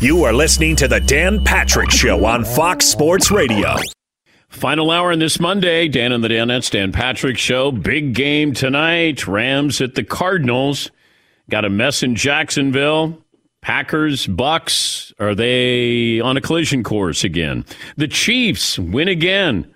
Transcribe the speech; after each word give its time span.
You 0.00 0.24
are 0.24 0.32
listening 0.32 0.76
to 0.76 0.88
the 0.88 1.00
Dan 1.00 1.42
Patrick 1.44 1.90
Show 1.90 2.24
on 2.24 2.44
Fox 2.44 2.86
Sports 2.86 3.30
Radio. 3.30 3.74
Final 4.48 4.90
hour 4.90 5.12
on 5.12 5.18
this 5.18 5.40
Monday, 5.40 5.88
Dan 5.88 6.12
and 6.12 6.22
the 6.22 6.28
Danettes, 6.28 6.70
Dan 6.70 6.92
Patrick 6.92 7.36
Show. 7.36 7.72
Big 7.72 8.14
game 8.14 8.52
tonight. 8.52 9.26
Rams 9.26 9.80
at 9.80 9.94
the 9.94 10.04
Cardinals. 10.04 10.90
Got 11.50 11.64
a 11.64 11.70
mess 11.70 12.02
in 12.02 12.14
Jacksonville. 12.14 13.18
Packers, 13.60 14.26
Bucks, 14.26 15.12
are 15.18 15.34
they 15.34 16.20
on 16.20 16.36
a 16.36 16.40
collision 16.40 16.82
course 16.82 17.24
again? 17.24 17.64
The 17.96 18.08
Chiefs 18.08 18.78
win 18.78 19.08
again. 19.08 19.74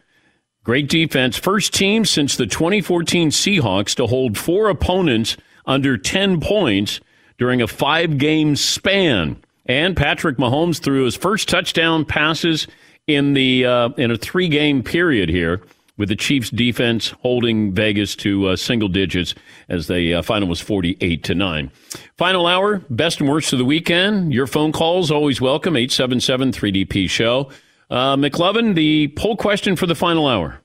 Great 0.64 0.88
defense. 0.88 1.36
First 1.36 1.74
team 1.74 2.04
since 2.04 2.36
the 2.36 2.46
2014 2.46 3.30
Seahawks 3.30 3.94
to 3.96 4.06
hold 4.06 4.38
four 4.38 4.68
opponents 4.68 5.36
under 5.66 5.98
10 5.98 6.40
points 6.40 7.00
during 7.38 7.60
a 7.60 7.66
five 7.66 8.18
game 8.18 8.54
span. 8.54 9.42
And 9.66 9.96
Patrick 9.96 10.38
Mahomes 10.38 10.80
threw 10.82 11.04
his 11.04 11.16
first 11.16 11.48
touchdown 11.48 12.04
passes 12.04 12.66
in 13.06 13.34
the 13.34 13.64
uh, 13.66 13.88
in 13.96 14.10
a 14.10 14.16
three 14.16 14.48
game 14.48 14.82
period 14.82 15.28
here, 15.28 15.62
with 15.96 16.08
the 16.08 16.16
Chiefs 16.16 16.50
defense 16.50 17.10
holding 17.22 17.72
Vegas 17.72 18.16
to 18.16 18.48
uh, 18.48 18.56
single 18.56 18.88
digits 18.88 19.34
as 19.68 19.86
the 19.86 20.14
uh, 20.14 20.22
final 20.22 20.48
was 20.48 20.60
forty 20.60 20.96
eight 21.00 21.22
to 21.24 21.34
nine. 21.34 21.70
Final 22.16 22.46
hour, 22.46 22.78
best 22.90 23.20
and 23.20 23.28
worst 23.28 23.52
of 23.52 23.58
the 23.58 23.64
weekend. 23.64 24.32
Your 24.32 24.46
phone 24.46 24.72
calls 24.72 25.10
always 25.10 25.40
welcome 25.40 25.74
877-3DP 25.74 27.08
show. 27.08 27.50
Uh, 27.90 28.16
McLovin, 28.16 28.74
the 28.74 29.08
poll 29.08 29.36
question 29.36 29.76
for 29.76 29.86
the 29.86 29.94
final 29.94 30.26
hour. 30.26 30.60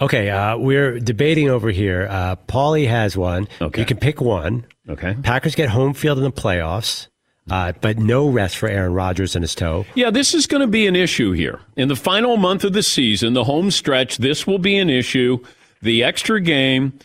Okay, 0.00 0.30
uh, 0.30 0.56
we're 0.56 0.98
debating 0.98 1.50
over 1.50 1.70
here. 1.70 2.06
Uh, 2.10 2.36
Paulie 2.36 2.88
has 2.88 3.16
one. 3.16 3.48
Okay. 3.60 3.80
You 3.80 3.86
can 3.86 3.98
pick 3.98 4.20
one. 4.20 4.66
Okay. 4.88 5.14
Packers 5.22 5.54
get 5.54 5.68
home 5.68 5.92
field 5.92 6.18
in 6.18 6.24
the 6.24 6.32
playoffs, 6.32 7.08
uh, 7.50 7.72
but 7.80 7.98
no 7.98 8.28
rest 8.28 8.56
for 8.56 8.68
Aaron 8.68 8.94
Rodgers 8.94 9.34
and 9.34 9.42
his 9.42 9.54
toe. 9.54 9.84
Yeah, 9.94 10.10
this 10.10 10.34
is 10.34 10.46
going 10.46 10.60
to 10.60 10.66
be 10.66 10.86
an 10.86 10.96
issue 10.96 11.32
here. 11.32 11.60
In 11.76 11.88
the 11.88 11.96
final 11.96 12.36
month 12.36 12.64
of 12.64 12.72
the 12.72 12.82
season, 12.82 13.34
the 13.34 13.44
home 13.44 13.70
stretch, 13.70 14.18
this 14.18 14.46
will 14.46 14.58
be 14.58 14.76
an 14.76 14.88
issue. 14.88 15.38
The 15.82 16.04
extra 16.04 16.40
game, 16.40 16.98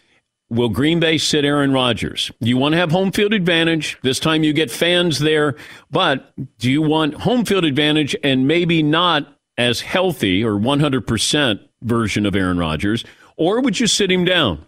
will 0.49 0.69
Green 0.69 0.99
Bay 0.99 1.17
sit 1.17 1.45
Aaron 1.45 1.73
Rodgers? 1.73 2.31
You 2.39 2.57
want 2.57 2.73
to 2.73 2.77
have 2.77 2.91
home 2.91 3.11
field 3.11 3.33
advantage. 3.33 3.97
This 4.03 4.19
time 4.19 4.43
you 4.43 4.53
get 4.53 4.69
fans 4.69 5.19
there, 5.19 5.55
but 5.89 6.33
do 6.59 6.71
you 6.71 6.81
want 6.81 7.15
home 7.15 7.45
field 7.45 7.65
advantage 7.65 8.15
and 8.23 8.47
maybe 8.47 8.83
not 8.83 9.27
as 9.57 9.81
healthy 9.81 10.43
or 10.43 10.53
100% 10.53 11.59
version 11.81 12.25
of 12.25 12.35
Aaron 12.35 12.57
Rodgers? 12.57 13.03
Or 13.37 13.61
would 13.61 13.79
you 13.79 13.87
sit 13.87 14.11
him 14.11 14.25
down? 14.25 14.65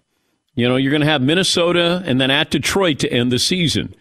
You 0.56 0.68
know, 0.68 0.76
you're 0.76 0.92
going 0.92 1.02
to 1.02 1.08
have 1.08 1.22
Minnesota 1.22 2.02
and 2.06 2.20
then 2.20 2.32
at 2.32 2.50
Detroit 2.50 3.00
to 3.00 3.12
end 3.12 3.32
the 3.32 3.40
season. 3.40 3.94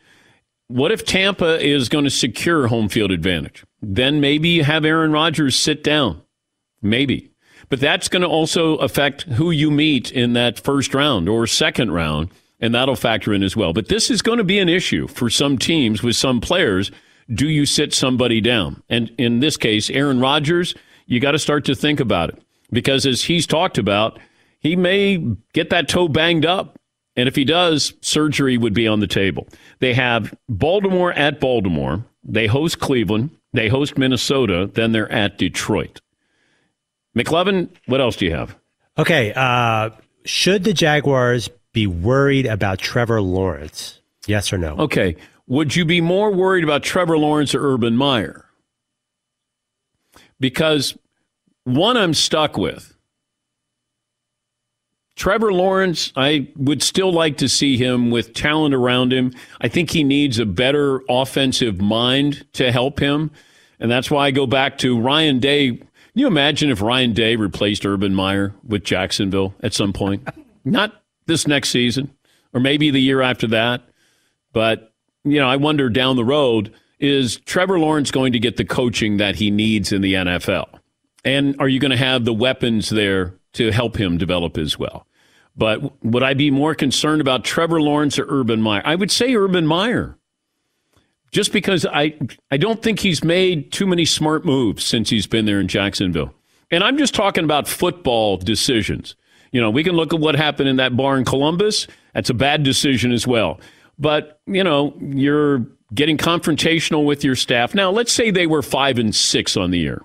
What 0.68 0.90
if 0.90 1.04
Tampa 1.04 1.64
is 1.64 1.88
going 1.88 2.04
to 2.04 2.10
secure 2.10 2.66
home 2.66 2.88
field 2.88 3.12
advantage? 3.12 3.64
Then 3.80 4.20
maybe 4.20 4.48
you 4.48 4.64
have 4.64 4.84
Aaron 4.84 5.12
Rodgers 5.12 5.54
sit 5.56 5.84
down. 5.84 6.22
Maybe. 6.82 7.30
But 7.68 7.80
that's 7.80 8.08
going 8.08 8.22
to 8.22 8.28
also 8.28 8.76
affect 8.76 9.22
who 9.22 9.50
you 9.50 9.70
meet 9.70 10.12
in 10.12 10.32
that 10.34 10.58
first 10.58 10.94
round 10.94 11.28
or 11.28 11.46
second 11.46 11.92
round, 11.92 12.30
and 12.60 12.74
that'll 12.74 12.96
factor 12.96 13.32
in 13.32 13.42
as 13.42 13.56
well. 13.56 13.72
But 13.72 13.88
this 13.88 14.10
is 14.10 14.22
going 14.22 14.38
to 14.38 14.44
be 14.44 14.58
an 14.58 14.68
issue 14.68 15.06
for 15.06 15.30
some 15.30 15.58
teams 15.58 16.02
with 16.02 16.16
some 16.16 16.40
players. 16.40 16.90
Do 17.32 17.48
you 17.48 17.66
sit 17.66 17.92
somebody 17.94 18.40
down? 18.40 18.82
And 18.88 19.12
in 19.18 19.40
this 19.40 19.56
case, 19.56 19.90
Aaron 19.90 20.20
Rodgers, 20.20 20.74
you 21.06 21.20
got 21.20 21.32
to 21.32 21.38
start 21.38 21.64
to 21.66 21.74
think 21.74 22.00
about 22.00 22.30
it 22.30 22.42
because 22.70 23.06
as 23.06 23.24
he's 23.24 23.46
talked 23.46 23.78
about, 23.78 24.18
he 24.60 24.76
may 24.76 25.18
get 25.52 25.70
that 25.70 25.88
toe 25.88 26.08
banged 26.08 26.46
up. 26.46 26.78
And 27.18 27.28
if 27.28 27.34
he 27.34 27.44
does, 27.44 27.94
surgery 28.02 28.58
would 28.58 28.74
be 28.74 28.86
on 28.86 29.00
the 29.00 29.06
table. 29.06 29.48
They 29.78 29.94
have 29.94 30.34
Baltimore 30.48 31.12
at 31.12 31.40
Baltimore. 31.40 32.04
They 32.24 32.46
host 32.46 32.78
Cleveland. 32.78 33.30
They 33.52 33.68
host 33.68 33.98
Minnesota. 33.98 34.70
Then 34.72 34.92
they're 34.92 35.10
at 35.10 35.38
Detroit. 35.38 36.00
McLovin, 37.16 37.70
what 37.86 38.00
else 38.00 38.16
do 38.16 38.26
you 38.26 38.34
have? 38.34 38.56
Okay, 38.98 39.32
uh, 39.34 39.90
should 40.24 40.64
the 40.64 40.72
Jaguars 40.72 41.48
be 41.72 41.86
worried 41.86 42.46
about 42.46 42.78
Trevor 42.78 43.20
Lawrence? 43.20 44.00
Yes 44.26 44.52
or 44.52 44.58
no? 44.58 44.76
Okay. 44.76 45.16
Would 45.46 45.76
you 45.76 45.84
be 45.84 46.00
more 46.00 46.32
worried 46.32 46.64
about 46.64 46.82
Trevor 46.82 47.16
Lawrence 47.16 47.54
or 47.54 47.74
Urban 47.74 47.96
Meyer? 47.96 48.46
Because 50.40 50.96
one 51.64 51.96
I'm 51.96 52.14
stuck 52.14 52.56
with. 52.56 52.95
Trevor 55.16 55.52
Lawrence, 55.52 56.12
I 56.14 56.48
would 56.56 56.82
still 56.82 57.12
like 57.12 57.38
to 57.38 57.48
see 57.48 57.78
him 57.78 58.10
with 58.10 58.34
talent 58.34 58.74
around 58.74 59.12
him. 59.12 59.32
I 59.60 59.68
think 59.68 59.90
he 59.90 60.04
needs 60.04 60.38
a 60.38 60.46
better 60.46 61.00
offensive 61.08 61.80
mind 61.80 62.46
to 62.52 62.70
help 62.70 63.00
him. 63.00 63.30
And 63.80 63.90
that's 63.90 64.10
why 64.10 64.26
I 64.26 64.30
go 64.30 64.46
back 64.46 64.78
to 64.78 65.00
Ryan 65.00 65.38
Day. 65.38 65.72
Can 65.72 65.86
you 66.14 66.26
imagine 66.26 66.70
if 66.70 66.82
Ryan 66.82 67.14
Day 67.14 67.36
replaced 67.36 67.84
Urban 67.86 68.14
Meyer 68.14 68.54
with 68.62 68.84
Jacksonville 68.84 69.54
at 69.62 69.74
some 69.74 69.92
point? 69.92 70.28
Not 70.64 71.02
this 71.24 71.46
next 71.46 71.70
season, 71.70 72.14
or 72.52 72.60
maybe 72.60 72.90
the 72.90 73.00
year 73.00 73.22
after 73.22 73.46
that. 73.48 73.82
But, 74.52 74.92
you 75.24 75.38
know, 75.40 75.48
I 75.48 75.56
wonder 75.56 75.88
down 75.88 76.16
the 76.16 76.24
road 76.24 76.72
is 76.98 77.38
Trevor 77.40 77.78
Lawrence 77.78 78.10
going 78.10 78.32
to 78.32 78.38
get 78.38 78.56
the 78.56 78.64
coaching 78.64 79.18
that 79.18 79.36
he 79.36 79.50
needs 79.50 79.92
in 79.92 80.02
the 80.02 80.14
NFL? 80.14 80.66
And 81.24 81.56
are 81.58 81.68
you 81.68 81.80
going 81.80 81.90
to 81.90 81.96
have 81.96 82.24
the 82.24 82.32
weapons 82.32 82.88
there 82.88 83.34
to 83.54 83.70
help 83.70 83.96
him 83.96 84.16
develop 84.16 84.56
as 84.58 84.78
well? 84.78 85.05
But 85.56 86.04
would 86.04 86.22
I 86.22 86.34
be 86.34 86.50
more 86.50 86.74
concerned 86.74 87.20
about 87.20 87.44
Trevor 87.44 87.80
Lawrence 87.80 88.18
or 88.18 88.26
Urban 88.28 88.60
Meyer? 88.60 88.82
I 88.84 88.94
would 88.94 89.10
say 89.10 89.34
Urban 89.34 89.66
Meyer. 89.66 90.18
Just 91.32 91.52
because 91.52 91.86
I 91.86 92.18
I 92.50 92.56
don't 92.56 92.82
think 92.82 93.00
he's 93.00 93.24
made 93.24 93.72
too 93.72 93.86
many 93.86 94.04
smart 94.04 94.44
moves 94.44 94.84
since 94.84 95.10
he's 95.10 95.26
been 95.26 95.44
there 95.44 95.60
in 95.60 95.68
Jacksonville. 95.68 96.32
And 96.70 96.84
I'm 96.84 96.98
just 96.98 97.14
talking 97.14 97.44
about 97.44 97.68
football 97.68 98.36
decisions. 98.36 99.16
You 99.52 99.60
know, 99.60 99.70
we 99.70 99.84
can 99.84 99.94
look 99.94 100.12
at 100.12 100.20
what 100.20 100.34
happened 100.34 100.68
in 100.68 100.76
that 100.76 100.96
bar 100.96 101.16
in 101.16 101.24
Columbus. 101.24 101.86
That's 102.14 102.30
a 102.30 102.34
bad 102.34 102.62
decision 102.62 103.12
as 103.12 103.26
well. 103.26 103.60
But, 103.98 104.40
you 104.46 104.64
know, 104.64 104.94
you're 105.00 105.64
getting 105.94 106.18
confrontational 106.18 107.04
with 107.04 107.24
your 107.24 107.36
staff. 107.36 107.74
Now, 107.74 107.90
let's 107.90 108.12
say 108.12 108.30
they 108.30 108.46
were 108.46 108.62
5 108.62 108.98
and 108.98 109.14
6 109.14 109.56
on 109.56 109.70
the 109.70 109.78
year. 109.78 110.02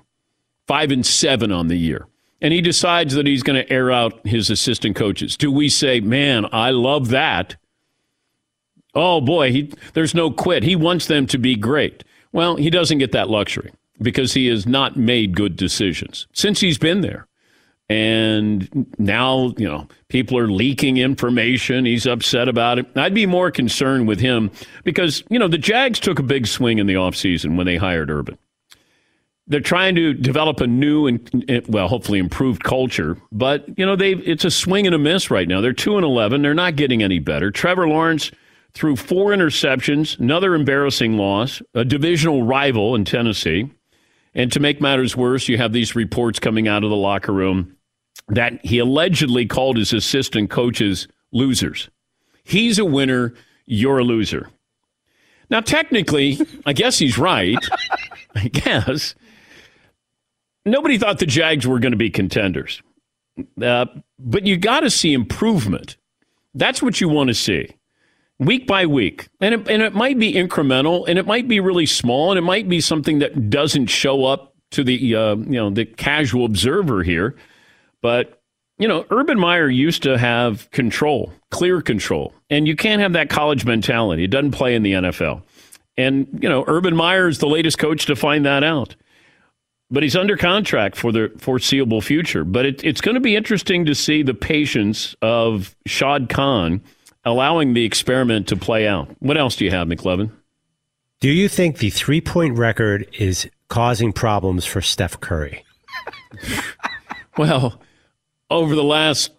5 0.68 0.92
and 0.92 1.06
7 1.06 1.52
on 1.52 1.68
the 1.68 1.76
year 1.76 2.08
and 2.42 2.54
he 2.54 2.62
decides 2.62 3.14
that 3.14 3.28
he's 3.28 3.44
going 3.44 3.64
to 3.64 3.72
air 3.72 3.92
out 3.92 4.26
his 4.26 4.50
assistant 4.50 4.96
coaches. 4.96 5.38
Do 5.38 5.52
we 5.52 5.70
say, 5.70 6.00
man, 6.00 6.48
I 6.52 6.72
love 6.72 7.10
that? 7.10 7.56
Oh 8.94 9.22
boy, 9.22 9.52
he, 9.52 9.74
there's 9.94 10.16
no 10.16 10.32
quit. 10.32 10.64
He 10.64 10.76
wants 10.76 11.08
them 11.08 11.28
to 11.28 11.38
be 11.38 11.56
great. 11.56 12.04
Well, 12.34 12.56
he 12.56 12.70
doesn't 12.70 12.98
get 12.98 13.12
that 13.14 13.30
luxury 13.30 13.72
because 14.02 14.34
he 14.34 14.48
has 14.48 14.66
not 14.66 14.98
made 14.98 15.36
good 15.36 15.56
decisions 15.56 16.28
since 16.34 16.60
he's 16.60 16.78
been 16.78 17.02
there. 17.02 17.28
And 17.90 18.88
now, 18.98 19.54
you 19.58 19.68
know, 19.68 19.88
people 20.08 20.38
are 20.38 20.50
leaking 20.50 20.96
information. 20.96 21.84
He's 21.84 22.08
upset 22.08 22.48
about 22.48 22.80
it. 22.80 22.86
I'd 22.96 23.14
be 23.14 23.26
more 23.26 23.52
concerned 23.52 24.08
with 24.08 24.22
him 24.22 24.50
because, 24.86 25.24
you 25.30 25.38
know, 25.38 25.50
the 25.50 25.58
Jags 25.58 26.00
took 26.00 26.18
a 26.18 26.24
big 26.24 26.48
swing 26.48 26.80
in 26.80 26.88
the 26.88 26.94
offseason 26.94 27.58
when 27.58 27.66
they 27.66 27.76
hired 27.76 28.10
Urban 28.10 28.38
they're 29.52 29.60
trying 29.60 29.96
to 29.96 30.14
develop 30.14 30.62
a 30.62 30.68
new 30.68 31.08
and 31.08 31.66
well, 31.68 31.90
hopefully 31.90 32.20
improved 32.20 32.64
culture. 32.64 33.18
But 33.34 33.66
you 33.78 33.86
know, 33.86 33.98
they 33.98 34.14
it's 34.14 34.46
a 34.46 34.50
swing 34.50 34.86
and 34.86 34.96
a 34.96 34.98
miss 34.98 35.30
right 35.30 35.48
now. 35.48 35.60
They're 35.60 35.74
two 35.74 35.98
and 35.98 36.06
eleven. 36.06 36.42
They're 36.42 36.54
not 36.54 36.78
getting 36.78 37.04
any 37.04 37.20
better. 37.20 37.52
Trevor 37.52 37.88
Lawrence 37.88 38.32
threw 38.74 38.96
four 38.96 39.32
interceptions, 39.32 40.18
another 40.18 40.56
embarrassing 40.56 41.18
loss, 41.18 41.62
a 41.76 41.84
divisional 41.84 42.44
rival 42.44 42.96
in 42.96 43.04
Tennessee. 43.04 43.70
And 44.34 44.50
to 44.54 44.62
make 44.62 44.80
matters 44.80 45.18
worse, 45.18 45.50
you 45.50 45.58
have 45.58 45.74
these 45.74 45.98
reports 45.98 46.40
coming 46.40 46.70
out 46.70 46.86
of 46.86 46.90
the 46.90 46.96
locker 46.96 47.34
room 47.34 47.76
that 48.30 48.66
he 48.66 48.80
allegedly 48.80 49.46
called 49.46 49.76
his 49.76 49.92
assistant 49.92 50.50
coaches 50.50 51.10
losers. 51.34 51.90
He's 52.46 52.80
a 52.80 52.86
winner. 52.86 53.34
You're 53.66 54.00
a 54.00 54.04
loser. 54.06 54.50
Now, 55.50 55.60
technically, 55.60 56.40
I 56.66 56.72
guess 56.72 56.98
he's 56.98 57.18
right. 57.18 57.58
I 58.36 58.48
guess 58.48 59.16
nobody 60.66 60.98
thought 60.98 61.20
the 61.20 61.26
Jags 61.26 61.68
were 61.68 61.80
going 61.80 61.92
to 61.92 61.98
be 61.98 62.10
contenders. 62.10 62.82
Uh, 63.62 63.86
but 64.20 64.46
you 64.46 64.58
got 64.58 64.82
to 64.82 64.90
see 64.90 65.14
improvement. 65.14 65.98
That's 66.54 66.82
what 66.82 67.00
you 67.00 67.10
want 67.10 67.30
to 67.30 67.34
see 67.34 67.70
week 68.42 68.68
by 68.68 68.86
week. 68.86 69.30
And 69.40 69.54
it, 69.54 69.70
and 69.70 69.82
it 69.82 69.94
might 69.94 70.20
be 70.20 70.34
incremental 70.34 71.06
and 71.08 71.18
it 71.18 71.26
might 71.26 71.48
be 71.48 71.60
really 71.60 71.86
small 71.86 72.32
and 72.32 72.38
it 72.38 72.42
might 72.42 72.68
be 72.68 72.82
something 72.82 73.20
that 73.20 73.50
doesn't 73.50 73.88
show 73.88 74.26
up 74.26 74.56
to 74.72 74.84
the 74.84 75.16
uh, 75.16 75.36
you 75.36 75.52
know 75.52 75.70
the 75.70 75.86
casual 75.86 76.46
observer 76.46 77.04
here. 77.04 77.36
But 78.02 78.42
you 78.78 78.88
know, 78.88 79.06
Urban 79.12 79.40
Meyer 79.40 79.70
used 79.70 80.02
to 80.04 80.18
have 80.18 80.70
control, 80.72 81.32
clear 81.52 81.82
control, 81.82 82.34
and 82.50 82.68
you 82.68 82.76
can't 82.76 83.02
have 83.02 83.14
that 83.14 83.30
college 83.30 83.64
mentality. 83.64 84.24
It 84.24 84.32
doesn't 84.32 84.52
play 84.52 84.76
in 84.76 84.82
the 84.82 84.94
NFL. 84.94 85.44
And 85.98 86.28
you 86.42 86.50
know, 86.50 86.64
Urban 86.68 86.96
Meyer 86.96 87.28
is 87.28 87.38
the 87.38 87.48
latest 87.48 87.78
coach 87.78 88.06
to 88.08 88.16
find 88.16 88.46
that 88.46 88.64
out 88.64 88.96
but 89.92 90.04
he's 90.04 90.16
under 90.16 90.38
contract 90.38 90.96
for 90.96 91.12
the 91.12 91.32
foreseeable 91.38 92.02
future. 92.02 92.44
But 92.44 92.66
it, 92.66 92.84
it's 92.84 93.02
going 93.02 93.16
to 93.16 93.22
be 93.22 93.36
interesting 93.36 93.86
to 93.86 93.94
see 93.94 94.24
the 94.24 94.34
patience 94.34 95.16
of 95.22 95.76
Shad 95.86 96.30
Khan 96.30 96.82
allowing 97.26 97.74
the 97.74 97.86
experiment 97.86 98.48
to 98.48 98.56
play 98.56 98.88
out. 98.88 99.10
What 99.20 99.38
else 99.38 99.56
do 99.58 99.66
you 99.66 99.72
have, 99.72 99.88
McLovin? 99.88 100.32
Do 101.20 101.30
you 101.30 101.48
think 101.48 101.78
the 101.78 101.92
three 101.92 102.22
point 102.22 102.58
record 102.58 103.08
is 103.20 103.48
causing 103.68 104.12
problems 104.12 104.66
for 104.66 104.82
Steph 104.82 105.20
Curry? 105.20 105.64
well, 107.38 107.80
over 108.50 108.74
the 108.74 108.84
last 108.84 109.32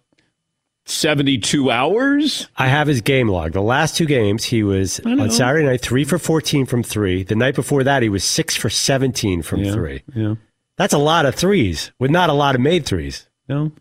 72 0.85 1.71
hours? 1.71 2.47
I 2.57 2.67
have 2.67 2.87
his 2.87 3.01
game 3.01 3.29
log. 3.29 3.53
The 3.53 3.61
last 3.61 3.95
two 3.95 4.05
games, 4.05 4.43
he 4.43 4.63
was 4.63 4.99
on 5.01 5.29
Saturday 5.31 5.65
night, 5.65 5.81
three 5.81 6.03
for 6.03 6.17
14 6.17 6.65
from 6.65 6.83
three. 6.83 7.23
The 7.23 7.35
night 7.35 7.55
before 7.55 7.83
that, 7.83 8.03
he 8.03 8.09
was 8.09 8.23
six 8.23 8.55
for 8.55 8.69
17 8.69 9.41
from 9.41 9.63
yeah, 9.63 9.73
three. 9.73 10.03
Yeah. 10.13 10.35
That's 10.75 10.93
a 10.93 10.97
lot 10.97 11.25
of 11.25 11.35
threes 11.35 11.91
with 11.99 12.11
not 12.11 12.29
a 12.29 12.33
lot 12.33 12.55
of 12.55 12.61
made 12.61 12.85
threes. 12.85 13.27
No, 13.47 13.71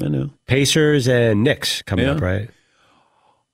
I 0.00 0.08
know. 0.08 0.30
Pacers 0.46 1.08
and 1.08 1.44
Knicks 1.44 1.82
coming 1.82 2.06
yeah. 2.06 2.12
up, 2.12 2.20
right? 2.20 2.50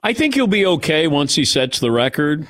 I 0.02 0.12
think 0.12 0.34
he'll 0.34 0.46
be 0.46 0.66
okay 0.66 1.06
once 1.06 1.34
he 1.34 1.44
sets 1.44 1.78
the 1.78 1.90
record. 1.90 2.46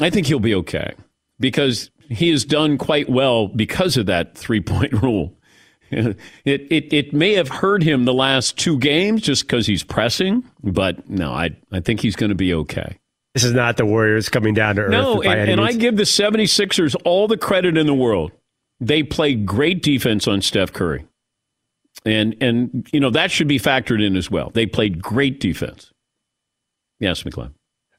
I 0.00 0.10
think 0.10 0.26
he'll 0.26 0.40
be 0.40 0.54
okay 0.54 0.94
because 1.40 1.90
he 2.08 2.30
has 2.30 2.44
done 2.44 2.78
quite 2.78 3.08
well 3.08 3.48
because 3.48 3.96
of 3.96 4.06
that 4.06 4.36
three 4.36 4.60
point 4.60 4.92
rule. 5.02 5.35
It, 6.44 6.66
it, 6.70 6.92
it 6.92 7.12
may 7.12 7.34
have 7.34 7.48
hurt 7.48 7.82
him 7.82 8.04
the 8.04 8.14
last 8.14 8.58
two 8.58 8.78
games 8.78 9.22
just 9.22 9.42
because 9.42 9.66
he's 9.66 9.84
pressing, 9.84 10.44
but 10.62 11.08
no, 11.08 11.32
I, 11.32 11.56
I 11.70 11.80
think 11.80 12.00
he's 12.00 12.16
going 12.16 12.30
to 12.30 12.36
be 12.36 12.52
okay. 12.54 12.98
This 13.34 13.44
is 13.44 13.52
not 13.52 13.76
the 13.76 13.86
Warriors 13.86 14.28
coming 14.28 14.54
down 14.54 14.76
to 14.76 14.82
earth. 14.82 14.90
No, 14.90 15.22
and, 15.22 15.50
and 15.50 15.60
I 15.60 15.72
give 15.72 15.96
the 15.96 16.04
76ers 16.04 16.96
all 17.04 17.28
the 17.28 17.36
credit 17.36 17.76
in 17.76 17.86
the 17.86 17.94
world. 17.94 18.32
They 18.80 19.02
played 19.02 19.46
great 19.46 19.82
defense 19.82 20.26
on 20.26 20.42
Steph 20.42 20.72
Curry. 20.72 21.04
And, 22.04 22.36
and 22.40 22.88
you 22.92 23.00
know, 23.00 23.10
that 23.10 23.30
should 23.30 23.48
be 23.48 23.58
factored 23.58 24.04
in 24.04 24.16
as 24.16 24.30
well. 24.30 24.50
They 24.50 24.66
played 24.66 25.02
great 25.02 25.40
defense. 25.40 25.92
Yes, 26.98 27.24
McLean. 27.24 27.54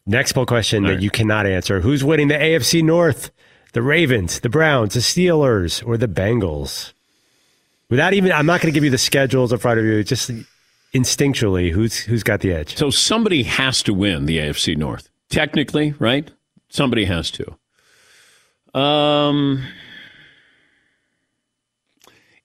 Next 0.05 0.33
poll 0.33 0.45
question 0.45 0.83
that 0.85 1.01
you 1.01 1.09
cannot 1.09 1.45
answer 1.45 1.81
Who's 1.81 2.03
winning 2.03 2.29
the 2.29 2.35
AFC 2.35 2.83
North? 2.83 3.31
The 3.73 3.81
Ravens, 3.81 4.39
the 4.39 4.49
Browns, 4.49 4.93
the 4.93 5.01
Steelers, 5.01 5.85
or 5.85 5.97
the 5.97 6.07
Bengals? 6.07 6.93
Without 7.89 8.13
even, 8.13 8.31
I'm 8.31 8.45
not 8.45 8.61
going 8.61 8.71
to 8.71 8.75
give 8.75 8.83
you 8.83 8.89
the 8.89 8.97
schedules 8.97 9.53
in 9.53 9.59
front 9.59 9.79
of 9.79 9.85
you. 9.85 10.03
Just 10.03 10.31
instinctually, 10.93 11.71
who's 11.71 11.97
who's 11.97 12.23
got 12.23 12.41
the 12.41 12.51
edge? 12.51 12.75
So 12.75 12.89
somebody 12.89 13.43
has 13.43 13.81
to 13.83 13.93
win 13.93 14.25
the 14.25 14.39
AFC 14.39 14.75
North. 14.75 15.09
Technically, 15.29 15.93
right? 15.99 16.29
Somebody 16.69 17.05
has 17.05 17.31
to. 17.31 17.57
Um, 18.77 19.63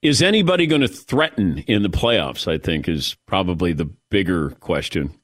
is 0.01 0.23
anybody 0.23 0.67
going 0.67 0.81
to 0.81 0.89
threaten 0.89 1.59
in 1.67 1.83
the 1.83 1.91
playoffs? 1.91 2.51
I 2.51 2.59
think 2.59 2.89
is 2.89 3.17
probably 3.27 3.73
the 3.73 3.87
bigger 4.11 4.51
question. 4.61 5.15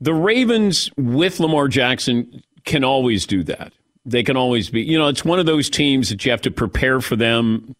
The 0.00 0.14
Ravens 0.14 0.90
with 0.96 1.38
Lamar 1.38 1.68
Jackson 1.68 2.42
can 2.64 2.82
always 2.82 3.26
do 3.26 3.42
that. 3.44 3.72
They 4.04 4.22
can 4.22 4.36
always 4.36 4.70
be, 4.70 4.82
you 4.82 4.96
know, 4.96 5.08
it's 5.08 5.24
one 5.24 5.38
of 5.40 5.46
those 5.46 5.68
teams 5.68 6.08
that 6.10 6.24
you 6.24 6.30
have 6.30 6.42
to 6.42 6.50
prepare 6.50 7.00
for 7.00 7.16
them 7.16 7.74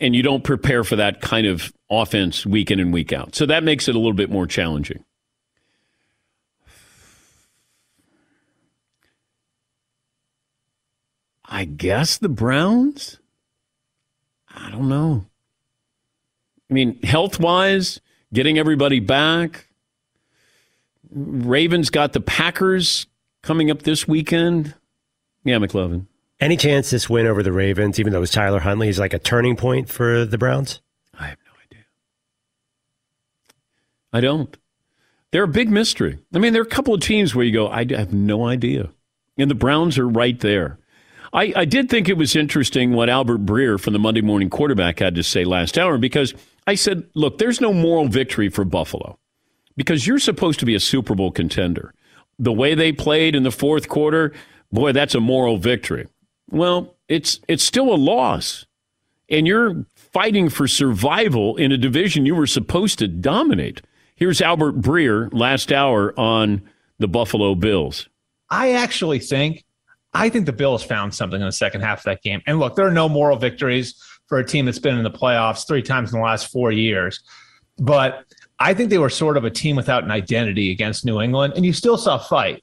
and 0.00 0.14
you 0.14 0.22
don't 0.22 0.44
prepare 0.44 0.84
for 0.84 0.96
that 0.96 1.20
kind 1.20 1.46
of 1.46 1.72
offense 1.90 2.44
week 2.44 2.70
in 2.70 2.80
and 2.80 2.92
week 2.92 3.12
out. 3.12 3.34
So 3.34 3.46
that 3.46 3.64
makes 3.64 3.88
it 3.88 3.94
a 3.94 3.98
little 3.98 4.12
bit 4.12 4.30
more 4.30 4.46
challenging. 4.46 5.04
I 11.46 11.64
guess 11.64 12.18
the 12.18 12.28
Browns? 12.28 13.18
I 14.48 14.70
don't 14.70 14.88
know. 14.88 15.26
I 16.70 16.74
mean, 16.74 17.00
health 17.02 17.38
wise, 17.38 18.00
getting 18.32 18.58
everybody 18.58 19.00
back. 19.00 19.68
Ravens 21.10 21.90
got 21.90 22.12
the 22.12 22.20
Packers 22.20 23.06
coming 23.42 23.70
up 23.70 23.82
this 23.82 24.08
weekend. 24.08 24.74
Yeah, 25.44 25.58
McLovin. 25.58 26.06
Any 26.40 26.56
chance 26.56 26.90
this 26.90 27.08
win 27.08 27.26
over 27.26 27.42
the 27.42 27.52
Ravens, 27.52 28.00
even 28.00 28.12
though 28.12 28.18
it 28.18 28.20
was 28.20 28.30
Tyler 28.30 28.60
Huntley, 28.60 28.88
is 28.88 28.98
like 28.98 29.14
a 29.14 29.18
turning 29.18 29.56
point 29.56 29.88
for 29.88 30.24
the 30.24 30.38
Browns? 30.38 30.80
I 31.18 31.28
have 31.28 31.38
no 31.46 31.52
idea. 31.64 31.84
I 34.12 34.20
don't. 34.20 34.56
They're 35.30 35.44
a 35.44 35.48
big 35.48 35.70
mystery. 35.70 36.18
I 36.34 36.38
mean, 36.38 36.52
there 36.52 36.62
are 36.62 36.66
a 36.66 36.68
couple 36.68 36.94
of 36.94 37.00
teams 37.00 37.34
where 37.34 37.44
you 37.44 37.52
go, 37.52 37.68
I 37.68 37.86
have 37.90 38.12
no 38.12 38.46
idea. 38.46 38.90
And 39.36 39.50
the 39.50 39.54
Browns 39.54 39.98
are 39.98 40.08
right 40.08 40.38
there. 40.40 40.78
I, 41.32 41.52
I 41.56 41.64
did 41.64 41.90
think 41.90 42.08
it 42.08 42.16
was 42.16 42.36
interesting 42.36 42.92
what 42.92 43.08
Albert 43.08 43.44
Breer 43.44 43.80
from 43.80 43.92
the 43.92 43.98
Monday 43.98 44.20
Morning 44.20 44.48
Quarterback 44.48 45.00
had 45.00 45.16
to 45.16 45.24
say 45.24 45.44
last 45.44 45.76
hour 45.76 45.98
because 45.98 46.34
I 46.66 46.76
said, 46.76 47.08
look, 47.14 47.38
there's 47.38 47.60
no 47.60 47.72
moral 47.72 48.06
victory 48.06 48.48
for 48.48 48.64
Buffalo 48.64 49.18
because 49.76 50.06
you're 50.06 50.20
supposed 50.20 50.60
to 50.60 50.66
be 50.66 50.76
a 50.76 50.80
Super 50.80 51.16
Bowl 51.16 51.32
contender. 51.32 51.92
The 52.38 52.52
way 52.52 52.74
they 52.76 52.92
played 52.92 53.34
in 53.34 53.42
the 53.42 53.50
fourth 53.50 53.88
quarter, 53.88 54.32
boy, 54.72 54.92
that's 54.92 55.16
a 55.16 55.20
moral 55.20 55.58
victory. 55.58 56.06
Well, 56.50 56.94
it's 57.08 57.40
it's 57.48 57.64
still 57.64 57.92
a 57.92 57.96
loss. 57.96 58.66
And 59.30 59.46
you're 59.46 59.86
fighting 59.96 60.48
for 60.48 60.68
survival 60.68 61.56
in 61.56 61.72
a 61.72 61.78
division 61.78 62.26
you 62.26 62.34
were 62.34 62.46
supposed 62.46 62.98
to 62.98 63.08
dominate. 63.08 63.80
Here's 64.16 64.40
Albert 64.40 64.80
Breer 64.80 65.32
last 65.32 65.72
hour 65.72 66.18
on 66.18 66.62
the 66.98 67.08
Buffalo 67.08 67.54
Bills. 67.54 68.08
I 68.50 68.72
actually 68.72 69.18
think 69.18 69.64
I 70.12 70.28
think 70.28 70.46
the 70.46 70.52
Bills 70.52 70.84
found 70.84 71.14
something 71.14 71.40
in 71.40 71.46
the 71.46 71.52
second 71.52 71.80
half 71.80 71.98
of 71.98 72.04
that 72.04 72.22
game. 72.22 72.42
And 72.46 72.60
look, 72.60 72.76
there 72.76 72.86
are 72.86 72.92
no 72.92 73.08
moral 73.08 73.36
victories 73.36 73.94
for 74.28 74.38
a 74.38 74.44
team 74.44 74.66
that's 74.66 74.78
been 74.78 74.96
in 74.96 75.02
the 75.02 75.10
playoffs 75.10 75.66
three 75.66 75.82
times 75.82 76.12
in 76.12 76.18
the 76.18 76.24
last 76.24 76.52
four 76.52 76.70
years. 76.70 77.20
But 77.78 78.24
I 78.60 78.72
think 78.74 78.90
they 78.90 78.98
were 78.98 79.10
sort 79.10 79.36
of 79.36 79.44
a 79.44 79.50
team 79.50 79.74
without 79.74 80.04
an 80.04 80.12
identity 80.12 80.70
against 80.70 81.04
New 81.04 81.20
England, 81.20 81.54
and 81.56 81.66
you 81.66 81.72
still 81.72 81.98
saw 81.98 82.18
fight. 82.18 82.62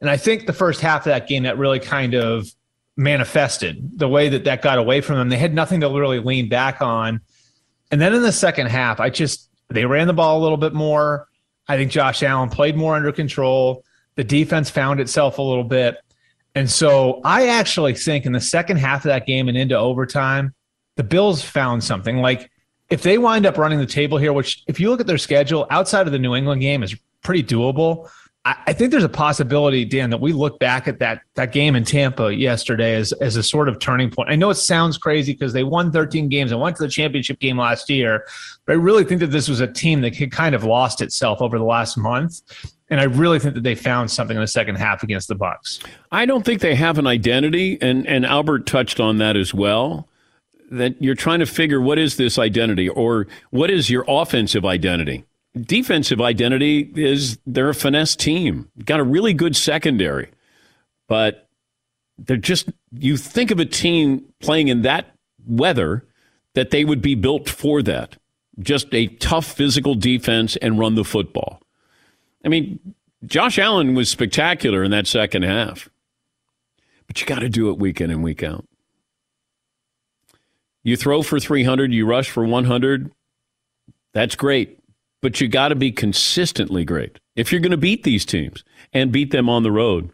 And 0.00 0.10
I 0.10 0.16
think 0.16 0.46
the 0.46 0.52
first 0.52 0.80
half 0.80 1.02
of 1.02 1.10
that 1.10 1.28
game 1.28 1.44
that 1.44 1.58
really 1.58 1.78
kind 1.78 2.14
of 2.14 2.48
manifested 2.98 3.98
the 3.98 4.08
way 4.08 4.28
that 4.28 4.44
that 4.44 4.60
got 4.60 4.76
away 4.76 5.00
from 5.00 5.16
them. 5.16 5.28
They 5.28 5.38
had 5.38 5.54
nothing 5.54 5.80
to 5.80 5.88
really 5.88 6.18
lean 6.18 6.48
back 6.48 6.82
on. 6.82 7.20
And 7.90 8.00
then 8.00 8.12
in 8.12 8.22
the 8.22 8.32
second 8.32 8.66
half, 8.66 9.00
I 9.00 9.08
just 9.08 9.48
they 9.70 9.86
ran 9.86 10.08
the 10.08 10.12
ball 10.12 10.38
a 10.38 10.42
little 10.42 10.58
bit 10.58 10.74
more. 10.74 11.28
I 11.68 11.76
think 11.76 11.90
Josh 11.90 12.22
Allen 12.22 12.50
played 12.50 12.76
more 12.76 12.96
under 12.96 13.12
control. 13.12 13.84
The 14.16 14.24
defense 14.24 14.68
found 14.68 15.00
itself 15.00 15.38
a 15.38 15.42
little 15.42 15.64
bit. 15.64 15.96
And 16.54 16.68
so 16.68 17.20
I 17.24 17.48
actually 17.48 17.94
think 17.94 18.26
in 18.26 18.32
the 18.32 18.40
second 18.40 18.78
half 18.78 19.04
of 19.04 19.10
that 19.10 19.26
game 19.26 19.48
and 19.48 19.56
into 19.56 19.78
overtime, 19.78 20.54
the 20.96 21.04
Bills 21.04 21.40
found 21.42 21.84
something. 21.84 22.18
Like 22.18 22.50
if 22.90 23.02
they 23.02 23.16
wind 23.16 23.46
up 23.46 23.58
running 23.58 23.78
the 23.78 23.86
table 23.86 24.18
here, 24.18 24.32
which 24.32 24.64
if 24.66 24.80
you 24.80 24.90
look 24.90 25.00
at 25.00 25.06
their 25.06 25.18
schedule 25.18 25.66
outside 25.70 26.06
of 26.06 26.12
the 26.12 26.18
New 26.18 26.34
England 26.34 26.62
game 26.62 26.82
is 26.82 26.96
pretty 27.22 27.44
doable. 27.44 28.10
I, 28.66 28.72
think 28.72 28.90
there's 28.90 29.04
a 29.04 29.08
possibility, 29.08 29.84
Dan, 29.84 30.10
that 30.10 30.20
we 30.20 30.32
look 30.32 30.58
back 30.58 30.86
at 30.88 30.98
that 31.00 31.22
that 31.34 31.52
game 31.52 31.74
in 31.74 31.84
Tampa 31.84 32.34
yesterday 32.34 32.94
as 32.94 33.12
as 33.14 33.36
a 33.36 33.42
sort 33.42 33.68
of 33.68 33.78
turning 33.78 34.10
point. 34.10 34.30
I 34.30 34.36
know 34.36 34.50
it 34.50 34.54
sounds 34.54 34.96
crazy 34.96 35.32
because 35.32 35.52
they 35.52 35.64
won 35.64 35.90
13 35.92 36.28
games 36.28 36.52
and 36.52 36.60
went 36.60 36.76
to 36.76 36.82
the 36.82 36.88
championship 36.88 37.40
game 37.40 37.58
last 37.58 37.90
year, 37.90 38.24
but 38.64 38.72
I 38.72 38.76
really 38.76 39.04
think 39.04 39.20
that 39.20 39.28
this 39.28 39.48
was 39.48 39.60
a 39.60 39.66
team 39.66 40.00
that 40.02 40.14
had 40.16 40.32
kind 40.32 40.54
of 40.54 40.64
lost 40.64 41.00
itself 41.00 41.42
over 41.42 41.58
the 41.58 41.64
last 41.64 41.96
month. 41.96 42.40
And 42.90 43.00
I 43.00 43.04
really 43.04 43.38
think 43.38 43.54
that 43.54 43.64
they 43.64 43.74
found 43.74 44.10
something 44.10 44.36
in 44.36 44.40
the 44.40 44.46
second 44.46 44.76
half 44.76 45.02
against 45.02 45.28
the 45.28 45.34
Bucks. 45.34 45.80
I 46.10 46.24
don't 46.24 46.44
think 46.44 46.62
they 46.62 46.74
have 46.74 46.98
an 46.98 47.06
identity, 47.06 47.76
and 47.82 48.06
and 48.06 48.24
Albert 48.24 48.66
touched 48.66 49.00
on 49.00 49.18
that 49.18 49.36
as 49.36 49.52
well 49.52 50.08
that 50.70 51.00
you're 51.02 51.14
trying 51.14 51.38
to 51.40 51.46
figure 51.46 51.80
what 51.80 51.98
is 51.98 52.16
this 52.16 52.38
identity 52.38 52.88
or 52.88 53.26
what 53.50 53.70
is 53.70 53.88
your 53.88 54.04
offensive 54.06 54.64
identity. 54.64 55.24
Defensive 55.62 56.20
identity 56.20 56.90
is 56.94 57.38
they're 57.46 57.70
a 57.70 57.74
finesse 57.74 58.16
team. 58.16 58.70
Got 58.84 59.00
a 59.00 59.04
really 59.04 59.32
good 59.32 59.56
secondary, 59.56 60.30
but 61.08 61.48
they're 62.18 62.36
just 62.36 62.70
you 62.92 63.16
think 63.16 63.50
of 63.50 63.58
a 63.58 63.64
team 63.64 64.24
playing 64.40 64.68
in 64.68 64.82
that 64.82 65.14
weather 65.46 66.04
that 66.54 66.70
they 66.70 66.84
would 66.84 67.00
be 67.00 67.14
built 67.14 67.48
for 67.48 67.82
that. 67.82 68.16
Just 68.58 68.92
a 68.92 69.06
tough 69.06 69.46
physical 69.46 69.94
defense 69.94 70.56
and 70.56 70.78
run 70.78 70.96
the 70.96 71.04
football. 71.04 71.60
I 72.44 72.48
mean, 72.48 72.80
Josh 73.24 73.58
Allen 73.58 73.94
was 73.94 74.08
spectacular 74.08 74.82
in 74.82 74.90
that 74.90 75.06
second 75.06 75.42
half. 75.44 75.88
But 77.06 77.20
you 77.20 77.26
got 77.26 77.40
to 77.40 77.48
do 77.48 77.70
it 77.70 77.78
week 77.78 78.00
in 78.00 78.10
and 78.10 78.22
week 78.22 78.42
out. 78.42 78.66
You 80.82 80.96
throw 80.96 81.22
for 81.22 81.40
300, 81.40 81.92
you 81.92 82.06
rush 82.06 82.30
for 82.30 82.44
100. 82.44 83.10
That's 84.12 84.36
great. 84.36 84.77
But 85.20 85.40
you 85.40 85.48
got 85.48 85.68
to 85.68 85.74
be 85.74 85.90
consistently 85.90 86.84
great 86.84 87.18
if 87.34 87.50
you're 87.50 87.60
going 87.60 87.72
to 87.72 87.76
beat 87.76 88.04
these 88.04 88.24
teams 88.24 88.64
and 88.92 89.10
beat 89.10 89.30
them 89.30 89.48
on 89.48 89.62
the 89.62 89.72
road. 89.72 90.10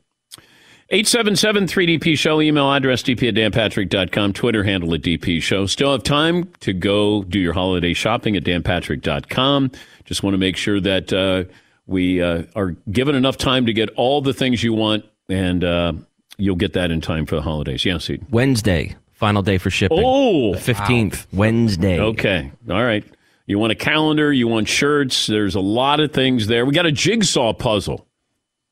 877 0.91 1.67
3DP 1.67 2.19
Show, 2.19 2.41
email 2.41 2.71
address 2.71 3.03
dp 3.03 3.29
at 3.29 3.35
danpatrick.com, 3.35 4.33
Twitter 4.35 4.63
handle 4.63 4.95
at 4.95 5.01
DP 5.01 5.43
Show. 5.43 5.67
Still 5.67 5.93
have 5.93 6.03
time 6.03 6.53
to 6.61 6.73
go 6.73 7.23
do 7.25 7.39
your 7.39 7.55
holiday 7.55 7.95
shopping 7.95 8.37
at 8.37 8.45
danpatrick.com. 8.45 9.71
Just 10.05 10.23
want 10.23 10.35
to 10.35 10.39
make 10.39 10.57
sure 10.57 10.81
that 10.81 11.13
uh, 11.13 11.51
we 11.87 12.23
uh, 12.23 12.43
are 12.55 12.73
given 12.93 13.15
enough 13.15 13.39
time 13.39 13.67
to 13.67 13.73
get 13.73 13.89
all 13.97 14.21
the 14.21 14.35
things 14.35 14.63
you 14.63 14.75
want, 14.75 15.07
and 15.29 15.65
uh, 15.65 15.95
you'll 16.37 16.55
get 16.57 16.75
that 16.75 16.91
in 16.91 17.01
time 17.01 17.25
for 17.25 17.37
the 17.37 17.43
holidays. 17.43 17.87
Yes, 17.87 18.09
yeah, 18.11 18.19
Wednesday, 18.31 18.95
Final 19.15 19.43
day 19.43 19.59
for 19.59 19.71
shipping. 19.71 20.03
Oh, 20.05 20.55
the 20.55 20.61
fifteenth, 20.61 21.27
wow. 21.33 21.39
Wednesday. 21.39 22.01
Okay, 22.01 22.51
all 22.69 22.83
right. 22.83 23.05
You 23.47 23.59
want 23.59 23.73
a 23.73 23.77
calendar? 23.77 24.33
You 24.33 24.49
want 24.49 24.69
shirts? 24.69 25.27
There's 25.27 25.55
a 25.55 25.61
lot 25.61 26.01
of 26.01 26.13
things 26.13 26.47
there. 26.47 26.65
We 26.65 26.73
got 26.73 26.87
a 26.87 26.93
jigsaw 26.93 27.53
puzzle 27.53 28.07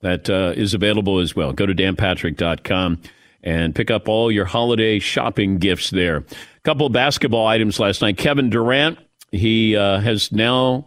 that 0.01 0.31
uh, 0.31 0.55
is 0.57 0.73
available 0.73 1.19
as 1.19 1.37
well. 1.37 1.53
Go 1.53 1.67
to 1.67 1.75
danpatrick.com 1.75 3.01
and 3.43 3.75
pick 3.75 3.91
up 3.91 4.09
all 4.09 4.31
your 4.31 4.45
holiday 4.45 4.99
shopping 4.99 5.59
gifts 5.59 5.91
there. 5.91 6.19
A 6.19 6.25
couple 6.65 6.89
basketball 6.89 7.47
items 7.47 7.79
last 7.79 8.01
night. 8.01 8.17
Kevin 8.17 8.49
Durant, 8.51 8.99
he 9.31 9.77
uh, 9.77 10.01
has 10.01 10.33
now 10.33 10.87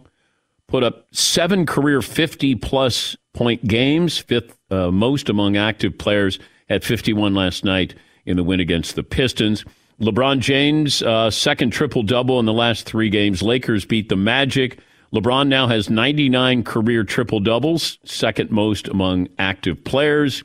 put 0.66 0.82
up 0.82 1.06
seven 1.12 1.64
career 1.64 2.02
50 2.02 2.56
plus 2.56 3.16
point 3.34 3.66
games, 3.66 4.18
fifth 4.18 4.56
uh, 4.70 4.90
most 4.90 5.28
among 5.28 5.56
active 5.56 5.96
players, 5.96 6.38
at 6.68 6.82
51 6.82 7.34
last 7.34 7.64
night 7.64 7.94
in 8.24 8.36
the 8.36 8.42
win 8.42 8.58
against 8.58 8.96
the 8.96 9.04
Pistons. 9.04 9.64
LeBron 10.00 10.40
James, 10.40 11.02
uh, 11.02 11.30
second 11.30 11.70
triple 11.70 12.02
double 12.02 12.38
in 12.38 12.44
the 12.44 12.52
last 12.52 12.84
three 12.84 13.08
games. 13.08 13.42
Lakers 13.42 13.84
beat 13.84 14.08
the 14.08 14.16
Magic. 14.16 14.78
LeBron 15.14 15.48
now 15.48 15.68
has 15.68 15.88
99 15.88 16.64
career 16.64 17.02
triple 17.04 17.40
doubles, 17.40 17.98
second 18.04 18.50
most 18.50 18.88
among 18.88 19.28
active 19.38 19.82
players. 19.84 20.42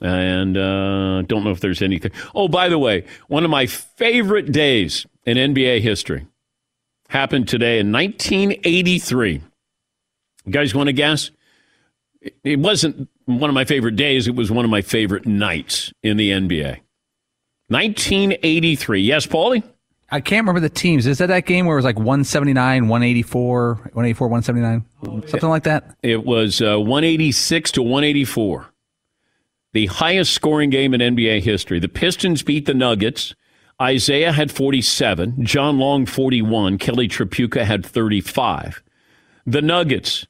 And 0.00 0.56
uh, 0.56 1.22
don't 1.22 1.44
know 1.44 1.50
if 1.50 1.60
there's 1.60 1.82
anything. 1.82 2.12
Oh, 2.34 2.48
by 2.48 2.68
the 2.68 2.78
way, 2.78 3.04
one 3.28 3.44
of 3.44 3.50
my 3.50 3.66
favorite 3.66 4.52
days 4.52 5.06
in 5.26 5.36
NBA 5.36 5.80
history 5.80 6.26
happened 7.08 7.48
today 7.48 7.78
in 7.80 7.92
1983. 7.92 9.42
You 10.44 10.52
guys 10.52 10.74
want 10.74 10.88
to 10.88 10.92
guess? 10.92 11.30
It 12.44 12.60
wasn't 12.60 13.08
one 13.26 13.50
of 13.50 13.54
my 13.54 13.64
favorite 13.64 13.96
days. 13.96 14.28
It 14.28 14.34
was 14.34 14.50
one 14.50 14.64
of 14.64 14.70
my 14.70 14.82
favorite 14.82 15.26
nights 15.26 15.92
in 16.02 16.16
the 16.16 16.30
NBA. 16.30 16.80
1983. 17.72 19.00
Yes, 19.00 19.26
Paulie? 19.26 19.62
I 20.10 20.20
can't 20.20 20.42
remember 20.42 20.60
the 20.60 20.68
teams. 20.68 21.06
Is 21.06 21.18
that 21.18 21.26
that 21.26 21.46
game 21.46 21.64
where 21.64 21.74
it 21.74 21.78
was 21.78 21.86
like 21.86 21.96
179, 21.96 22.88
184, 22.88 23.74
184, 23.74 24.28
179? 24.28 24.84
Something 25.30 25.48
like 25.48 25.62
that? 25.62 25.96
It 26.02 26.26
was 26.26 26.60
uh, 26.60 26.78
186 26.78 27.72
to 27.72 27.82
184. 27.82 28.66
The 29.72 29.86
highest 29.86 30.34
scoring 30.34 30.68
game 30.68 30.92
in 30.92 31.00
NBA 31.00 31.40
history. 31.40 31.80
The 31.80 31.88
Pistons 31.88 32.42
beat 32.42 32.66
the 32.66 32.74
Nuggets. 32.74 33.34
Isiah 33.82 34.32
had 34.32 34.52
47. 34.52 35.46
John 35.46 35.78
Long, 35.78 36.04
41. 36.04 36.76
Kelly 36.76 37.08
Tripucka 37.08 37.64
had 37.64 37.86
35. 37.86 38.82
The 39.46 39.62
Nuggets 39.62 40.26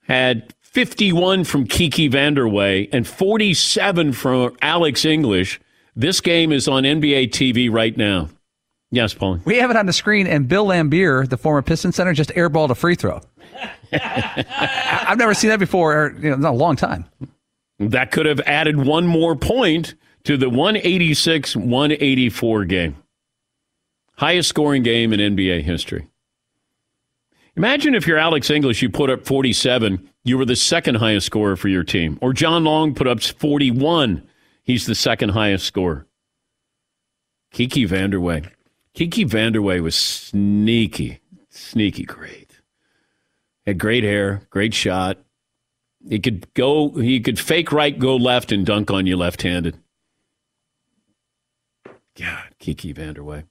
had 0.00 0.54
51 0.62 1.44
from 1.44 1.66
Kiki 1.66 2.08
VanDeWeghe 2.08 2.88
and 2.90 3.06
47 3.06 4.12
from 4.14 4.56
Alex 4.62 5.04
English. 5.04 5.60
This 5.96 6.20
game 6.20 6.52
is 6.52 6.66
on 6.66 6.82
NBA 6.82 7.30
TV 7.30 7.70
right 7.70 7.96
now. 7.96 8.28
Yes, 8.90 9.14
Paul. 9.14 9.40
We 9.44 9.56
have 9.56 9.70
it 9.70 9.76
on 9.76 9.86
the 9.86 9.92
screen, 9.92 10.26
and 10.26 10.48
Bill 10.48 10.66
Laimbeer, 10.66 11.28
the 11.28 11.36
former 11.36 11.62
Piston 11.62 11.92
center, 11.92 12.12
just 12.12 12.30
airballed 12.30 12.70
a 12.70 12.74
free 12.74 12.94
throw. 12.94 13.20
I've 13.92 15.18
never 15.18 15.34
seen 15.34 15.50
that 15.50 15.58
before. 15.58 16.14
You 16.20 16.30
know, 16.30 16.36
not 16.36 16.54
a 16.54 16.56
long 16.56 16.76
time. 16.76 17.04
That 17.78 18.12
could 18.12 18.26
have 18.26 18.40
added 18.40 18.76
one 18.76 19.06
more 19.06 19.36
point 19.36 19.94
to 20.24 20.36
the 20.36 20.48
186 20.48 21.56
184 21.56 22.64
game. 22.64 22.96
Highest 24.16 24.48
scoring 24.48 24.82
game 24.82 25.12
in 25.12 25.36
NBA 25.36 25.62
history. 25.62 26.08
Imagine 27.56 27.94
if 27.94 28.06
you're 28.06 28.18
Alex 28.18 28.50
English, 28.50 28.82
you 28.82 28.90
put 28.90 29.10
up 29.10 29.24
47, 29.26 30.08
you 30.24 30.38
were 30.38 30.44
the 30.44 30.56
second 30.56 30.96
highest 30.96 31.26
scorer 31.26 31.56
for 31.56 31.68
your 31.68 31.84
team. 31.84 32.18
Or 32.20 32.32
John 32.32 32.64
Long 32.64 32.94
put 32.94 33.06
up 33.06 33.22
41 33.22 34.26
He's 34.64 34.86
the 34.86 34.94
second 34.94 35.30
highest 35.30 35.66
scorer. 35.66 36.06
Kiki 37.52 37.86
VanDeWeghe. 37.86 38.50
Kiki 38.94 39.24
VanDeWeghe 39.26 39.82
was 39.82 39.94
sneaky, 39.94 41.20
sneaky 41.50 42.04
great. 42.04 42.60
Had 43.66 43.78
great 43.78 44.04
hair, 44.04 44.42
great 44.50 44.72
shot. 44.72 45.18
He 46.08 46.18
could 46.18 46.52
go, 46.54 46.90
he 46.90 47.20
could 47.20 47.38
fake 47.38 47.72
right, 47.72 47.96
go 47.98 48.16
left, 48.16 48.52
and 48.52 48.64
dunk 48.64 48.90
on 48.90 49.06
you 49.06 49.16
left 49.16 49.42
handed. 49.42 49.78
God, 52.18 52.48
Kiki 52.58 52.94
VanDeWeghe. 52.94 53.44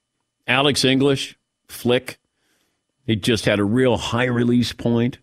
Alex 0.48 0.84
English, 0.84 1.38
flick. 1.68 2.18
He 3.06 3.16
just 3.16 3.46
had 3.46 3.60
a 3.60 3.64
real 3.64 3.98
high 3.98 4.26
release 4.26 4.74
point. 4.74 5.20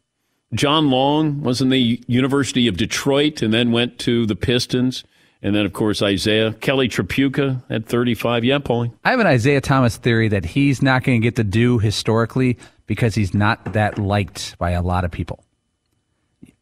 John 0.54 0.90
Long 0.90 1.42
was 1.42 1.60
in 1.60 1.68
the 1.68 2.02
University 2.06 2.68
of 2.68 2.76
Detroit 2.76 3.42
and 3.42 3.52
then 3.52 3.72
went 3.72 3.98
to 4.00 4.26
the 4.26 4.36
Pistons 4.36 5.04
And 5.42 5.54
then, 5.54 5.64
of 5.64 5.72
course, 5.72 6.02
Isiah. 6.02 6.52
Kelly 6.52 6.88
Tripucka 6.88 7.62
at 7.70 7.86
35. 7.86 8.44
Yeah, 8.44 8.58
Paulie. 8.58 8.92
I 9.04 9.10
have 9.10 9.20
an 9.20 9.26
Isiah 9.26 9.60
Thomas 9.60 9.96
theory 9.96 10.28
that 10.28 10.44
he's 10.44 10.82
not 10.82 11.02
going 11.02 11.20
to 11.20 11.26
get 11.26 11.36
the 11.36 11.44
due 11.44 11.78
historically 11.78 12.58
because 12.86 13.14
he's 13.14 13.32
not 13.32 13.72
that 13.72 13.98
liked 13.98 14.58
by 14.58 14.72
a 14.72 14.82
lot 14.82 15.04
of 15.04 15.10
people. 15.10 15.44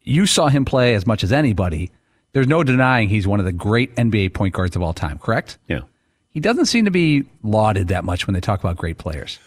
You 0.01 0.25
saw 0.25 0.47
him 0.47 0.63
play 0.63 0.95
as 0.95 1.05
much 1.05 1.23
as 1.23 1.31
anybody. 1.31 1.91
There's 2.31 2.47
no 2.47 2.63
denying 2.63 3.09
he's 3.09 3.27
one 3.27 3.39
of 3.39 3.45
the 3.45 3.51
great 3.51 3.95
NBA 3.95 4.33
point 4.33 4.53
guards 4.53 4.75
of 4.75 4.81
all 4.81 4.93
time, 4.93 5.19
correct? 5.19 5.57
Yeah. 5.67 5.81
He 6.29 6.39
doesn't 6.39 6.67
seem 6.67 6.85
to 6.85 6.91
be 6.91 7.25
lauded 7.43 7.89
that 7.89 8.05
much 8.05 8.27
when 8.27 8.33
they 8.33 8.39
talk 8.39 8.59
about 8.59 8.77
great 8.77 8.97
players. 8.97 9.39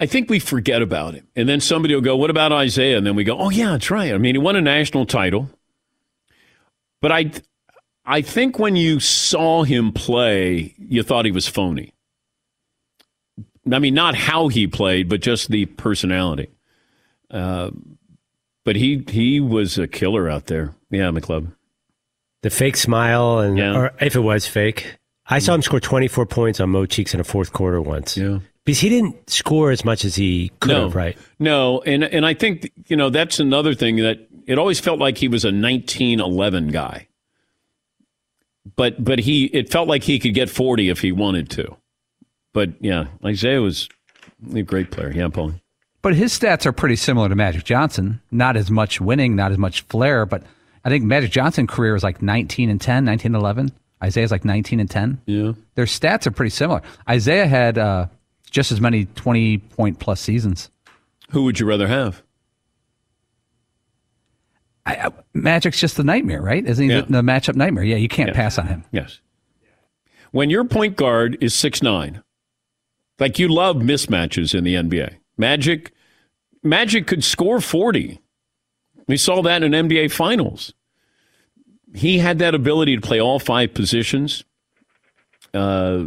I 0.00 0.06
think 0.06 0.28
we 0.28 0.38
forget 0.38 0.82
about 0.82 1.14
him. 1.14 1.26
And 1.34 1.48
then 1.48 1.60
somebody 1.60 1.94
will 1.94 2.02
go, 2.02 2.16
What 2.16 2.30
about 2.30 2.52
Isiah? 2.64 2.98
And 2.98 3.06
then 3.06 3.16
we 3.16 3.24
go, 3.24 3.38
Oh, 3.38 3.50
yeah, 3.50 3.70
that's 3.70 3.90
right. 3.90 4.12
I 4.12 4.18
mean, 4.18 4.34
he 4.34 4.38
won 4.38 4.56
a 4.56 4.60
national 4.60 5.06
title. 5.06 5.50
But 7.00 7.12
I, 7.12 7.30
I 8.10 8.22
think 8.22 8.58
when 8.58 8.74
you 8.74 9.00
saw 9.00 9.64
him 9.64 9.92
play, 9.92 10.74
you 10.78 11.02
thought 11.02 11.26
he 11.26 11.30
was 11.30 11.46
phony. 11.46 11.92
I 13.70 13.78
mean, 13.78 13.92
not 13.92 14.14
how 14.14 14.48
he 14.48 14.66
played, 14.66 15.10
but 15.10 15.20
just 15.20 15.50
the 15.50 15.66
personality. 15.66 16.48
Uh, 17.30 17.70
but 18.64 18.76
he 18.76 19.04
he 19.08 19.40
was 19.40 19.76
a 19.76 19.86
killer 19.86 20.28
out 20.28 20.46
there. 20.46 20.74
Yeah, 20.90 21.10
McClub. 21.10 21.52
The 22.42 22.48
fake 22.50 22.76
smile, 22.78 23.40
and 23.40 23.58
Yeah. 23.58 23.76
or 23.76 23.92
if 24.00 24.16
it 24.16 24.20
was 24.20 24.46
fake, 24.46 24.96
I 25.26 25.38
saw 25.38 25.54
him 25.54 25.60
score 25.60 25.80
24 25.80 26.24
points 26.24 26.60
on 26.60 26.70
Mo 26.70 26.86
Cheeks 26.86 27.12
in 27.12 27.20
a 27.20 27.24
fourth 27.24 27.52
quarter 27.52 27.82
once. 27.82 28.16
Yeah. 28.16 28.38
Because 28.64 28.80
he 28.80 28.88
didn't 28.88 29.28
score 29.28 29.70
as 29.70 29.84
much 29.84 30.04
as 30.04 30.14
he 30.14 30.50
could 30.60 30.70
no, 30.72 30.82
have, 30.84 30.94
right? 30.94 31.18
No, 31.38 31.82
and 31.82 32.04
and 32.04 32.24
I 32.24 32.32
think 32.32 32.70
you 32.86 32.96
know 32.96 33.10
that's 33.10 33.38
another 33.38 33.74
thing 33.74 33.96
that 33.96 34.26
it 34.46 34.56
always 34.58 34.80
felt 34.80 34.98
like 34.98 35.18
he 35.18 35.28
was 35.28 35.44
a 35.44 35.48
1911 35.48 36.68
guy. 36.68 37.07
But 38.76 39.02
but 39.02 39.18
he 39.18 39.46
it 39.46 39.70
felt 39.70 39.88
like 39.88 40.02
he 40.02 40.18
could 40.18 40.34
get 40.34 40.50
40 40.50 40.88
if 40.88 41.00
he 41.00 41.12
wanted 41.12 41.50
to. 41.50 41.76
But 42.52 42.70
yeah, 42.80 43.06
Isiah 43.24 43.60
was 43.60 43.88
a 44.54 44.62
great 44.62 44.90
player. 44.90 45.12
Yeah, 45.12 45.28
Paul. 45.28 45.54
But 46.02 46.14
his 46.14 46.38
stats 46.38 46.64
are 46.64 46.72
pretty 46.72 46.96
similar 46.96 47.28
to 47.28 47.34
Magic 47.34 47.64
Johnson. 47.64 48.20
Not 48.30 48.56
as 48.56 48.70
much 48.70 49.00
winning, 49.00 49.34
not 49.36 49.50
as 49.52 49.58
much 49.58 49.82
flair, 49.82 50.26
but 50.26 50.42
I 50.84 50.88
think 50.90 51.04
Magic 51.04 51.30
Johnson's 51.30 51.70
career 51.70 51.94
is 51.96 52.02
like 52.04 52.22
19 52.22 52.70
and 52.70 52.80
10, 52.80 53.04
19 53.04 53.34
and 53.34 53.42
11. 53.42 53.72
Isiah's 54.04 54.30
like 54.30 54.44
19 54.44 54.80
and 54.80 54.88
10. 54.88 55.20
Yeah. 55.26 55.52
Their 55.74 55.86
stats 55.86 56.26
are 56.26 56.30
pretty 56.30 56.50
similar. 56.50 56.82
Isiah 57.10 57.46
had 57.46 57.78
uh, 57.78 58.06
just 58.50 58.70
as 58.70 58.80
many 58.80 59.06
20 59.06 59.58
point 59.58 59.98
plus 59.98 60.20
seasons. 60.20 60.70
Who 61.30 61.42
would 61.44 61.58
you 61.58 61.66
rather 61.66 61.88
have? 61.88 62.22
I, 64.88 65.06
I, 65.06 65.10
Magic's 65.34 65.78
just 65.80 65.96
the 65.96 66.04
nightmare, 66.04 66.40
right? 66.42 66.64
Isn't 66.66 66.88
he 66.88 66.90
Yeah. 66.94 67.02
the, 67.02 67.12
the 67.12 67.22
matchup 67.22 67.54
nightmare? 67.56 67.84
Yeah, 67.84 67.96
you 67.96 68.08
can't 68.08 68.34
pass 68.34 68.58
on 68.58 68.66
him. 68.68 68.84
Yes. 68.90 69.20
When 70.30 70.50
your 70.50 70.64
point 70.64 70.96
guard 70.96 71.36
is 71.40 71.54
six 71.54 71.82
nine, 71.82 72.22
like 73.18 73.38
you 73.38 73.48
love 73.48 73.76
mismatches 73.76 74.54
in 74.54 74.64
the 74.64 74.74
NBA. 74.74 75.16
Magic, 75.36 75.92
Magic 76.62 77.06
could 77.06 77.22
score 77.24 77.60
forty. 77.60 78.20
We 79.06 79.16
saw 79.16 79.42
that 79.42 79.62
in 79.62 79.72
NBA 79.72 80.12
Finals. 80.12 80.74
He 81.94 82.18
had 82.18 82.38
that 82.40 82.54
ability 82.54 82.96
to 82.96 83.00
play 83.00 83.20
all 83.20 83.38
five 83.38 83.72
positions. 83.72 84.44
Uh, 85.54 86.04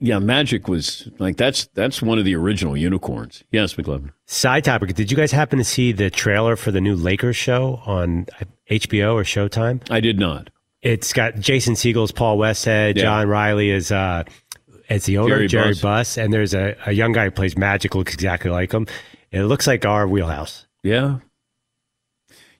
yeah, 0.00 0.18
Magic 0.18 0.68
was 0.68 1.08
like 1.18 1.36
that's 1.36 1.66
that's 1.74 2.00
one 2.02 2.18
of 2.18 2.24
the 2.24 2.34
original 2.34 2.76
unicorns. 2.76 3.44
Yes, 3.50 3.74
McLovin. 3.74 4.10
Side 4.26 4.64
topic: 4.64 4.94
Did 4.94 5.10
you 5.10 5.16
guys 5.16 5.32
happen 5.32 5.58
to 5.58 5.64
see 5.64 5.92
the 5.92 6.10
trailer 6.10 6.56
for 6.56 6.70
the 6.70 6.80
new 6.80 6.94
Lakers 6.94 7.36
show 7.36 7.80
on 7.86 8.26
HBO 8.70 9.14
or 9.14 9.22
Showtime? 9.24 9.82
I 9.90 10.00
did 10.00 10.18
not. 10.18 10.50
It's 10.82 11.12
got 11.12 11.36
Jason 11.36 11.76
Segel's 11.76 12.10
Paul 12.12 12.38
Westhead, 12.38 12.96
Yeah. 12.96 13.02
John 13.02 13.28
Reilly 13.28 13.70
is 13.70 13.92
uh, 13.92 14.24
as 14.88 15.04
the 15.04 15.18
owner, 15.18 15.36
Jerry 15.36 15.48
Jerry, 15.48 15.68
Buss. 15.70 15.80
Buss. 15.82 16.18
and 16.18 16.32
there's 16.32 16.54
a, 16.54 16.76
a 16.86 16.92
young 16.92 17.12
guy 17.12 17.24
who 17.24 17.30
plays 17.30 17.56
Magic, 17.56 17.94
looks 17.94 18.14
exactly 18.14 18.50
like 18.50 18.72
him. 18.72 18.86
It 19.30 19.44
looks 19.44 19.66
like 19.66 19.86
our 19.86 20.08
wheelhouse. 20.08 20.66
Yeah. 20.82 21.18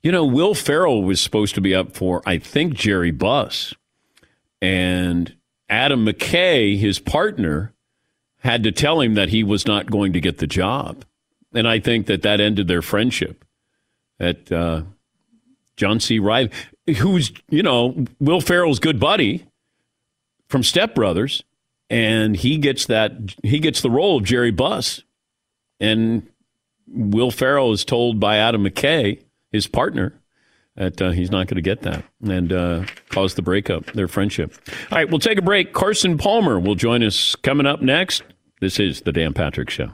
You 0.03 0.11
know, 0.13 0.25
Will 0.25 0.55
Ferrell 0.55 1.03
was 1.03 1.21
supposed 1.21 1.55
to 1.57 1.61
be 1.61 1.75
up 1.75 1.95
for, 1.97 2.23
I 2.27 2.39
think, 2.39 2.75
Jerry 2.75 3.11
Buss. 3.11 3.75
And 4.61 5.35
Adam 5.73 6.05
McKay, 6.05 6.77
his 6.77 6.99
partner, 6.99 7.73
had 8.41 8.63
to 8.63 8.71
tell 8.71 9.01
him 9.01 9.15
that 9.15 9.31
he 9.31 9.43
was 9.43 9.67
not 9.67 9.91
going 9.91 10.13
to 10.13 10.21
get 10.21 10.37
the 10.37 10.47
job. 10.47 11.03
And 11.55 11.67
I 11.67 11.81
think 11.81 12.07
that 12.09 12.21
that 12.23 12.41
ended 12.43 12.69
their 12.69 12.83
friendship. 12.83 13.43
At 14.21 14.53
uh, 14.53 14.83
John 15.77 15.99
C. 15.99 16.19
Reilly, 16.19 16.51
who's, 16.99 17.33
you 17.49 17.63
know, 17.63 18.05
Will 18.21 18.43
Ferrell's 18.43 18.81
good 18.81 19.01
buddy 19.01 19.47
from 20.49 20.63
Step 20.63 20.95
Brothers. 20.95 21.43
And 21.89 22.37
he 22.37 22.59
gets 22.59 22.85
that, 22.87 23.13
he 23.43 23.59
gets 23.59 23.81
the 23.81 23.91
role 23.91 24.19
of 24.19 24.25
Jerry 24.25 24.51
Buss. 24.51 25.03
And 25.81 26.29
Will 26.87 27.31
Ferrell 27.31 27.73
is 27.73 27.87
told 27.87 28.21
by 28.21 28.37
Adam 28.37 28.63
McKay, 28.63 29.23
his 29.51 29.67
partner, 29.67 30.21
that 30.77 31.01
uh, 31.03 31.11
he's 31.11 31.31
not 31.31 31.47
going 31.47 31.57
to 31.57 31.63
get 31.63 31.83
that 31.83 32.05
and 32.25 32.53
uh, 32.53 32.85
cause 33.11 33.35
the 33.35 33.43
breakup, 33.43 33.87
their 33.93 34.09
friendship. 34.09 34.55
All 34.91 34.99
right, 34.99 35.09
we'll 35.09 35.19
take 35.19 35.39
a 35.39 35.43
break. 35.43 35.73
Carson 35.73 36.17
Palmer 36.17 36.59
will 36.59 36.75
join 36.75 37.03
us 37.03 37.37
coming 37.37 37.67
up 37.67 37.83
next. 37.83 38.23
This 38.61 38.81
is 38.81 39.03
the 39.03 39.13
Dan 39.13 39.35
Patrick 39.35 39.71
Show. 39.71 39.91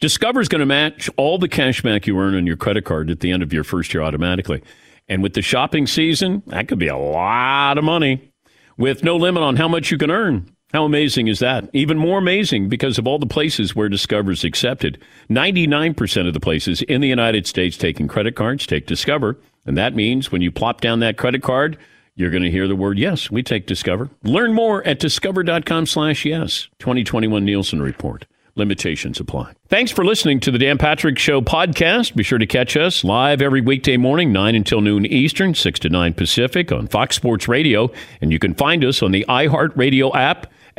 Discover 0.00 0.40
is 0.40 0.48
going 0.48 0.60
to 0.60 0.66
match 0.66 1.10
all 1.18 1.36
the 1.36 1.48
cash 1.48 1.82
back 1.82 2.06
you 2.06 2.18
earn 2.18 2.34
on 2.34 2.46
your 2.46 2.56
credit 2.56 2.86
card 2.86 3.10
at 3.10 3.20
the 3.20 3.30
end 3.30 3.42
of 3.42 3.52
your 3.52 3.64
first 3.64 3.92
year 3.92 4.02
automatically. 4.02 4.62
And 5.08 5.22
with 5.22 5.34
the 5.34 5.42
shopping 5.42 5.86
season, 5.86 6.42
that 6.46 6.68
could 6.68 6.78
be 6.78 6.88
a 6.88 6.96
lot 6.96 7.76
of 7.76 7.84
money 7.84 8.32
with 8.78 9.04
no 9.04 9.16
limit 9.16 9.42
on 9.42 9.56
how 9.56 9.68
much 9.68 9.90
you 9.90 9.98
can 9.98 10.10
earn. 10.10 10.56
How 10.72 10.84
amazing 10.84 11.26
is 11.26 11.40
that? 11.40 11.68
Even 11.72 11.98
more 11.98 12.18
amazing 12.18 12.68
because 12.68 12.96
of 12.96 13.06
all 13.06 13.18
the 13.18 13.26
places 13.26 13.74
where 13.74 13.88
Discover 13.88 14.30
is 14.30 14.44
accepted. 14.44 15.02
99% 15.28 16.28
of 16.28 16.34
the 16.34 16.40
places 16.40 16.82
in 16.82 17.00
the 17.00 17.08
United 17.08 17.46
States 17.46 17.76
taking 17.76 18.06
credit 18.06 18.36
cards 18.36 18.66
take 18.66 18.86
Discover. 18.86 19.36
And 19.66 19.76
that 19.76 19.94
means 19.94 20.30
when 20.30 20.42
you 20.42 20.52
plop 20.52 20.80
down 20.80 21.00
that 21.00 21.16
credit 21.16 21.42
card, 21.42 21.76
you're 22.14 22.30
going 22.30 22.44
to 22.44 22.50
hear 22.50 22.68
the 22.68 22.76
word 22.76 22.98
yes, 22.98 23.30
we 23.30 23.42
take 23.42 23.66
Discover. 23.66 24.10
Learn 24.22 24.52
more 24.52 24.86
at 24.86 25.00
discover.com 25.00 25.86
slash 25.86 26.24
yes. 26.24 26.68
2021 26.78 27.44
Nielsen 27.44 27.82
Report. 27.82 28.26
Limitations 28.56 29.18
apply. 29.18 29.54
Thanks 29.68 29.90
for 29.90 30.04
listening 30.04 30.38
to 30.40 30.50
the 30.50 30.58
Dan 30.58 30.76
Patrick 30.76 31.18
Show 31.18 31.40
podcast. 31.40 32.14
Be 32.14 32.22
sure 32.22 32.38
to 32.38 32.46
catch 32.46 32.76
us 32.76 33.04
live 33.04 33.40
every 33.40 33.60
weekday 33.60 33.96
morning, 33.96 34.32
9 34.32 34.54
until 34.54 34.80
noon 34.80 35.06
Eastern, 35.06 35.54
6 35.54 35.80
to 35.80 35.88
9 35.88 36.14
Pacific 36.14 36.70
on 36.70 36.86
Fox 36.88 37.16
Sports 37.16 37.48
Radio. 37.48 37.90
And 38.20 38.32
you 38.32 38.38
can 38.38 38.54
find 38.54 38.84
us 38.84 39.02
on 39.02 39.12
the 39.12 39.24
iHeartRadio 39.28 40.14
app 40.14 40.52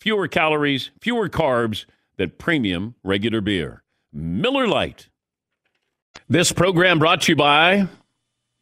fewer 0.00 0.28
calories, 0.28 0.90
fewer 1.00 1.28
carbs 1.28 1.84
than 2.16 2.30
premium 2.38 2.94
regular 3.04 3.40
beer. 3.40 3.82
Miller 4.12 4.66
Lite. 4.66 5.08
This 6.28 6.52
program 6.52 6.98
brought 6.98 7.22
to 7.22 7.32
you 7.32 7.36
by 7.36 7.88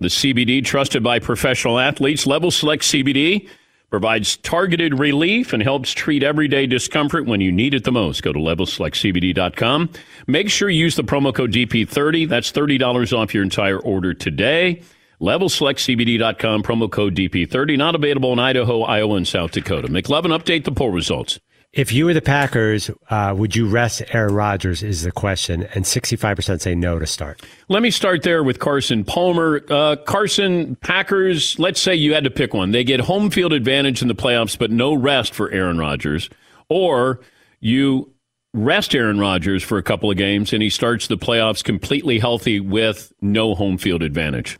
the 0.01 0.09
CBD 0.09 0.65
trusted 0.65 1.03
by 1.03 1.19
professional 1.19 1.79
athletes. 1.79 2.27
Level 2.27 2.51
Select 2.51 2.83
CBD 2.83 3.49
provides 3.91 4.37
targeted 4.39 4.99
relief 4.99 5.53
and 5.53 5.63
helps 5.63 5.93
treat 5.93 6.23
everyday 6.23 6.67
discomfort 6.67 7.27
when 7.27 7.41
you 7.41 7.53
need 7.53 7.75
it 7.75 7.85
the 7.85 7.93
most. 7.93 8.23
Go 8.23 8.33
to 8.33 8.39
levelselectcbd.com. 8.41 9.91
Make 10.27 10.51
sure 10.51 10.69
you 10.69 10.81
use 10.81 10.97
the 10.97 11.05
promo 11.05 11.33
code 11.33 11.53
DP30. 11.53 12.29
That's 12.29 12.51
$30 12.51 13.17
off 13.17 13.33
your 13.33 13.45
entire 13.45 13.79
order 13.79 14.13
today. 14.13 14.83
LevelSelectCBD.com, 15.21 16.63
promo 16.63 16.91
code 16.91 17.15
DP30. 17.15 17.79
Not 17.79 17.95
available 17.95 18.33
in 18.33 18.39
Idaho, 18.39 18.83
Iowa, 18.83 19.17
and 19.17 19.29
South 19.29 19.53
Dakota. 19.53 19.89
McLovin, 19.89 20.37
update 20.37 20.65
the 20.65 20.73
poll 20.73 20.91
results. 20.91 21.39
If 21.73 21.93
you 21.93 22.05
were 22.05 22.15
the 22.15 22.23
Packers, 22.23 22.89
uh, 23.11 23.35
would 23.37 23.57
you 23.57 23.69
rest 23.69 24.03
Aaron 24.13 24.33
Rodgers? 24.33 24.85
Is 24.85 25.03
the 25.03 25.11
question, 25.11 25.65
and 25.75 25.85
sixty-five 25.85 26.37
percent 26.37 26.63
say 26.63 26.77
no 26.77 27.01
to 27.01 27.07
start. 27.07 27.43
Let 27.69 27.83
me 27.83 27.91
start 27.91 28.23
there 28.23 28.45
with 28.45 28.61
Carson 28.61 29.05
Palmer. 29.05 29.61
Uh, 29.69 29.97
Carson, 29.97 30.77
Packers, 30.77 31.59
let's 31.59 31.81
say 31.81 31.97
you 31.97 32.15
had 32.15 32.23
to 32.23 32.31
pick 32.31 32.55
one. 32.55 32.71
They 32.71 32.85
get 32.85 33.01
home 33.01 33.29
field 33.29 33.53
advantage 33.53 34.03
in 34.03 34.09
the 34.09 34.15
playoffs, 34.15 34.57
but 34.57 34.71
no 34.71 34.95
rest 34.95 35.35
for 35.35 35.51
Aaron 35.51 35.79
Rodgers. 35.79 36.31
Or 36.69 37.21
you 37.59 38.15
rest 38.55 38.95
Aaron 38.95 39.19
Rodgers 39.19 39.63
for 39.65 39.77
a 39.77 39.83
couple 39.83 40.11
of 40.11 40.17
games 40.17 40.53
and 40.53 40.63
he 40.63 40.71
starts 40.71 41.09
the 41.09 41.19
playoffs 41.19 41.63
completely 41.63 42.21
healthy 42.21 42.61
with 42.61 43.13
no 43.21 43.55
home 43.55 43.77
field 43.77 44.03
advantage. 44.03 44.59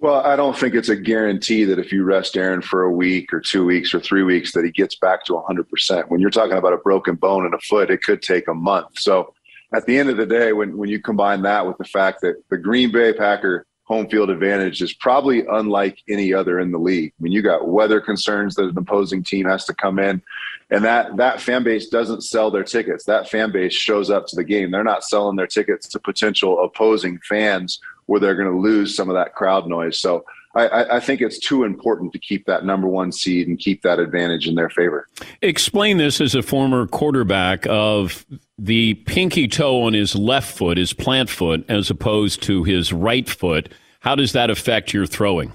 Well, 0.00 0.22
I 0.22 0.34
don't 0.34 0.56
think 0.56 0.74
it's 0.74 0.88
a 0.88 0.96
guarantee 0.96 1.64
that 1.64 1.78
if 1.78 1.92
you 1.92 2.04
rest 2.04 2.34
Aaron 2.34 2.62
for 2.62 2.84
a 2.84 2.90
week 2.90 3.34
or 3.34 3.40
two 3.40 3.66
weeks 3.66 3.92
or 3.92 4.00
three 4.00 4.22
weeks 4.22 4.52
that 4.52 4.64
he 4.64 4.70
gets 4.70 4.96
back 4.96 5.24
to 5.26 5.34
100%. 5.34 6.08
When 6.08 6.20
you're 6.20 6.30
talking 6.30 6.56
about 6.56 6.72
a 6.72 6.78
broken 6.78 7.16
bone 7.16 7.44
in 7.44 7.52
a 7.52 7.58
foot, 7.58 7.90
it 7.90 8.02
could 8.02 8.22
take 8.22 8.48
a 8.48 8.54
month. 8.54 8.98
So 8.98 9.34
at 9.74 9.84
the 9.84 9.98
end 9.98 10.08
of 10.08 10.16
the 10.16 10.24
day, 10.24 10.54
when, 10.54 10.78
when 10.78 10.88
you 10.88 11.02
combine 11.02 11.42
that 11.42 11.66
with 11.66 11.76
the 11.76 11.84
fact 11.84 12.22
that 12.22 12.42
the 12.48 12.56
Green 12.56 12.90
Bay 12.90 13.12
Packer 13.12 13.66
home 13.90 14.08
field 14.08 14.30
advantage 14.30 14.80
is 14.80 14.94
probably 14.94 15.44
unlike 15.50 15.98
any 16.08 16.32
other 16.32 16.60
in 16.60 16.70
the 16.70 16.78
league. 16.78 17.12
I 17.18 17.22
mean, 17.22 17.32
you 17.32 17.42
got 17.42 17.68
weather 17.68 18.00
concerns 18.00 18.54
that 18.54 18.66
an 18.66 18.78
opposing 18.78 19.24
team 19.24 19.46
has 19.46 19.64
to 19.64 19.74
come 19.74 19.98
in, 19.98 20.22
and 20.70 20.84
that 20.84 21.16
that 21.16 21.40
fan 21.40 21.64
base 21.64 21.88
doesn't 21.88 22.22
sell 22.22 22.52
their 22.52 22.62
tickets. 22.62 23.04
That 23.04 23.28
fan 23.28 23.50
base 23.50 23.74
shows 23.74 24.08
up 24.08 24.28
to 24.28 24.36
the 24.36 24.44
game. 24.44 24.70
They're 24.70 24.84
not 24.84 25.02
selling 25.02 25.34
their 25.34 25.48
tickets 25.48 25.88
to 25.88 25.98
potential 25.98 26.62
opposing 26.62 27.18
fans 27.28 27.80
where 28.10 28.18
they're 28.18 28.34
going 28.34 28.50
to 28.50 28.58
lose 28.58 28.96
some 28.96 29.08
of 29.08 29.14
that 29.14 29.36
crowd 29.36 29.68
noise. 29.68 30.00
So 30.00 30.24
I- 30.56 30.66
I, 30.66 30.96
I 30.96 31.00
think 31.00 31.20
it's 31.20 31.38
too 31.38 31.62
important 31.62 32.12
to 32.12 32.18
keep 32.18 32.44
that 32.46 32.64
number 32.64 32.88
one 32.88 33.12
seed 33.12 33.46
and 33.46 33.56
keep 33.56 33.82
that 33.82 34.00
advantage 34.00 34.48
in 34.48 34.56
their 34.56 34.68
favor. 34.68 35.08
Explain 35.42 35.98
this 35.98 36.20
as 36.20 36.34
a 36.34 36.42
former 36.42 36.88
quarterback 36.88 37.68
of 37.70 38.26
the 38.58 38.94
pinky 38.94 39.46
toe 39.46 39.82
on 39.82 39.92
his 39.92 40.16
left 40.16 40.52
foot, 40.58 40.76
his 40.76 40.92
plant 40.92 41.30
foot, 41.30 41.64
as 41.68 41.88
opposed 41.88 42.42
to 42.42 42.64
his 42.64 42.92
right 42.92 43.28
foot. 43.28 43.72
How 44.00 44.16
does 44.16 44.32
that 44.32 44.50
affect 44.50 44.92
your 44.92 45.06
throwing? 45.06 45.52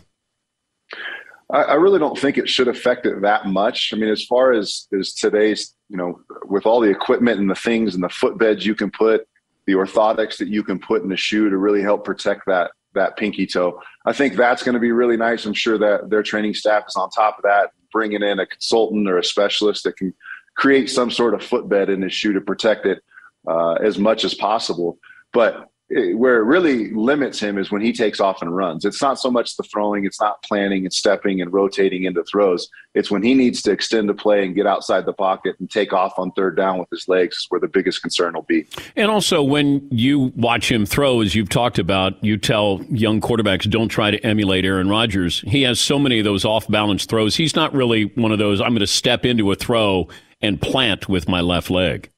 I, 1.51 1.63
I 1.63 1.73
really 1.73 1.99
don't 1.99 2.17
think 2.17 2.37
it 2.37 2.47
should 2.47 2.69
affect 2.69 3.05
it 3.05 3.21
that 3.21 3.47
much. 3.47 3.91
I 3.93 3.97
mean, 3.97 4.09
as 4.09 4.23
far 4.23 4.53
as 4.53 4.87
as 4.97 5.11
today's, 5.13 5.75
you 5.89 5.97
know, 5.97 6.21
with 6.45 6.65
all 6.65 6.79
the 6.79 6.89
equipment 6.89 7.37
and 7.41 7.49
the 7.49 7.55
things 7.55 7.95
and 7.95 8.03
the 8.03 8.07
footbeds 8.07 8.63
you 8.63 8.75
can 8.75 8.91
put, 8.91 9.27
the 9.65 9.73
orthotics 9.73 10.37
that 10.37 10.47
you 10.47 10.63
can 10.63 10.79
put 10.79 11.01
in 11.01 11.09
the 11.09 11.17
shoe 11.17 11.49
to 11.49 11.57
really 11.57 11.81
help 11.81 12.05
protect 12.05 12.41
that 12.47 12.71
that 12.93 13.17
pinky 13.17 13.45
toe. 13.45 13.79
I 14.05 14.13
think 14.13 14.35
that's 14.35 14.63
going 14.63 14.73
to 14.73 14.79
be 14.79 14.91
really 14.91 15.17
nice. 15.17 15.45
I'm 15.45 15.53
sure 15.53 15.77
that 15.77 16.09
their 16.09 16.23
training 16.23 16.53
staff 16.53 16.85
is 16.87 16.95
on 16.95 17.09
top 17.09 17.37
of 17.37 17.43
that, 17.43 17.71
bringing 17.91 18.23
in 18.23 18.39
a 18.39 18.45
consultant 18.45 19.09
or 19.09 19.17
a 19.17 19.23
specialist 19.23 19.83
that 19.83 19.97
can 19.97 20.13
create 20.55 20.89
some 20.89 21.11
sort 21.11 21.33
of 21.33 21.43
footbed 21.43 21.89
in 21.89 21.99
the 21.99 22.09
shoe 22.09 22.33
to 22.33 22.41
protect 22.41 22.85
it 22.85 23.03
uh, 23.47 23.73
as 23.73 23.97
much 23.97 24.23
as 24.23 24.33
possible. 24.33 24.97
But 25.33 25.67
where 25.95 26.39
it 26.39 26.43
really 26.43 26.91
limits 26.91 27.39
him 27.39 27.57
is 27.57 27.71
when 27.71 27.81
he 27.81 27.93
takes 27.93 28.19
off 28.19 28.41
and 28.41 28.53
runs. 28.53 28.83
It's 28.83 29.01
not 29.01 29.17
so 29.17 29.31
much 29.31 29.55
the 29.55 29.63
throwing, 29.63 30.03
it's 30.03 30.19
not 30.19 30.43
planning 30.43 30.83
and 30.83 30.93
stepping 30.93 31.41
and 31.41 31.53
rotating 31.53 32.03
into 32.03 32.21
throws. 32.25 32.69
It's 32.95 33.09
when 33.09 33.23
he 33.23 33.33
needs 33.33 33.61
to 33.61 33.71
extend 33.71 34.09
the 34.09 34.13
play 34.13 34.43
and 34.43 34.53
get 34.53 34.67
outside 34.67 35.05
the 35.05 35.13
pocket 35.13 35.55
and 35.59 35.71
take 35.71 35.93
off 35.93 36.13
on 36.17 36.31
third 36.33 36.57
down 36.57 36.79
with 36.79 36.89
his 36.89 37.07
legs 37.07 37.37
is 37.37 37.45
where 37.47 37.61
the 37.61 37.69
biggest 37.69 38.01
concern 38.01 38.33
will 38.33 38.41
be. 38.41 38.67
And 38.97 39.09
also, 39.09 39.41
when 39.41 39.87
you 39.89 40.33
watch 40.35 40.69
him 40.69 40.85
throw, 40.85 41.21
as 41.21 41.33
you've 41.33 41.49
talked 41.49 41.79
about, 41.79 42.21
you 42.21 42.37
tell 42.37 42.83
young 42.89 43.21
quarterbacks 43.21 43.69
don't 43.69 43.89
try 43.89 44.11
to 44.11 44.19
emulate 44.25 44.65
Aaron 44.65 44.89
Rodgers. 44.89 45.41
He 45.47 45.61
has 45.61 45.79
so 45.79 45.97
many 45.97 46.19
of 46.19 46.25
those 46.25 46.43
off 46.43 46.67
balance 46.67 47.05
throws. 47.05 47.37
He's 47.37 47.55
not 47.55 47.73
really 47.73 48.05
one 48.15 48.33
of 48.33 48.39
those, 48.39 48.59
I'm 48.59 48.71
going 48.71 48.79
to 48.79 48.87
step 48.87 49.25
into 49.25 49.49
a 49.51 49.55
throw 49.55 50.09
and 50.41 50.61
plant 50.61 51.07
with 51.07 51.29
my 51.29 51.39
left 51.39 51.69
leg. 51.69 52.09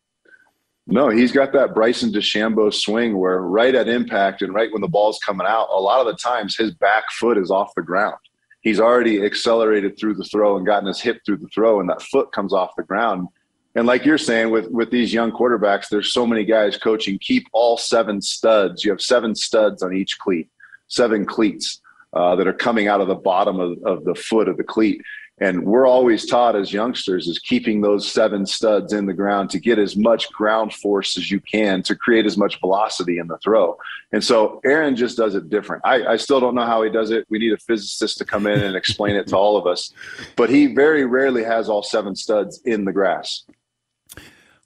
No, 0.90 1.10
he's 1.10 1.34
got 1.34 1.52
that 1.52 1.74
Bryson 1.74 2.14
DeChambeau 2.14 2.74
swing 2.74 3.18
where 3.18 3.42
right 3.42 3.76
at 3.76 3.90
impact 3.90 4.42
and 4.42 4.54
right 4.54 4.72
when 4.72 4.82
the 4.82 4.88
ball's 4.88 5.20
coming 5.20 5.46
out, 5.46 5.68
a 5.70 5.82
lot 5.82 6.00
of 6.00 6.08
the 6.08 6.16
times 6.16 6.56
his 6.56 6.74
back 6.74 7.12
foot 7.12 7.38
is 7.38 7.52
off 7.52 7.76
the 7.76 7.82
ground. 7.82 8.16
He's 8.62 8.80
already 8.80 9.24
accelerated 9.24 10.00
through 10.00 10.16
the 10.16 10.24
throw 10.24 10.56
and 10.56 10.66
gotten 10.66 10.88
his 10.88 11.02
hip 11.02 11.22
through 11.26 11.38
the 11.38 11.50
throw, 11.50 11.82
and 11.82 11.90
that 11.90 12.02
foot 12.02 12.32
comes 12.32 12.54
off 12.54 12.72
the 12.78 12.84
ground. 12.84 13.28
And 13.76 13.86
like 13.86 14.06
you're 14.06 14.18
saying, 14.18 14.50
with 14.50 14.70
with 14.72 14.90
these 14.90 15.14
young 15.14 15.32
quarterbacks, 15.32 15.90
there's 15.90 16.12
so 16.12 16.26
many 16.26 16.44
guys 16.44 16.78
coaching. 16.78 17.20
Keep 17.20 17.48
all 17.52 17.78
seven 17.78 18.22
studs. 18.22 18.84
You 18.84 18.92
have 18.92 19.02
seven 19.02 19.36
studs 19.36 19.84
on 19.84 19.94
each 19.94 20.18
cleat, 20.18 20.50
seven 20.88 21.26
cleats 21.26 21.82
uh, 22.14 22.36
that 22.38 22.48
are 22.48 22.54
coming 22.54 22.88
out 22.88 23.02
of 23.02 23.08
the 23.08 23.16
bottom 23.16 23.60
of, 23.60 23.78
of 23.84 24.04
the 24.04 24.16
foot 24.16 24.48
of 24.48 24.58
the 24.58 24.64
cleat. 24.64 25.02
And 25.40 25.66
we're 25.66 25.86
always 25.86 26.26
taught 26.26 26.56
as 26.56 26.74
youngsters 26.74 27.28
is 27.28 27.38
keeping 27.38 27.82
those 27.82 28.12
seven 28.12 28.46
studs 28.46 28.92
in 28.92 29.06
the 29.06 29.14
ground 29.14 29.52
to 29.52 29.60
get 29.60 29.78
as 29.78 29.96
much 29.96 30.32
ground 30.32 30.74
force 30.74 31.16
as 31.16 31.30
you 31.30 31.40
can 31.40 31.84
to 31.84 31.96
create 31.96 32.26
as 32.26 32.38
much 32.38 32.60
velocity 32.60 33.20
in 33.20 33.28
the 33.28 33.38
throw. 33.38 33.78
And 34.12 34.24
so 34.24 34.60
Aaron 34.66 34.96
just 34.96 35.16
does 35.16 35.36
it 35.36 35.50
different. 35.50 35.84
I, 35.86 36.06
I 36.06 36.18
still 36.18 36.40
don't 36.40 36.56
know 36.56 36.66
how 36.66 36.82
he 36.82 36.90
does 36.90 37.12
it. 37.12 37.28
We 37.30 37.38
need 37.38 37.54
a 37.54 37.58
physicist 37.58 38.18
to 38.18 38.26
come 38.26 38.48
in 38.48 38.60
and 38.62 38.76
explain 38.76 39.16
it 39.16 39.28
to 39.28 39.38
all 39.38 39.58
of 39.58 39.68
us. 39.68 39.94
But 40.36 40.50
he 40.50 40.74
very 40.74 41.06
rarely 41.06 41.44
has 41.44 41.70
all 41.70 41.84
seven 41.84 42.16
studs 42.16 42.60
in 42.66 42.86
the 42.86 42.94
grass. 42.94 43.44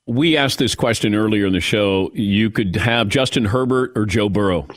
We 0.08 0.38
asked 0.38 0.58
this 0.58 0.74
question 0.74 1.16
earlier 1.16 1.46
in 1.48 1.54
the 1.54 1.60
show. 1.60 2.12
You 2.14 2.50
could 2.50 2.78
have 2.78 3.10
Justin 3.10 3.46
Herbert 3.46 3.92
or 3.96 4.06
Joe 4.06 4.30
Burrow. 4.30 4.68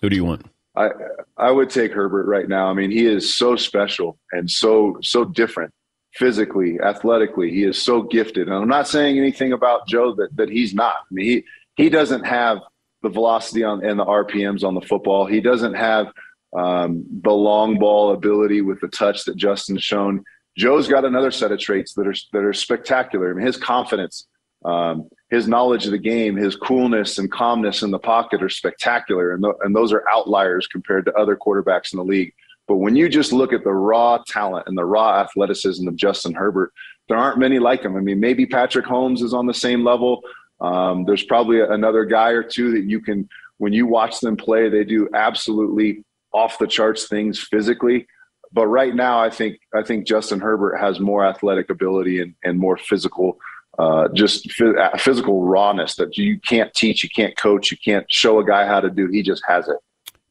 Who 0.00 0.08
do 0.08 0.16
you 0.16 0.24
want? 0.24 0.46
I 0.76 0.90
I 1.36 1.50
would 1.50 1.70
take 1.70 1.92
Herbert 1.92 2.26
right 2.26 2.48
now. 2.48 2.68
I 2.68 2.74
mean, 2.74 2.90
he 2.90 3.06
is 3.06 3.36
so 3.36 3.56
special 3.56 4.18
and 4.32 4.50
so 4.50 4.98
so 5.02 5.24
different 5.24 5.72
physically, 6.14 6.78
athletically. 6.80 7.50
He 7.50 7.64
is 7.64 7.80
so 7.80 8.02
gifted. 8.02 8.48
And 8.48 8.56
I'm 8.56 8.68
not 8.68 8.88
saying 8.88 9.18
anything 9.18 9.52
about 9.52 9.86
Joe 9.86 10.14
that 10.14 10.36
that 10.36 10.48
he's 10.48 10.74
not. 10.74 10.94
I 10.94 11.12
mean, 11.14 11.26
he 11.26 11.44
he 11.76 11.88
doesn't 11.88 12.24
have 12.24 12.58
the 13.02 13.08
velocity 13.08 13.64
on 13.64 13.84
and 13.84 13.98
the 13.98 14.04
RPMs 14.04 14.64
on 14.64 14.74
the 14.74 14.80
football. 14.80 15.26
He 15.26 15.40
doesn't 15.40 15.74
have 15.74 16.08
um, 16.56 17.04
the 17.22 17.32
long 17.32 17.78
ball 17.78 18.12
ability 18.12 18.60
with 18.60 18.80
the 18.80 18.88
touch 18.88 19.24
that 19.24 19.36
Justin's 19.36 19.82
shown. 19.82 20.24
Joe's 20.56 20.88
got 20.88 21.04
another 21.04 21.30
set 21.30 21.52
of 21.52 21.58
traits 21.58 21.94
that 21.94 22.06
are 22.06 22.14
that 22.32 22.44
are 22.44 22.52
spectacular. 22.52 23.30
I 23.30 23.34
mean, 23.34 23.46
his 23.46 23.56
confidence. 23.56 24.26
Um, 24.64 25.08
his 25.30 25.46
knowledge 25.46 25.86
of 25.86 25.92
the 25.92 25.98
game, 25.98 26.36
his 26.36 26.56
coolness 26.56 27.18
and 27.18 27.30
calmness 27.30 27.82
in 27.82 27.92
the 27.92 27.98
pocket 27.98 28.42
are 28.42 28.48
spectacular, 28.48 29.32
and, 29.32 29.42
th- 29.42 29.54
and 29.62 29.74
those 29.74 29.92
are 29.92 30.04
outliers 30.10 30.66
compared 30.66 31.04
to 31.04 31.14
other 31.14 31.36
quarterbacks 31.36 31.92
in 31.92 31.98
the 31.98 32.04
league. 32.04 32.32
But 32.66 32.76
when 32.76 32.96
you 32.96 33.08
just 33.08 33.32
look 33.32 33.52
at 33.52 33.64
the 33.64 33.72
raw 33.72 34.18
talent 34.26 34.66
and 34.66 34.76
the 34.76 34.84
raw 34.84 35.20
athleticism 35.20 35.86
of 35.88 35.96
Justin 35.96 36.34
Herbert, 36.34 36.72
there 37.08 37.18
aren't 37.18 37.38
many 37.38 37.58
like 37.58 37.82
him. 37.82 37.96
I 37.96 38.00
mean, 38.00 38.20
maybe 38.20 38.46
Patrick 38.46 38.86
Mahomes 38.86 39.22
is 39.22 39.34
on 39.34 39.46
the 39.46 39.54
same 39.54 39.84
level. 39.84 40.20
Um, 40.60 41.04
there's 41.04 41.24
probably 41.24 41.60
another 41.60 42.04
guy 42.04 42.30
or 42.30 42.42
two 42.42 42.72
that 42.72 42.84
you 42.84 43.00
can, 43.00 43.28
when 43.58 43.72
you 43.72 43.86
watch 43.86 44.20
them 44.20 44.36
play, 44.36 44.68
they 44.68 44.84
do 44.84 45.08
absolutely 45.14 46.04
off 46.32 46.58
the 46.58 46.66
charts 46.66 47.08
things 47.08 47.40
physically. 47.40 48.06
But 48.52 48.66
right 48.66 48.94
now, 48.94 49.20
I 49.20 49.30
think 49.30 49.58
I 49.74 49.82
think 49.82 50.06
Justin 50.06 50.40
Herbert 50.40 50.76
has 50.78 50.98
more 50.98 51.24
athletic 51.24 51.70
ability 51.70 52.20
and, 52.20 52.34
and 52.42 52.58
more 52.58 52.76
physical 52.76 53.38
uh, 53.78 54.08
just 54.14 54.48
f- 54.60 55.00
physical 55.00 55.42
rawness 55.42 55.96
that 55.96 56.16
you 56.18 56.38
can't 56.40 56.72
teach, 56.74 57.02
you 57.02 57.08
can't 57.08 57.36
coach, 57.36 57.70
you 57.70 57.78
can't 57.82 58.04
show 58.10 58.38
a 58.38 58.44
guy 58.44 58.66
how 58.66 58.80
to 58.80 58.90
do. 58.90 59.08
He 59.08 59.22
just 59.22 59.42
has 59.46 59.68
it. 59.68 59.76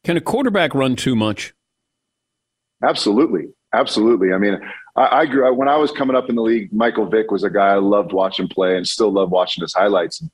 Can 0.04 0.16
a 0.16 0.20
quarterback 0.20 0.74
run 0.74 0.96
too 0.96 1.16
much? 1.16 1.52
Absolutely, 2.82 3.48
absolutely. 3.74 4.32
I 4.32 4.38
mean, 4.38 4.58
I, 4.96 5.20
I 5.20 5.26
grew 5.26 5.50
up 5.50 5.56
when 5.56 5.68
I 5.68 5.76
was 5.76 5.92
coming 5.92 6.16
up 6.16 6.30
in 6.30 6.36
the 6.36 6.42
league. 6.42 6.72
Michael 6.72 7.06
Vick 7.06 7.30
was 7.30 7.44
a 7.44 7.50
guy 7.50 7.68
I 7.68 7.76
loved 7.76 8.12
watching 8.12 8.48
play, 8.48 8.76
and 8.76 8.86
still 8.86 9.12
love 9.12 9.30
watching 9.30 9.62
his 9.62 9.74
highlights. 9.74 10.20
And, 10.20 10.30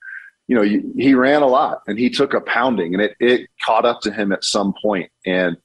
you 0.47 0.55
know, 0.55 0.63
he, 0.63 0.83
he 0.97 1.15
ran 1.15 1.43
a 1.43 1.47
lot, 1.47 1.83
and 1.89 1.99
he 1.99 2.09
took 2.09 2.35
a 2.35 2.41
pounding, 2.41 2.95
and 2.95 3.03
it 3.03 3.17
it 3.19 3.49
caught 3.65 3.85
up 3.85 4.01
to 4.03 4.13
him 4.13 4.31
at 4.31 4.45
some 4.45 4.75
point. 4.81 5.11
And 5.25 5.57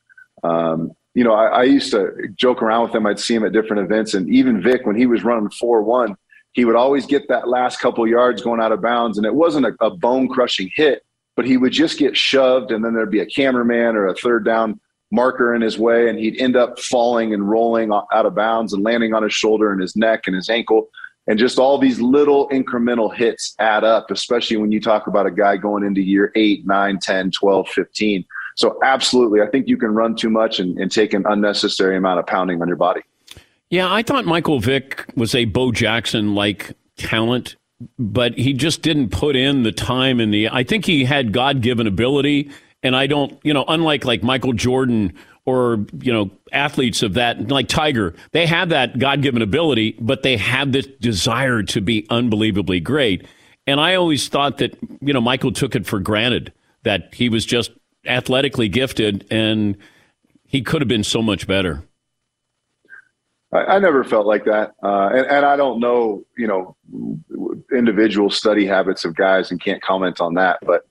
um, 0.44 0.92
you 1.14 1.24
know, 1.24 1.34
I, 1.34 1.48
I 1.48 1.64
used 1.64 1.92
to 1.92 2.12
joke 2.36 2.64
around 2.64 2.86
with 2.86 2.96
him. 2.96 3.06
I'd 3.06 3.20
see 3.20 3.36
him 3.36 3.46
at 3.46 3.52
different 3.52 3.84
events, 3.84 4.16
and 4.16 4.28
even 4.34 4.64
Vick 4.64 4.86
when 4.86 4.96
he 4.96 5.06
was 5.06 5.24
running 5.24 5.52
four 5.52 5.84
one 5.84 6.16
he 6.54 6.66
would 6.66 6.76
always 6.76 7.06
get 7.06 7.28
that 7.30 7.48
last 7.48 7.80
couple 7.80 8.06
yards 8.08 8.42
going 8.42 8.62
out 8.62 8.72
of 8.72 8.82
bounds. 8.82 9.18
And 9.18 9.26
it 9.26 9.34
wasn't 9.34 9.66
a, 9.66 9.76
a 9.80 9.90
bone 9.90 10.28
crushing 10.28 10.70
hit, 10.74 11.04
but 11.36 11.46
he 11.46 11.58
would 11.58 11.72
just 11.72 11.98
get 11.98 12.18
shoved. 12.18 12.72
And 12.72 12.84
then 12.84 12.94
there'd 12.94 13.12
be 13.12 13.22
a 13.22 13.26
cameraman 13.26 13.96
or 13.96 14.08
a 14.08 14.16
third 14.16 14.44
down 14.44 14.80
marker 15.12 15.56
in 15.56 15.62
his 15.62 15.78
way. 15.78 16.10
And 16.10 16.20
he'd 16.20 16.40
end 16.42 16.56
up 16.56 16.80
falling 16.80 17.34
and 17.34 17.50
rolling 17.50 17.92
out 17.92 18.26
of 18.26 18.36
bounds 18.36 18.74
and 18.74 18.84
landing 18.84 19.14
on 19.14 19.24
his 19.24 19.34
shoulder 19.34 19.72
and 19.72 19.82
his 19.82 19.96
neck 19.96 20.24
and 20.28 20.36
his 20.36 20.50
ankle. 20.50 20.90
And 21.28 21.38
just 21.38 21.60
all 21.60 21.78
these 21.78 22.02
little 22.02 22.50
incremental 22.50 23.14
hits 23.14 23.56
add 23.60 23.84
up, 23.84 24.12
especially 24.12 24.58
when 24.58 24.72
you 24.72 24.82
talk 24.82 25.08
about 25.08 25.28
a 25.28 25.32
guy 25.32 25.56
going 25.56 25.84
into 25.84 26.02
year 26.02 26.32
8, 26.36 26.66
9, 26.66 27.00
10, 27.00 27.32
12, 27.32 27.70
15. 27.70 28.26
So, 28.58 28.78
absolutely, 28.84 29.42
I 29.42 29.48
think 29.48 29.68
you 29.68 29.78
can 29.78 29.94
run 29.94 30.16
too 30.16 30.30
much 30.30 30.60
and, 30.60 30.78
and 30.78 30.92
take 30.92 31.14
an 31.14 31.24
unnecessary 31.30 31.96
amount 31.96 32.20
of 32.20 32.26
pounding 32.26 32.62
on 32.62 32.68
your 32.68 32.76
body. 32.76 33.02
Yeah, 33.72 33.92
I 33.92 34.04
thought 34.04 34.26
Michael 34.26 34.60
Vick 34.60 35.06
was 35.16 35.34
a 35.34 35.46
Bo 35.46 35.72
Jackson 35.72 36.36
like 36.36 36.74
talent, 36.98 37.56
but 37.98 38.38
he 38.38 38.52
just 38.52 38.82
didn't 38.82 39.12
put 39.12 39.38
in 39.38 39.64
the 39.64 39.72
time 39.72 40.20
and 40.20 40.34
the. 40.34 40.50
I 40.50 40.64
think 40.64 40.86
he 40.86 41.06
had 41.06 41.32
God 41.32 41.62
given 41.62 41.88
ability, 41.88 42.52
and 42.84 42.98
I 42.98 43.08
don't, 43.08 43.40
you 43.44 43.54
know, 43.54 43.64
unlike 43.70 44.04
like 44.04 44.24
Michael 44.24 44.52
Jordan 44.52 45.14
or 45.46 45.86
you 46.02 46.12
know 46.12 46.30
athletes 46.52 47.02
of 47.02 47.14
that 47.14 47.48
like 47.48 47.70
Tiger, 47.70 48.14
they 48.34 48.46
have 48.46 48.68
that 48.70 49.00
God 49.00 49.22
given 49.22 49.42
ability, 49.42 49.96
but 50.02 50.22
they 50.22 50.36
have 50.36 50.74
this 50.74 50.88
desire 51.00 51.64
to 51.64 51.80
be 51.80 52.06
unbelievably 52.10 52.82
great. 52.82 53.26
And 53.66 53.80
I 53.80 53.96
always 53.96 54.28
thought 54.28 54.58
that 54.58 54.78
you 55.00 55.14
know 55.14 55.22
Michael 55.22 55.54
took 55.54 55.78
it 55.78 55.86
for 55.88 56.02
granted 56.02 56.52
that 56.84 57.14
he 57.14 57.30
was 57.30 57.46
just 57.46 57.72
athletically 58.06 58.68
gifted 58.68 59.26
and 59.32 59.78
he 60.46 60.62
could 60.62 60.82
have 60.82 60.90
been 60.90 61.06
so 61.06 61.22
much 61.22 61.48
better. 61.48 61.86
I, 63.54 63.76
I 63.76 63.80
never 63.80 64.04
felt 64.04 64.26
like 64.26 64.46
that, 64.46 64.74
uh, 64.84 65.10
and, 65.14 65.26
and 65.28 65.46
I 65.46 65.56
don't 65.56 65.80
know, 65.80 66.24
you 66.38 66.48
know, 66.48 66.76
individual 67.76 68.30
study 68.30 68.66
habits 68.66 69.06
of 69.06 69.16
guys, 69.16 69.52
and 69.52 69.62
can't 69.62 69.82
comment 69.82 70.22
on 70.22 70.36
that. 70.36 70.60
But 70.62 70.86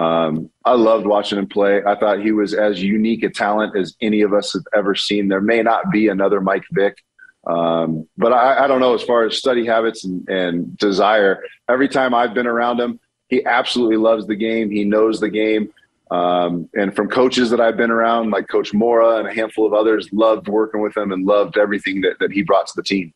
um, 0.00 0.50
I 0.64 0.74
loved 0.74 1.06
watching 1.06 1.38
him 1.38 1.46
play. 1.46 1.82
I 1.84 1.94
thought 1.94 2.20
he 2.20 2.32
was 2.32 2.52
as 2.52 2.82
unique 2.82 3.22
a 3.22 3.30
talent 3.30 3.76
as 3.76 3.96
any 4.02 4.20
of 4.20 4.34
us 4.34 4.52
have 4.52 4.64
ever 4.74 4.94
seen. 4.94 5.28
There 5.28 5.40
may 5.40 5.62
not 5.62 5.90
be 5.90 6.08
another 6.08 6.40
Mike 6.40 6.64
Vick, 6.70 6.98
um, 7.46 8.06
but 8.18 8.32
I, 8.32 8.64
I, 8.64 8.66
don't 8.66 8.80
know 8.80 8.94
as 8.94 9.02
far 9.02 9.24
as 9.24 9.38
study 9.38 9.64
habits 9.64 10.04
and, 10.04 10.28
and, 10.28 10.76
desire. 10.76 11.42
Every 11.68 11.88
time 11.88 12.12
I've 12.12 12.34
been 12.34 12.46
around 12.46 12.80
him, 12.80 12.98
he 13.28 13.44
absolutely 13.46 13.96
loves 13.96 14.26
the 14.26 14.34
game. 14.34 14.70
He 14.70 14.84
knows 14.84 15.20
the 15.20 15.30
game. 15.30 15.72
Um, 16.10 16.68
and 16.74 16.94
from 16.94 17.08
coaches 17.08 17.50
that 17.50 17.60
I've 17.60 17.76
been 17.76 17.90
around, 17.90 18.30
like 18.30 18.48
Coach 18.48 18.72
Mora 18.72 19.16
and 19.16 19.28
a 19.28 19.34
handful 19.34 19.66
of 19.66 19.72
others, 19.72 20.08
loved 20.12 20.48
working 20.48 20.80
with 20.80 20.96
him 20.96 21.10
and 21.10 21.26
loved 21.26 21.58
everything 21.58 22.00
that, 22.02 22.18
that 22.20 22.30
he 22.30 22.42
brought 22.42 22.68
to 22.68 22.72
the 22.76 22.82
team. 22.82 23.12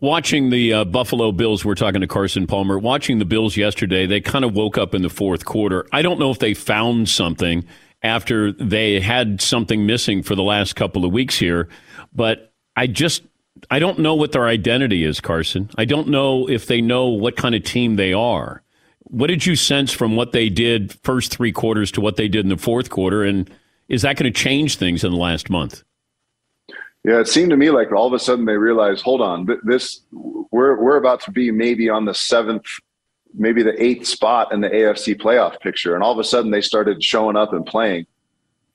Watching 0.00 0.50
the 0.50 0.72
uh, 0.72 0.84
Buffalo 0.84 1.32
Bills, 1.32 1.64
we're 1.64 1.74
talking 1.74 2.02
to 2.02 2.06
Carson 2.06 2.46
Palmer. 2.46 2.78
Watching 2.78 3.18
the 3.18 3.24
Bills 3.24 3.56
yesterday, 3.56 4.06
they 4.06 4.20
kind 4.20 4.44
of 4.44 4.54
woke 4.54 4.76
up 4.76 4.94
in 4.94 5.02
the 5.02 5.08
fourth 5.08 5.44
quarter. 5.44 5.86
I 5.92 6.02
don't 6.02 6.18
know 6.18 6.30
if 6.30 6.38
they 6.38 6.52
found 6.52 7.08
something 7.08 7.64
after 8.02 8.52
they 8.52 9.00
had 9.00 9.40
something 9.40 9.86
missing 9.86 10.22
for 10.22 10.34
the 10.34 10.42
last 10.42 10.76
couple 10.76 11.04
of 11.04 11.12
weeks 11.12 11.38
here, 11.38 11.68
but 12.14 12.52
I 12.76 12.88
just 12.88 13.22
I 13.70 13.78
don't 13.78 13.98
know 14.00 14.14
what 14.14 14.32
their 14.32 14.46
identity 14.46 15.02
is, 15.02 15.20
Carson. 15.20 15.70
I 15.78 15.86
don't 15.86 16.08
know 16.08 16.46
if 16.46 16.66
they 16.66 16.82
know 16.82 17.06
what 17.06 17.36
kind 17.36 17.54
of 17.54 17.62
team 17.64 17.96
they 17.96 18.12
are. 18.12 18.62
What 19.08 19.28
did 19.28 19.46
you 19.46 19.54
sense 19.54 19.92
from 19.92 20.16
what 20.16 20.32
they 20.32 20.48
did 20.48 20.92
first 21.04 21.32
three 21.32 21.52
quarters 21.52 21.92
to 21.92 22.00
what 22.00 22.16
they 22.16 22.28
did 22.28 22.44
in 22.44 22.48
the 22.48 22.56
fourth 22.56 22.90
quarter? 22.90 23.22
And 23.22 23.48
is 23.88 24.02
that 24.02 24.16
going 24.16 24.32
to 24.32 24.36
change 24.36 24.76
things 24.76 25.04
in 25.04 25.12
the 25.12 25.16
last 25.16 25.48
month? 25.48 25.84
Yeah, 27.04 27.20
it 27.20 27.28
seemed 27.28 27.50
to 27.50 27.56
me 27.56 27.70
like 27.70 27.92
all 27.92 28.08
of 28.08 28.12
a 28.14 28.18
sudden 28.18 28.46
they 28.46 28.56
realized, 28.56 29.02
hold 29.02 29.20
on, 29.20 29.46
this 29.62 30.00
we're 30.10 30.82
we're 30.82 30.96
about 30.96 31.20
to 31.20 31.30
be 31.30 31.52
maybe 31.52 31.88
on 31.88 32.04
the 32.04 32.14
seventh, 32.14 32.64
maybe 33.32 33.62
the 33.62 33.80
eighth 33.80 34.08
spot 34.08 34.52
in 34.52 34.60
the 34.60 34.68
AFC 34.68 35.14
playoff 35.14 35.60
picture, 35.60 35.94
and 35.94 36.02
all 36.02 36.12
of 36.12 36.18
a 36.18 36.24
sudden 36.24 36.50
they 36.50 36.60
started 36.60 37.04
showing 37.04 37.36
up 37.36 37.52
and 37.52 37.64
playing. 37.64 38.06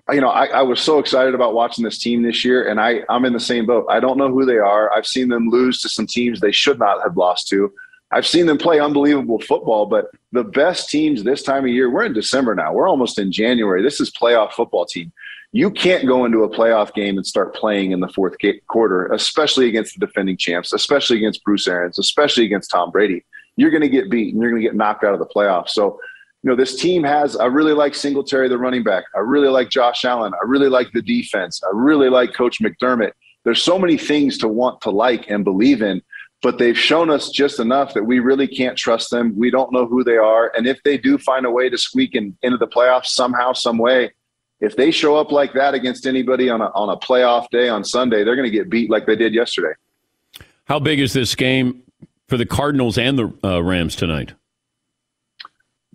You 0.10 0.22
know, 0.22 0.30
I, 0.30 0.46
I 0.46 0.62
was 0.62 0.80
so 0.80 0.98
excited 0.98 1.36
about 1.36 1.54
watching 1.54 1.84
this 1.84 2.00
team 2.00 2.24
this 2.24 2.46
year, 2.46 2.70
and 2.70 2.80
I 2.80 3.02
I'm 3.10 3.26
in 3.26 3.34
the 3.34 3.40
same 3.40 3.66
boat. 3.66 3.86
I 3.90 4.00
don't 4.00 4.18
know 4.18 4.30
who 4.30 4.46
they 4.46 4.60
are. 4.60 4.94
I've 4.94 5.06
seen 5.06 5.28
them 5.28 5.50
lose 5.50 5.82
to 5.82 5.90
some 5.90 6.08
teams 6.08 6.40
they 6.40 6.54
should 6.54 6.80
not 6.80 7.04
have 7.04 7.18
lost 7.18 7.50
to. 7.50 7.74
I've 8.14 8.28
seen 8.28 8.46
them 8.46 8.58
play 8.58 8.80
unbelievable 8.80 9.40
football, 9.40 9.86
but 9.86 10.12
the 10.32 10.44
best 10.44 10.90
teams 10.90 11.24
this 11.24 11.44
time 11.44 11.64
of 11.64 11.72
year, 11.72 11.90
we're 11.90 12.06
in 12.06 12.14
December 12.14 12.54
now. 12.56 12.74
We're 12.74 12.90
almost 12.90 13.18
in 13.18 13.32
January. 13.32 13.82
This 13.82 14.02
is 14.02 14.12
playoff 14.12 14.52
football 14.52 14.86
team. 14.86 15.12
You 15.54 15.70
can't 15.72 16.08
go 16.08 16.26
into 16.26 16.44
a 16.44 16.50
playoff 16.50 16.94
game 16.94 17.18
and 17.18 17.26
start 17.26 17.56
playing 17.56 17.92
in 17.92 18.00
the 18.00 18.08
fourth 18.08 18.36
quarter, 18.68 19.08
especially 19.08 19.68
against 19.68 20.00
the 20.00 20.06
defending 20.06 20.38
champs, 20.38 20.72
especially 20.72 21.18
against 21.18 21.44
Bruce 21.44 21.68
Arians, 21.68 22.00
especially 22.00 22.46
against 22.46 22.70
Tom 22.70 22.92
Brady. 22.92 23.24
You're 23.58 23.72
going 23.72 23.82
to 23.82 23.90
get 23.90 24.10
beat 24.10 24.34
and 24.34 24.42
you're 24.42 24.52
going 24.52 24.62
to 24.62 24.68
get 24.68 24.76
knocked 24.76 25.04
out 25.04 25.14
of 25.14 25.20
the 25.20 25.26
playoffs. 25.26 25.70
So, 25.70 26.00
you 26.44 26.50
know, 26.50 26.56
this 26.56 26.76
team 26.76 27.04
has, 27.04 27.36
I 27.36 27.46
really 27.46 27.74
like 27.74 27.96
Singletary, 27.96 28.48
the 28.48 28.58
running 28.58 28.84
back. 28.84 29.04
I 29.14 29.20
really 29.20 29.50
like 29.50 29.70
Josh 29.70 30.06
Allen. 30.06 30.34
I 30.34 30.46
really 30.46 30.70
like 30.70 30.92
the 30.94 31.02
defense. 31.02 31.62
I 31.64 31.70
really 31.74 32.10
like 32.10 32.34
Coach 32.34 32.62
McDermott. 32.62 33.12
There's 33.44 33.62
so 33.62 33.78
many 33.78 33.98
things 33.98 34.38
to 34.40 34.48
want 34.48 34.82
to 34.82 34.90
like 34.90 35.30
and 35.30 35.44
believe 35.44 35.82
in 35.82 36.02
but 36.42 36.58
they've 36.58 36.78
shown 36.78 37.10
us 37.10 37.30
just 37.30 37.60
enough 37.60 37.94
that 37.94 38.04
we 38.04 38.20
really 38.20 38.48
can't 38.48 38.78
trust 38.78 39.12
them. 39.12 39.38
We 39.38 39.52
don't 39.52 39.72
know 39.72 39.86
who 39.86 40.04
they 40.04 40.18
are. 40.18 40.52
And 40.56 40.68
if 40.68 40.82
they 40.84 40.98
do 40.98 41.18
find 41.18 41.46
a 41.46 41.52
way 41.52 41.70
to 41.70 41.78
squeak 41.78 42.16
in, 42.16 42.36
into 42.42 42.58
the 42.58 42.68
playoffs 42.68 43.08
somehow, 43.08 43.54
some 43.54 43.78
way, 43.78 44.12
if 44.60 44.76
they 44.76 44.92
show 44.92 45.16
up 45.16 45.32
like 45.32 45.54
that 45.54 45.74
against 45.74 46.08
anybody 46.08 46.50
on 46.50 46.62
a, 46.62 46.72
on 46.74 46.90
a 46.90 46.98
playoff 46.98 47.50
day 47.50 47.70
on 47.70 47.84
Sunday, 47.84 48.24
they're 48.24 48.36
going 48.36 48.50
to 48.50 48.56
get 48.56 48.70
beat 48.70 48.90
like 48.90 49.06
they 49.06 49.16
did 49.16 49.34
yesterday. 49.34 49.74
How 50.66 50.80
big 50.80 51.00
is 51.00 51.14
this 51.14 51.36
game 51.36 51.84
for 52.28 52.38
the 52.38 52.46
Cardinals 52.46 52.98
and 52.98 53.20
the 53.20 53.34
uh, 53.44 53.62
Rams 53.62 53.96
tonight? 53.96 54.34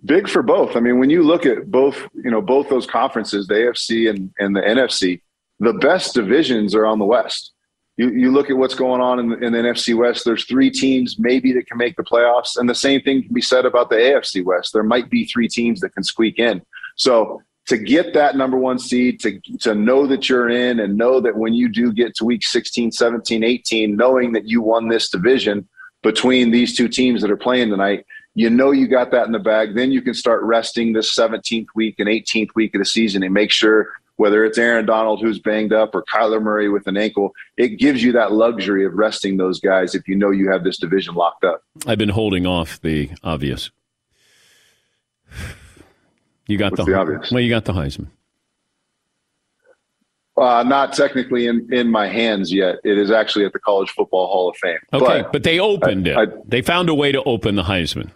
Big 0.05 0.29
for 0.29 0.43
both. 0.43 0.75
I 0.75 0.79
mean, 0.79 0.99
when 0.99 1.09
you 1.09 1.23
look 1.23 1.45
at 1.45 1.69
both, 1.71 2.07
you 2.13 2.29
know, 2.29 2.41
both 2.41 2.69
those 2.69 2.85
conferences, 2.85 3.47
the 3.47 3.55
AFC 3.55 4.09
and, 4.09 4.31
and 4.37 4.55
the 4.55 4.61
NFC, 4.61 5.21
the 5.59 5.73
best 5.73 6.13
divisions 6.13 6.75
are 6.75 6.85
on 6.85 6.99
the 6.99 7.05
West 7.05 7.51
you, 7.97 8.11
you 8.11 8.31
look 8.31 8.49
at 8.49 8.57
what's 8.57 8.75
going 8.75 9.01
on 9.01 9.19
in 9.19 9.29
the, 9.29 9.37
in 9.39 9.53
the 9.53 9.59
NFC 9.59 9.97
West, 9.97 10.23
there's 10.23 10.45
three 10.45 10.69
teams 10.69 11.17
maybe 11.17 11.51
that 11.53 11.67
can 11.67 11.77
make 11.77 11.95
the 11.97 12.03
playoffs. 12.03 12.55
And 12.55 12.69
the 12.69 12.75
same 12.75 13.01
thing 13.01 13.23
can 13.23 13.33
be 13.33 13.41
said 13.41 13.65
about 13.65 13.89
the 13.89 13.95
AFC 13.95 14.45
West. 14.45 14.71
There 14.71 14.83
might 14.83 15.09
be 15.09 15.25
three 15.25 15.47
teams 15.47 15.81
that 15.81 15.89
can 15.89 16.03
squeak 16.03 16.37
in. 16.37 16.61
So 16.95 17.41
to 17.65 17.77
get 17.77 18.13
that 18.13 18.37
number 18.37 18.57
one 18.57 18.79
seed, 18.79 19.19
to, 19.21 19.39
to 19.61 19.75
know 19.75 20.07
that 20.07 20.29
you're 20.29 20.49
in 20.49 20.79
and 20.79 20.95
know 20.95 21.19
that 21.19 21.35
when 21.35 21.53
you 21.53 21.67
do 21.67 21.91
get 21.91 22.15
to 22.15 22.25
week 22.25 22.45
16, 22.45 22.91
17, 22.91 23.43
18, 23.43 23.95
knowing 23.95 24.31
that 24.33 24.47
you 24.47 24.61
won 24.61 24.87
this 24.87 25.09
division 25.09 25.67
between 26.03 26.51
these 26.51 26.77
two 26.77 26.87
teams 26.87 27.21
that 27.21 27.31
are 27.31 27.37
playing 27.37 27.69
tonight, 27.71 28.05
you 28.35 28.51
know 28.51 28.69
you 28.69 28.87
got 28.87 29.09
that 29.09 29.25
in 29.25 29.31
the 29.31 29.39
bag. 29.39 29.73
Then 29.75 29.91
you 29.91 30.03
can 30.03 30.13
start 30.13 30.43
resting 30.43 30.93
this 30.93 31.13
17th 31.15 31.67
week 31.73 31.95
and 31.97 32.07
18th 32.07 32.49
week 32.53 32.75
of 32.75 32.79
the 32.79 32.85
season 32.85 33.23
and 33.23 33.33
make 33.33 33.51
sure 33.51 33.89
whether 34.17 34.43
it's 34.43 34.57
Aaron 34.57 34.85
Donald 34.85 35.21
who's 35.21 35.39
banged 35.39 35.71
up 35.71 35.95
or 35.95 36.03
Kyler 36.03 36.41
Murray 36.41 36.69
with 36.69 36.87
an 36.87 36.97
ankle, 36.97 37.31
it 37.55 37.79
gives 37.79 38.03
you 38.03 38.11
that 38.11 38.33
luxury 38.33 38.85
of 38.85 38.93
resting 38.93 39.37
those 39.37 39.59
guys 39.59 39.95
if 39.95 40.07
you 40.07 40.15
know 40.15 40.31
you 40.31 40.51
have 40.51 40.63
this 40.63 40.77
division 40.77 41.15
locked 41.15 41.43
up. 41.43 41.63
I've 41.85 41.97
been 41.97 42.09
holding 42.09 42.45
off 42.45 42.81
the 42.81 43.11
obvious. 43.23 43.71
You 46.47 46.57
got 46.57 46.75
the, 46.75 46.83
the, 46.83 46.93
obvious. 46.95 47.31
Well, 47.31 47.41
you 47.41 47.49
got 47.49 47.65
the 47.65 47.73
Heisman. 47.73 48.07
Uh, 50.37 50.63
not 50.63 50.93
technically 50.93 51.47
in, 51.47 51.67
in 51.73 51.89
my 51.89 52.07
hands 52.07 52.53
yet. 52.53 52.75
It 52.83 52.97
is 52.97 53.09
actually 53.09 53.45
at 53.45 53.53
the 53.53 53.59
College 53.59 53.89
Football 53.89 54.27
Hall 54.27 54.49
of 54.49 54.55
Fame. 54.57 54.77
Okay, 54.93 55.23
but, 55.23 55.31
but 55.33 55.43
they 55.43 55.59
opened 55.59 56.07
I, 56.07 56.11
it. 56.11 56.29
I, 56.29 56.33
they 56.45 56.61
found 56.61 56.89
a 56.89 56.93
way 56.93 57.11
to 57.11 57.23
open 57.23 57.55
the 57.55 57.63
Heisman. 57.63 58.11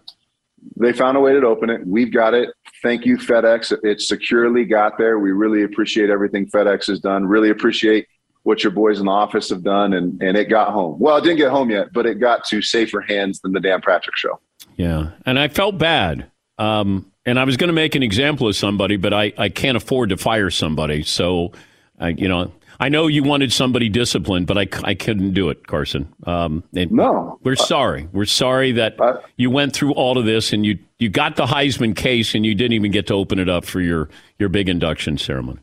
They 0.77 0.93
found 0.93 1.17
a 1.17 1.19
way 1.19 1.33
to 1.33 1.45
open 1.45 1.71
it. 1.71 1.85
We've 1.85 2.13
got 2.13 2.33
it. 2.35 2.49
Thank 2.81 3.05
you, 3.05 3.17
FedEx. 3.17 3.77
It 3.83 4.01
securely 4.01 4.65
got 4.65 4.97
there. 4.97 5.19
We 5.19 5.31
really 5.31 5.63
appreciate 5.63 6.09
everything 6.09 6.47
FedEx 6.47 6.87
has 6.87 6.99
done. 6.99 7.27
Really 7.27 7.49
appreciate 7.49 8.07
what 8.43 8.63
your 8.63 8.71
boys 8.71 8.99
in 8.99 9.05
the 9.05 9.11
office 9.11 9.49
have 9.49 9.63
done, 9.63 9.93
and 9.93 10.21
and 10.21 10.35
it 10.35 10.45
got 10.45 10.71
home. 10.71 10.99
Well, 10.99 11.17
it 11.17 11.21
didn't 11.21 11.37
get 11.37 11.51
home 11.51 11.69
yet, 11.69 11.93
but 11.93 12.05
it 12.05 12.19
got 12.19 12.43
to 12.45 12.61
safer 12.61 13.01
hands 13.01 13.39
than 13.41 13.51
the 13.53 13.59
Dan 13.59 13.81
Patrick 13.81 14.15
Show. 14.17 14.39
Yeah, 14.77 15.11
and 15.25 15.37
I 15.37 15.47
felt 15.47 15.77
bad. 15.77 16.31
Um, 16.57 17.11
and 17.25 17.39
I 17.39 17.43
was 17.43 17.57
going 17.57 17.67
to 17.69 17.73
make 17.73 17.95
an 17.95 18.03
example 18.03 18.47
of 18.47 18.55
somebody, 18.55 18.97
but 18.97 19.13
I, 19.13 19.33
I 19.37 19.49
can't 19.49 19.77
afford 19.77 20.09
to 20.09 20.17
fire 20.17 20.49
somebody. 20.49 21.03
So, 21.03 21.51
I, 21.99 22.09
you 22.09 22.27
know, 22.27 22.51
I 22.81 22.89
know 22.89 23.05
you 23.05 23.21
wanted 23.21 23.53
somebody 23.53 23.89
disciplined, 23.89 24.47
but 24.47 24.57
I, 24.57 24.67
I 24.83 24.95
couldn't 24.95 25.35
do 25.35 25.49
it, 25.49 25.67
Carson. 25.67 26.11
Um, 26.25 26.63
no, 26.73 27.39
we're 27.43 27.55
sorry. 27.55 28.09
We're 28.11 28.25
sorry 28.25 28.71
that 28.71 28.97
you 29.37 29.51
went 29.51 29.73
through 29.73 29.93
all 29.93 30.17
of 30.17 30.25
this 30.25 30.51
and 30.51 30.65
you 30.65 30.79
you 30.97 31.07
got 31.07 31.35
the 31.35 31.45
Heisman 31.45 31.95
case 31.95 32.33
and 32.33 32.43
you 32.43 32.55
didn't 32.55 32.73
even 32.73 32.91
get 32.91 33.05
to 33.07 33.13
open 33.13 33.37
it 33.37 33.47
up 33.47 33.65
for 33.65 33.81
your 33.81 34.09
your 34.39 34.49
big 34.49 34.67
induction 34.67 35.19
ceremony. 35.19 35.59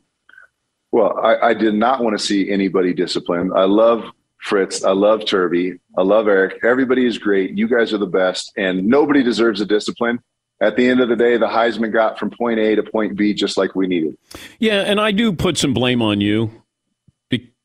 Well, 0.92 1.18
I, 1.20 1.48
I 1.48 1.54
did 1.54 1.74
not 1.74 2.04
want 2.04 2.16
to 2.16 2.24
see 2.24 2.50
anybody 2.52 2.94
disciplined. 2.94 3.50
I 3.52 3.64
love 3.64 4.04
Fritz. 4.40 4.84
I 4.84 4.92
love 4.92 5.20
Turby. 5.22 5.76
I 5.98 6.02
love 6.02 6.28
Eric. 6.28 6.60
Everybody 6.64 7.04
is 7.04 7.18
great. 7.18 7.58
You 7.58 7.68
guys 7.68 7.92
are 7.92 7.98
the 7.98 8.06
best, 8.06 8.52
and 8.56 8.86
nobody 8.86 9.24
deserves 9.24 9.60
a 9.60 9.66
discipline 9.66 10.20
at 10.60 10.76
the 10.76 10.88
end 10.88 11.00
of 11.00 11.08
the 11.08 11.16
day, 11.16 11.36
the 11.36 11.46
Heisman 11.46 11.92
got 11.92 12.18
from 12.18 12.30
point 12.30 12.58
A 12.58 12.74
to 12.74 12.82
point 12.82 13.16
B 13.16 13.32
just 13.32 13.56
like 13.56 13.76
we 13.76 13.86
needed. 13.86 14.16
Yeah, 14.58 14.80
and 14.80 15.00
I 15.00 15.12
do 15.12 15.32
put 15.32 15.56
some 15.56 15.72
blame 15.72 16.02
on 16.02 16.20
you 16.20 16.50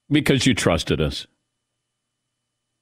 because 0.09 0.45
you 0.45 0.53
trusted 0.53 1.01
us. 1.01 1.27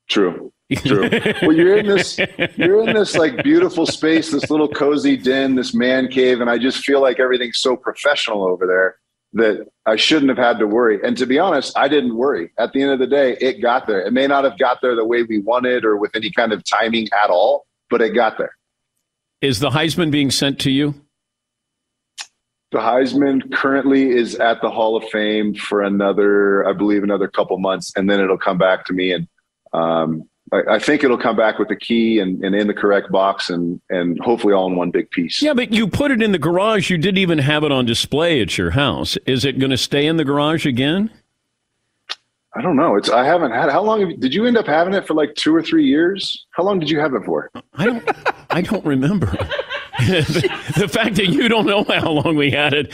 True. 0.09 0.51
True. 0.75 1.09
well, 1.41 1.53
you're 1.53 1.77
in 1.77 1.85
this, 1.85 2.19
you're 2.55 2.87
in 2.87 2.93
this 2.93 3.15
like 3.15 3.43
beautiful 3.43 3.85
space, 3.85 4.31
this 4.31 4.49
little 4.49 4.67
cozy 4.67 5.17
den, 5.17 5.55
this 5.55 5.73
man 5.73 6.07
cave, 6.07 6.41
and 6.41 6.49
I 6.49 6.57
just 6.57 6.83
feel 6.83 7.01
like 7.01 7.19
everything's 7.19 7.59
so 7.59 7.75
professional 7.75 8.45
over 8.45 8.65
there 8.65 8.95
that 9.33 9.65
I 9.85 9.95
shouldn't 9.95 10.29
have 10.29 10.37
had 10.37 10.59
to 10.59 10.67
worry. 10.67 10.99
And 11.03 11.17
to 11.17 11.25
be 11.25 11.39
honest, 11.39 11.77
I 11.77 11.87
didn't 11.87 12.15
worry. 12.15 12.51
At 12.57 12.73
the 12.73 12.81
end 12.81 12.91
of 12.91 12.99
the 12.99 13.07
day, 13.07 13.37
it 13.39 13.61
got 13.61 13.87
there. 13.87 14.01
It 14.01 14.11
may 14.11 14.27
not 14.27 14.43
have 14.43 14.57
got 14.59 14.79
there 14.81 14.95
the 14.95 15.05
way 15.05 15.23
we 15.23 15.39
wanted 15.39 15.85
or 15.85 15.97
with 15.97 16.15
any 16.15 16.31
kind 16.31 16.51
of 16.51 16.63
timing 16.63 17.07
at 17.23 17.29
all, 17.29 17.65
but 17.89 18.01
it 18.01 18.13
got 18.13 18.37
there. 18.37 18.55
Is 19.41 19.59
the 19.59 19.69
Heisman 19.69 20.11
being 20.11 20.31
sent 20.31 20.59
to 20.59 20.71
you? 20.71 20.95
The 22.71 22.79
Heisman 22.79 23.51
currently 23.51 24.11
is 24.11 24.35
at 24.35 24.61
the 24.61 24.71
Hall 24.71 24.95
of 24.95 25.03
Fame 25.09 25.53
for 25.53 25.81
another, 25.81 26.65
I 26.67 26.71
believe, 26.71 27.03
another 27.03 27.27
couple 27.27 27.57
months, 27.59 27.91
and 27.97 28.09
then 28.09 28.21
it'll 28.21 28.37
come 28.37 28.57
back 28.57 28.85
to 28.85 28.93
me. 28.93 29.11
And 29.11 29.27
um, 29.73 30.29
I, 30.53 30.75
I, 30.75 30.79
think 30.79 31.03
it'll 31.03 31.17
come 31.17 31.35
back 31.35 31.59
with 31.59 31.67
the 31.67 31.75
key 31.75 32.19
and, 32.19 32.43
and 32.45 32.55
in 32.55 32.67
the 32.67 32.73
correct 32.73 33.11
box, 33.11 33.49
and 33.49 33.81
and 33.89 34.17
hopefully 34.21 34.53
all 34.53 34.67
in 34.67 34.77
one 34.77 34.89
big 34.89 35.11
piece. 35.11 35.41
Yeah, 35.41 35.53
but 35.53 35.73
you 35.73 35.85
put 35.85 36.11
it 36.11 36.21
in 36.21 36.31
the 36.31 36.39
garage. 36.39 36.89
You 36.89 36.97
didn't 36.97 37.17
even 37.17 37.39
have 37.39 37.65
it 37.65 37.73
on 37.73 37.85
display 37.85 38.41
at 38.41 38.57
your 38.57 38.71
house. 38.71 39.17
Is 39.25 39.43
it 39.43 39.59
going 39.59 39.71
to 39.71 39.77
stay 39.77 40.07
in 40.07 40.15
the 40.15 40.25
garage 40.25 40.65
again? 40.65 41.11
I 42.53 42.61
don't 42.61 42.75
know. 42.75 42.95
It's 42.95 43.09
I 43.09 43.25
haven't 43.25 43.51
had. 43.51 43.69
How 43.69 43.81
long 43.81 44.17
did 44.19 44.33
you 44.33 44.45
end 44.45 44.57
up 44.57 44.67
having 44.67 44.93
it 44.93 45.05
for? 45.07 45.13
Like 45.13 45.35
two 45.35 45.53
or 45.53 45.61
three 45.61 45.85
years? 45.85 46.45
How 46.51 46.63
long 46.63 46.79
did 46.79 46.89
you 46.89 46.99
have 46.99 47.13
it 47.15 47.23
for? 47.25 47.51
I 47.73 47.85
don't. 47.85 48.09
I 48.49 48.61
don't 48.61 48.85
remember. 48.85 49.37
the, 49.99 50.73
the, 50.79 50.87
fact 50.87 51.15
that 51.15 51.27
you 51.27 51.47
don't 51.47 51.65
know 51.65 51.83
how 51.83 52.11
long 52.11 52.35
we 52.35 52.51
had 52.51 52.73
it, 52.73 52.91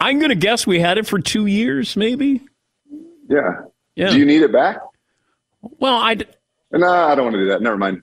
I, 0.00 0.10
am 0.10 0.18
going 0.18 0.30
to 0.30 0.36
guess 0.36 0.66
we 0.66 0.80
had 0.80 0.98
it 0.98 1.06
for 1.06 1.18
two 1.18 1.46
years, 1.46 1.96
maybe. 1.96 2.42
Yeah. 3.28 3.62
Yeah. 3.96 4.10
Do 4.10 4.18
you 4.18 4.24
need 4.24 4.42
it 4.42 4.52
back? 4.52 4.78
Well, 5.62 5.94
I. 5.94 6.16
No, 6.72 6.88
I 6.88 7.14
don't 7.14 7.24
want 7.24 7.34
to 7.34 7.40
do 7.40 7.48
that. 7.48 7.62
Never 7.62 7.76
mind. 7.76 8.02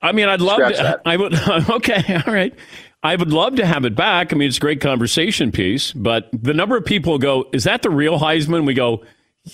I 0.00 0.12
mean, 0.12 0.28
I'd 0.28 0.40
love 0.40 0.56
Scratch 0.56 0.76
to. 0.76 0.82
That. 0.82 1.02
I 1.06 1.16
would. 1.16 1.34
Okay. 1.70 2.22
All 2.26 2.32
right. 2.32 2.54
I 3.02 3.14
would 3.14 3.32
love 3.32 3.56
to 3.56 3.66
have 3.66 3.84
it 3.84 3.94
back. 3.94 4.32
I 4.32 4.36
mean, 4.36 4.48
it's 4.48 4.56
a 4.56 4.60
great 4.60 4.80
conversation 4.80 5.52
piece, 5.52 5.92
but 5.92 6.28
the 6.32 6.52
number 6.52 6.76
of 6.76 6.84
people 6.84 7.18
go, 7.18 7.48
"Is 7.52 7.64
that 7.64 7.82
the 7.82 7.90
real 7.90 8.18
Heisman?" 8.18 8.66
We 8.66 8.74
go, 8.74 9.04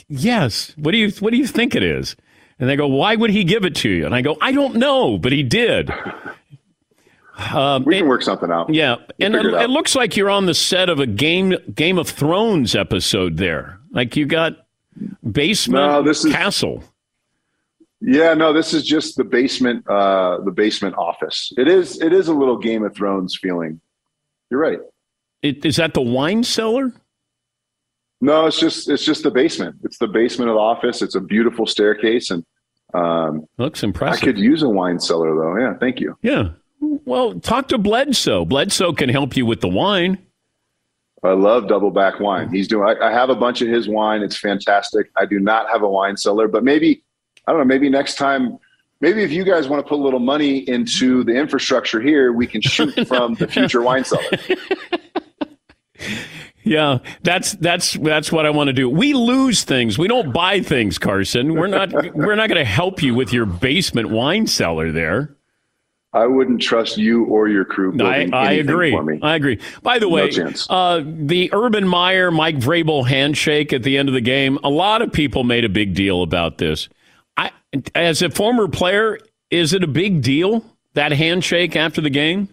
"Yes." 0.08 0.72
What 0.76 0.92
do 0.92 0.98
you 0.98 1.10
What 1.20 1.30
do 1.30 1.36
you 1.36 1.46
think 1.46 1.74
it 1.74 1.82
is? 1.82 2.16
And 2.58 2.68
they 2.68 2.76
go, 2.76 2.86
"Why 2.86 3.16
would 3.16 3.30
he 3.30 3.44
give 3.44 3.64
it 3.64 3.74
to 3.76 3.90
you?" 3.90 4.06
And 4.06 4.14
I 4.14 4.22
go, 4.22 4.36
"I 4.40 4.52
don't 4.52 4.76
know, 4.76 5.18
but 5.18 5.32
he 5.32 5.42
did." 5.42 5.90
Um, 7.36 7.84
we 7.84 7.98
can 7.98 8.06
work 8.06 8.22
something 8.22 8.50
out. 8.50 8.72
Yeah, 8.72 8.96
we'll 8.96 9.26
and 9.26 9.34
it, 9.34 9.46
it, 9.46 9.54
it, 9.62 9.70
looks 9.70 9.96
like 9.96 10.16
you're 10.16 10.30
on 10.30 10.46
the 10.46 10.54
set 10.54 10.88
of 10.88 11.00
a 11.00 11.06
game 11.06 11.56
Game 11.74 11.98
of 11.98 12.08
Thrones 12.08 12.74
episode 12.76 13.36
there. 13.38 13.80
Like 13.90 14.16
you 14.16 14.26
got 14.26 14.66
basement 15.30 15.92
no, 15.92 16.02
this 16.02 16.24
is, 16.24 16.32
castle. 16.32 16.84
Yeah, 18.00 18.34
no, 18.34 18.52
this 18.52 18.72
is 18.72 18.84
just 18.84 19.16
the 19.16 19.24
basement. 19.24 19.88
Uh, 19.88 20.40
the 20.44 20.52
basement 20.52 20.94
office. 20.96 21.52
It 21.56 21.66
is. 21.66 22.00
It 22.00 22.12
is 22.12 22.28
a 22.28 22.34
little 22.34 22.58
Game 22.58 22.84
of 22.84 22.94
Thrones 22.94 23.36
feeling. 23.36 23.80
You're 24.50 24.60
right. 24.60 24.78
It, 25.42 25.64
is 25.64 25.76
that 25.76 25.94
the 25.94 26.02
wine 26.02 26.44
cellar? 26.44 26.92
No, 28.20 28.46
it's 28.46 28.58
just 28.58 28.88
it's 28.88 29.04
just 29.04 29.22
the 29.22 29.30
basement. 29.30 29.76
It's 29.82 29.98
the 29.98 30.06
basement 30.06 30.50
of 30.50 30.54
the 30.54 30.60
office. 30.60 31.02
It's 31.02 31.14
a 31.14 31.20
beautiful 31.20 31.66
staircase 31.66 32.30
and 32.30 32.44
um, 32.94 33.46
looks 33.58 33.82
impressive. 33.82 34.22
I 34.22 34.24
could 34.24 34.38
use 34.38 34.62
a 34.62 34.68
wine 34.68 34.98
cellar 35.00 35.34
though. 35.34 35.58
Yeah, 35.58 35.74
thank 35.78 36.00
you. 36.00 36.16
Yeah, 36.22 36.50
well, 37.04 37.38
talk 37.40 37.68
to 37.68 37.78
Bledsoe. 37.78 38.44
Bledsoe 38.44 38.92
can 38.92 39.08
help 39.08 39.36
you 39.36 39.46
with 39.46 39.60
the 39.60 39.68
wine. 39.68 40.18
I 41.22 41.32
love 41.32 41.64
Doubleback 41.64 42.20
wine. 42.20 42.52
He's 42.52 42.68
doing. 42.68 42.86
I, 42.86 43.08
I, 43.08 43.10
have 43.10 43.30
a 43.30 43.34
bunch 43.34 43.62
of 43.62 43.68
his 43.68 43.88
wine. 43.88 44.22
It's 44.22 44.36
fantastic. 44.36 45.10
I 45.16 45.24
do 45.24 45.40
not 45.40 45.70
have 45.70 45.82
a 45.82 45.88
wine 45.88 46.18
cellar, 46.18 46.48
but 46.48 46.64
maybe 46.64 47.02
I 47.46 47.52
don't 47.52 47.60
know. 47.60 47.64
Maybe 47.64 47.88
next 47.88 48.16
time, 48.16 48.58
maybe 49.00 49.22
if 49.22 49.32
you 49.32 49.42
guys 49.42 49.66
want 49.66 49.84
to 49.84 49.88
put 49.88 49.98
a 49.98 50.02
little 50.02 50.20
money 50.20 50.58
into 50.68 51.24
the 51.24 51.32
infrastructure 51.32 52.00
here, 52.00 52.32
we 52.32 52.46
can 52.46 52.60
shoot 52.60 52.92
from 53.08 53.34
the 53.34 53.48
future 53.48 53.80
wine 53.80 54.04
cellar. 54.04 54.22
Yeah, 56.64 56.98
that's 57.22 57.52
that's 57.52 57.92
that's 57.92 58.32
what 58.32 58.46
I 58.46 58.50
want 58.50 58.68
to 58.68 58.72
do. 58.72 58.88
We 58.88 59.12
lose 59.12 59.64
things. 59.64 59.98
We 59.98 60.08
don't 60.08 60.32
buy 60.32 60.60
things, 60.60 60.98
Carson. 60.98 61.54
We're 61.54 61.66
not 61.66 61.92
we're 62.14 62.36
not 62.36 62.48
going 62.48 62.58
to 62.58 62.64
help 62.64 63.02
you 63.02 63.14
with 63.14 63.34
your 63.34 63.44
basement 63.44 64.08
wine 64.08 64.46
cellar 64.46 64.90
there. 64.90 65.33
I 66.14 66.26
wouldn't 66.26 66.62
trust 66.62 66.96
you 66.96 67.24
or 67.24 67.48
your 67.48 67.64
crew. 67.64 67.92
I, 68.00 68.28
I 68.32 68.52
agree. 68.52 68.96
I 69.20 69.34
agree. 69.34 69.60
By 69.82 69.98
the 69.98 70.08
way, 70.08 70.30
no 70.30 70.52
uh, 70.70 71.02
the 71.04 71.50
Urban 71.52 71.88
Meyer 71.88 72.30
Mike 72.30 72.58
Vrabel 72.58 73.06
handshake 73.06 73.72
at 73.72 73.82
the 73.82 73.98
end 73.98 74.08
of 74.08 74.14
the 74.14 74.20
game. 74.20 74.58
A 74.62 74.70
lot 74.70 75.02
of 75.02 75.12
people 75.12 75.42
made 75.42 75.64
a 75.64 75.68
big 75.68 75.94
deal 75.94 76.22
about 76.22 76.58
this. 76.58 76.88
I, 77.36 77.50
as 77.96 78.22
a 78.22 78.30
former 78.30 78.68
player, 78.68 79.18
is 79.50 79.72
it 79.72 79.82
a 79.82 79.88
big 79.88 80.22
deal 80.22 80.64
that 80.94 81.10
handshake 81.10 81.74
after 81.74 82.00
the 82.00 82.10
game? 82.10 82.48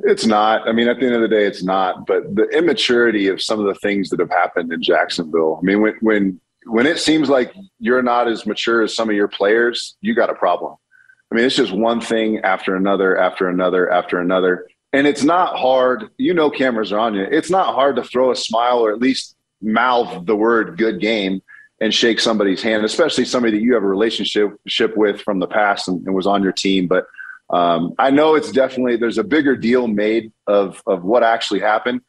It's 0.00 0.26
not. 0.26 0.68
I 0.68 0.72
mean, 0.72 0.88
at 0.88 1.00
the 1.00 1.06
end 1.06 1.14
of 1.14 1.22
the 1.22 1.28
day, 1.28 1.46
it's 1.46 1.62
not. 1.62 2.06
But 2.06 2.34
the 2.34 2.44
immaturity 2.48 3.28
of 3.28 3.40
some 3.40 3.58
of 3.58 3.66
the 3.66 3.74
things 3.76 4.10
that 4.10 4.20
have 4.20 4.30
happened 4.30 4.70
in 4.72 4.82
Jacksonville. 4.82 5.58
I 5.60 5.64
mean, 5.64 5.80
when 5.80 5.94
when 6.02 6.40
when 6.66 6.86
it 6.86 6.98
seems 6.98 7.30
like 7.30 7.54
you're 7.78 8.02
not 8.02 8.28
as 8.28 8.44
mature 8.44 8.82
as 8.82 8.94
some 8.94 9.08
of 9.08 9.16
your 9.16 9.28
players, 9.28 9.96
you 10.02 10.14
got 10.14 10.28
a 10.28 10.34
problem. 10.34 10.76
I 11.30 11.34
mean, 11.34 11.44
it's 11.44 11.56
just 11.56 11.72
one 11.72 12.00
thing 12.00 12.38
after 12.40 12.76
another, 12.76 13.16
after 13.18 13.48
another, 13.48 13.90
after 13.90 14.20
another. 14.20 14.68
And 14.92 15.06
it's 15.06 15.24
not 15.24 15.56
hard. 15.56 16.08
You 16.18 16.34
know, 16.34 16.50
cameras 16.50 16.92
are 16.92 16.98
on 16.98 17.14
you. 17.14 17.24
It's 17.24 17.50
not 17.50 17.74
hard 17.74 17.96
to 17.96 18.04
throw 18.04 18.30
a 18.30 18.36
smile 18.36 18.78
or 18.78 18.92
at 18.92 19.00
least 19.00 19.36
mouth 19.60 20.26
the 20.26 20.36
word 20.36 20.78
good 20.78 21.00
game 21.00 21.42
and 21.80 21.92
shake 21.92 22.20
somebody's 22.20 22.62
hand, 22.62 22.84
especially 22.84 23.24
somebody 23.24 23.58
that 23.58 23.64
you 23.64 23.74
have 23.74 23.82
a 23.82 23.86
relationship 23.86 24.96
with 24.96 25.20
from 25.20 25.40
the 25.40 25.46
past 25.46 25.88
and, 25.88 26.06
and 26.06 26.14
was 26.14 26.26
on 26.26 26.42
your 26.42 26.52
team. 26.52 26.86
But 26.86 27.06
um, 27.50 27.94
I 27.98 28.10
know 28.10 28.34
it's 28.34 28.50
definitely 28.50 28.96
there's 28.96 29.18
a 29.18 29.24
bigger 29.24 29.56
deal 29.56 29.86
made 29.86 30.32
of 30.46 30.82
of 30.86 31.04
what 31.04 31.22
actually 31.22 31.60
happened. 31.60 32.00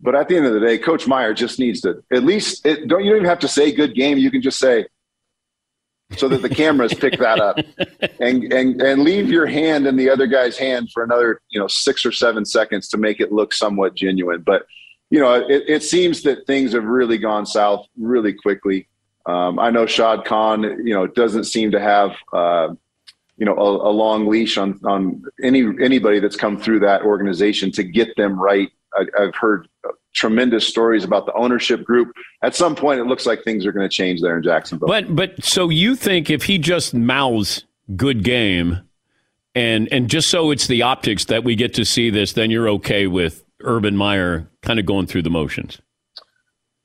But 0.00 0.14
at 0.14 0.28
the 0.28 0.36
end 0.36 0.46
of 0.46 0.52
the 0.52 0.60
day, 0.60 0.78
Coach 0.78 1.06
Meyer 1.06 1.34
just 1.34 1.58
needs 1.58 1.80
to 1.82 2.02
at 2.12 2.24
least 2.24 2.64
it, 2.66 2.88
don't 2.88 3.04
you 3.04 3.10
don't 3.10 3.18
even 3.18 3.28
have 3.28 3.38
to 3.40 3.48
say 3.48 3.72
good 3.72 3.94
game. 3.94 4.18
You 4.18 4.30
can 4.30 4.42
just 4.42 4.58
say 4.58 4.86
so 6.16 6.28
that 6.28 6.42
the 6.42 6.48
cameras 6.48 6.94
pick 6.94 7.18
that 7.18 7.40
up 7.40 7.58
and, 8.20 8.52
and 8.52 8.80
and 8.80 9.02
leave 9.02 9.30
your 9.30 9.46
hand 9.46 9.86
in 9.86 9.96
the 9.96 10.08
other 10.10 10.26
guy's 10.26 10.56
hand 10.56 10.90
for 10.92 11.02
another 11.02 11.40
you 11.50 11.60
know 11.60 11.66
six 11.66 12.04
or 12.04 12.12
seven 12.12 12.44
seconds 12.44 12.88
to 12.88 12.98
make 12.98 13.20
it 13.20 13.32
look 13.32 13.52
somewhat 13.52 13.94
genuine. 13.94 14.42
But 14.42 14.66
you 15.10 15.20
know 15.20 15.34
it, 15.34 15.64
it 15.68 15.82
seems 15.82 16.22
that 16.22 16.46
things 16.46 16.72
have 16.72 16.84
really 16.84 17.18
gone 17.18 17.46
south 17.46 17.86
really 17.96 18.32
quickly. 18.32 18.88
Um, 19.26 19.58
I 19.58 19.70
know 19.70 19.86
Shad 19.86 20.24
Khan, 20.24 20.62
you 20.86 20.92
know, 20.92 21.06
doesn't 21.06 21.44
seem 21.44 21.70
to 21.70 21.80
have, 21.80 22.14
uh, 22.32 22.74
you 23.38 23.46
know, 23.46 23.56
a, 23.56 23.90
a, 23.90 23.92
long 23.92 24.26
leash 24.26 24.58
on 24.58 24.78
on 24.84 25.22
any 25.42 25.62
anybody 25.82 26.20
that's 26.20 26.36
come 26.36 26.58
through 26.58 26.80
that 26.80 27.02
organization 27.02 27.72
to 27.72 27.82
get 27.82 28.14
them 28.16 28.38
right. 28.38 28.68
I, 28.94 29.06
have 29.18 29.34
heard 29.34 29.66
tremendous 30.14 30.66
stories 30.66 31.04
about 31.04 31.26
the 31.26 31.32
ownership 31.34 31.84
group. 31.84 32.12
At 32.42 32.54
some 32.54 32.74
point, 32.74 33.00
it 33.00 33.04
looks 33.04 33.26
like 33.26 33.42
things 33.42 33.66
are 33.66 33.72
going 33.72 33.88
to 33.88 33.94
change 33.94 34.22
there 34.22 34.36
in 34.36 34.42
Jacksonville. 34.42 34.88
But 34.88 35.14
but 35.14 35.44
so 35.44 35.68
you 35.68 35.96
think 35.96 36.30
if 36.30 36.44
he 36.44 36.58
just 36.58 36.94
mouths 36.94 37.64
"good 37.96 38.24
game," 38.24 38.80
and 39.54 39.88
and 39.92 40.08
just 40.08 40.28
so 40.30 40.50
it's 40.50 40.66
the 40.66 40.82
optics 40.82 41.26
that 41.26 41.44
we 41.44 41.54
get 41.54 41.74
to 41.74 41.84
see 41.84 42.10
this, 42.10 42.32
then 42.32 42.50
you're 42.50 42.68
okay 42.70 43.06
with 43.06 43.44
Urban 43.60 43.96
Meyer 43.96 44.48
kind 44.62 44.78
of 44.78 44.86
going 44.86 45.06
through 45.06 45.22
the 45.22 45.30
motions. 45.30 45.80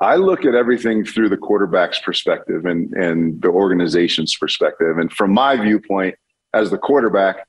I 0.02 0.16
look 0.16 0.46
at 0.46 0.56
everything 0.56 1.04
through 1.04 1.28
the 1.30 1.38
quarterback's 1.38 2.00
perspective 2.00 2.66
and, 2.66 2.94
and 2.94 3.42
the 3.42 3.50
organization's 3.50 4.36
perspective. 4.36 4.98
And 4.98 5.12
from 5.12 5.34
my 5.34 5.58
viewpoint 5.58 6.16
as 6.54 6.72
the 6.72 6.78
quarterback, 6.78 7.46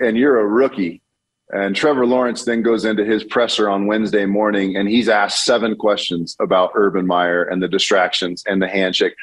and 0.00 0.16
you're 0.16 0.40
a 0.40 0.46
rookie, 0.46 1.02
and 1.50 1.74
Trevor 1.74 2.06
Lawrence 2.06 2.44
then 2.44 2.62
goes 2.62 2.84
into 2.84 3.04
his 3.04 3.24
presser 3.24 3.70
on 3.70 3.86
Wednesday 3.86 4.26
morning 4.26 4.76
and 4.76 4.88
he's 4.88 5.08
asked 5.08 5.44
seven 5.44 5.76
questions 5.76 6.36
about 6.40 6.72
Urban 6.74 7.06
Meyer 7.06 7.44
and 7.44 7.62
the 7.62 7.68
distractions 7.68 8.44
and 8.46 8.60
the 8.60 8.68
handshake. 8.68 9.14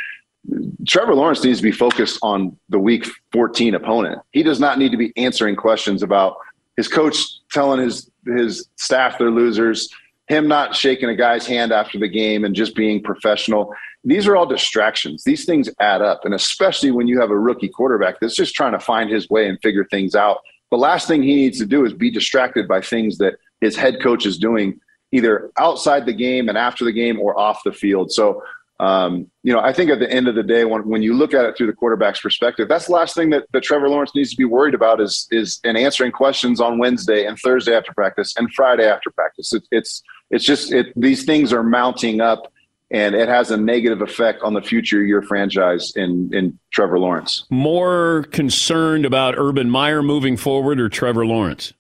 Trevor 0.88 1.16
Lawrence 1.16 1.44
needs 1.44 1.60
to 1.60 1.64
be 1.64 1.72
focused 1.72 2.20
on 2.22 2.58
the 2.70 2.80
week 2.80 3.06
14 3.32 3.76
opponent. 3.76 4.22
He 4.32 4.44
does 4.44 4.60
not 4.60 4.78
need 4.78 4.92
to 4.92 4.98
be 4.98 5.14
answering 5.18 5.56
questions 5.56 6.04
about 6.04 6.38
his 6.78 6.88
coach 6.88 7.18
telling 7.52 7.80
his 7.80 8.10
his 8.26 8.68
staff 8.76 9.18
they're 9.18 9.30
losers, 9.32 9.90
him 10.28 10.48
not 10.48 10.76
shaking 10.76 11.10
a 11.10 11.16
guy's 11.16 11.46
hand 11.46 11.72
after 11.72 12.00
the 12.00 12.08
game 12.08 12.44
and 12.44 12.56
just 12.56 12.76
being 12.76 13.02
professional. 13.02 13.74
These 14.04 14.28
are 14.28 14.36
all 14.36 14.46
distractions. 14.46 15.24
These 15.24 15.46
things 15.46 15.70
add 15.80 16.02
up. 16.02 16.26
And 16.26 16.34
especially 16.34 16.92
when 16.92 17.08
you 17.08 17.20
have 17.20 17.30
a 17.30 17.40
rookie 17.40 17.70
quarterback 17.70 18.20
that's 18.20 18.36
just 18.36 18.56
trying 18.56 18.72
to 18.72 18.80
find 18.80 19.10
his 19.10 19.30
way 19.30 19.48
and 19.48 19.60
figure 19.62 19.86
things 19.86 20.16
out. 20.16 20.40
The 20.72 20.78
last 20.78 21.08
thing 21.08 21.24
he 21.24 21.36
needs 21.36 21.60
to 21.60 21.66
do 21.66 21.86
is 21.86 21.94
be 21.94 22.12
distracted 22.12 22.68
by 22.68 22.82
things 22.82 23.18
that 23.20 23.36
his 23.62 23.76
head 23.76 24.02
coach 24.02 24.26
is 24.26 24.38
doing 24.38 24.80
either 25.12 25.52
outside 25.58 26.06
the 26.06 26.14
game 26.14 26.50
and 26.50 26.58
after 26.58 26.84
the 26.84 26.92
game 26.92 27.20
or 27.20 27.38
off 27.40 27.62
the 27.64 27.72
field. 27.72 28.12
So, 28.12 28.44
um, 28.80 29.32
you 29.44 29.54
know, 29.54 29.60
I 29.60 29.72
think 29.72 29.90
at 29.90 30.00
the 30.00 30.12
end 30.12 30.28
of 30.28 30.36
the 30.36 30.44
day, 30.44 30.66
when, 30.66 30.88
when 30.90 31.02
you 31.02 31.14
look 31.14 31.34
at 31.34 31.46
it 31.46 31.56
through 31.56 31.68
the 31.68 31.74
quarterback's 31.74 32.20
perspective, 32.20 32.68
that's 32.68 32.88
the 32.88 32.92
last 32.92 33.16
thing 33.16 33.30
that, 33.30 33.46
that 33.54 33.64
Trevor 33.64 33.88
Lawrence 33.88 34.12
needs 34.14 34.32
to 34.32 34.38
be 34.38 34.44
worried 34.44 34.74
about 34.74 35.00
is 35.00 35.28
is 35.32 35.62
in 35.64 35.78
answering 35.78 36.12
questions 36.12 36.60
on 36.60 36.78
Wednesday 36.78 37.26
and 37.26 37.38
Thursday 37.40 37.74
after 37.74 37.94
practice 37.94 38.34
and 38.38 38.54
Friday 38.54 38.86
after 38.86 39.10
practice. 39.12 39.54
It, 39.54 39.64
it's 39.72 40.04
it's 40.30 40.44
just 40.44 40.74
it, 40.74 40.88
these 40.96 41.24
things 41.24 41.54
are 41.54 41.64
mounting 41.64 42.20
up 42.20 42.52
and 42.96 43.14
it 43.14 43.28
has 43.28 43.52
a 43.52 43.58
negative 43.58 44.02
effect 44.02 44.42
on 44.42 44.54
the 44.54 44.62
future 44.62 45.02
of 45.02 45.08
your 45.08 45.22
franchise 45.22 45.92
in 45.98 46.34
in 46.34 46.58
Trevor 46.72 46.98
Lawrence. 46.98 47.46
More 47.50 48.24
concerned 48.32 49.06
about 49.06 49.36
Urban 49.38 49.70
Meyer 49.70 50.02
moving 50.02 50.38
forward 50.38 50.80
or 50.80 50.88
Trevor 50.88 51.26
Lawrence? 51.26 51.74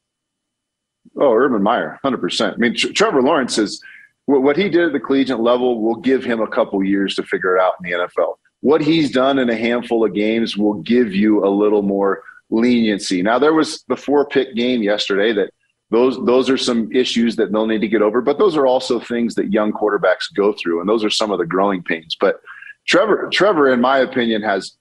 Oh, 1.18 1.34
Urban 1.34 1.64
Meyer, 1.64 1.98
hundred 2.04 2.20
percent. 2.20 2.56
I 2.56 2.58
mean, 2.58 2.76
Tr- 2.76 2.92
Trevor 2.92 3.22
Lawrence 3.22 3.58
is 3.58 3.82
what 4.26 4.58
he 4.58 4.68
did 4.68 4.88
at 4.88 4.92
the 4.92 5.00
collegiate 5.00 5.40
level 5.40 5.82
will 5.82 5.96
give 5.96 6.26
him 6.26 6.42
a 6.42 6.48
couple 6.48 6.84
years 6.84 7.16
to 7.16 7.24
figure 7.24 7.56
it 7.56 7.62
out 7.62 7.76
in 7.80 7.90
the 7.90 7.98
NFL. 7.98 8.36
What 8.60 8.82
he's 8.82 9.12
done 9.12 9.40
in 9.40 9.50
a 9.50 9.56
handful 9.56 10.04
of 10.04 10.14
games 10.14 10.58
will 10.58 10.82
give 10.82 11.14
you 11.14 11.46
a 11.46 11.48
little 11.48 11.84
more 11.84 12.24
leniency. 12.50 13.22
Now, 13.22 13.40
there 13.40 13.54
was 13.54 13.86
the 13.88 13.96
four 13.96 14.28
pick 14.28 14.54
game 14.56 14.84
yesterday 14.84 15.32
that 15.34 15.52
those 15.92 16.24
those 16.26 16.50
are 16.50 16.58
some 16.58 16.92
issues 16.92 17.36
that 17.36 17.52
they'll 17.52 17.68
need 17.68 17.82
to 17.82 17.88
get 17.88 18.02
over 18.02 18.22
but 18.22 18.40
those 18.40 18.58
are 18.58 18.66
also 18.66 19.00
things 19.00 19.36
that 19.36 19.54
young 19.54 19.72
quarterbacks 19.72 20.34
go 20.36 20.54
through 20.54 20.80
and 20.80 20.90
those 20.90 21.04
are 21.04 21.10
some 21.10 21.32
of 21.32 21.40
the 21.40 21.46
growing 21.46 21.84
pains. 21.84 22.18
But 22.20 22.42
trevor 22.88 23.30
trevor 23.32 23.72
in 23.72 23.82
my 23.82 24.00
opinion 24.00 24.42
has 24.42 24.78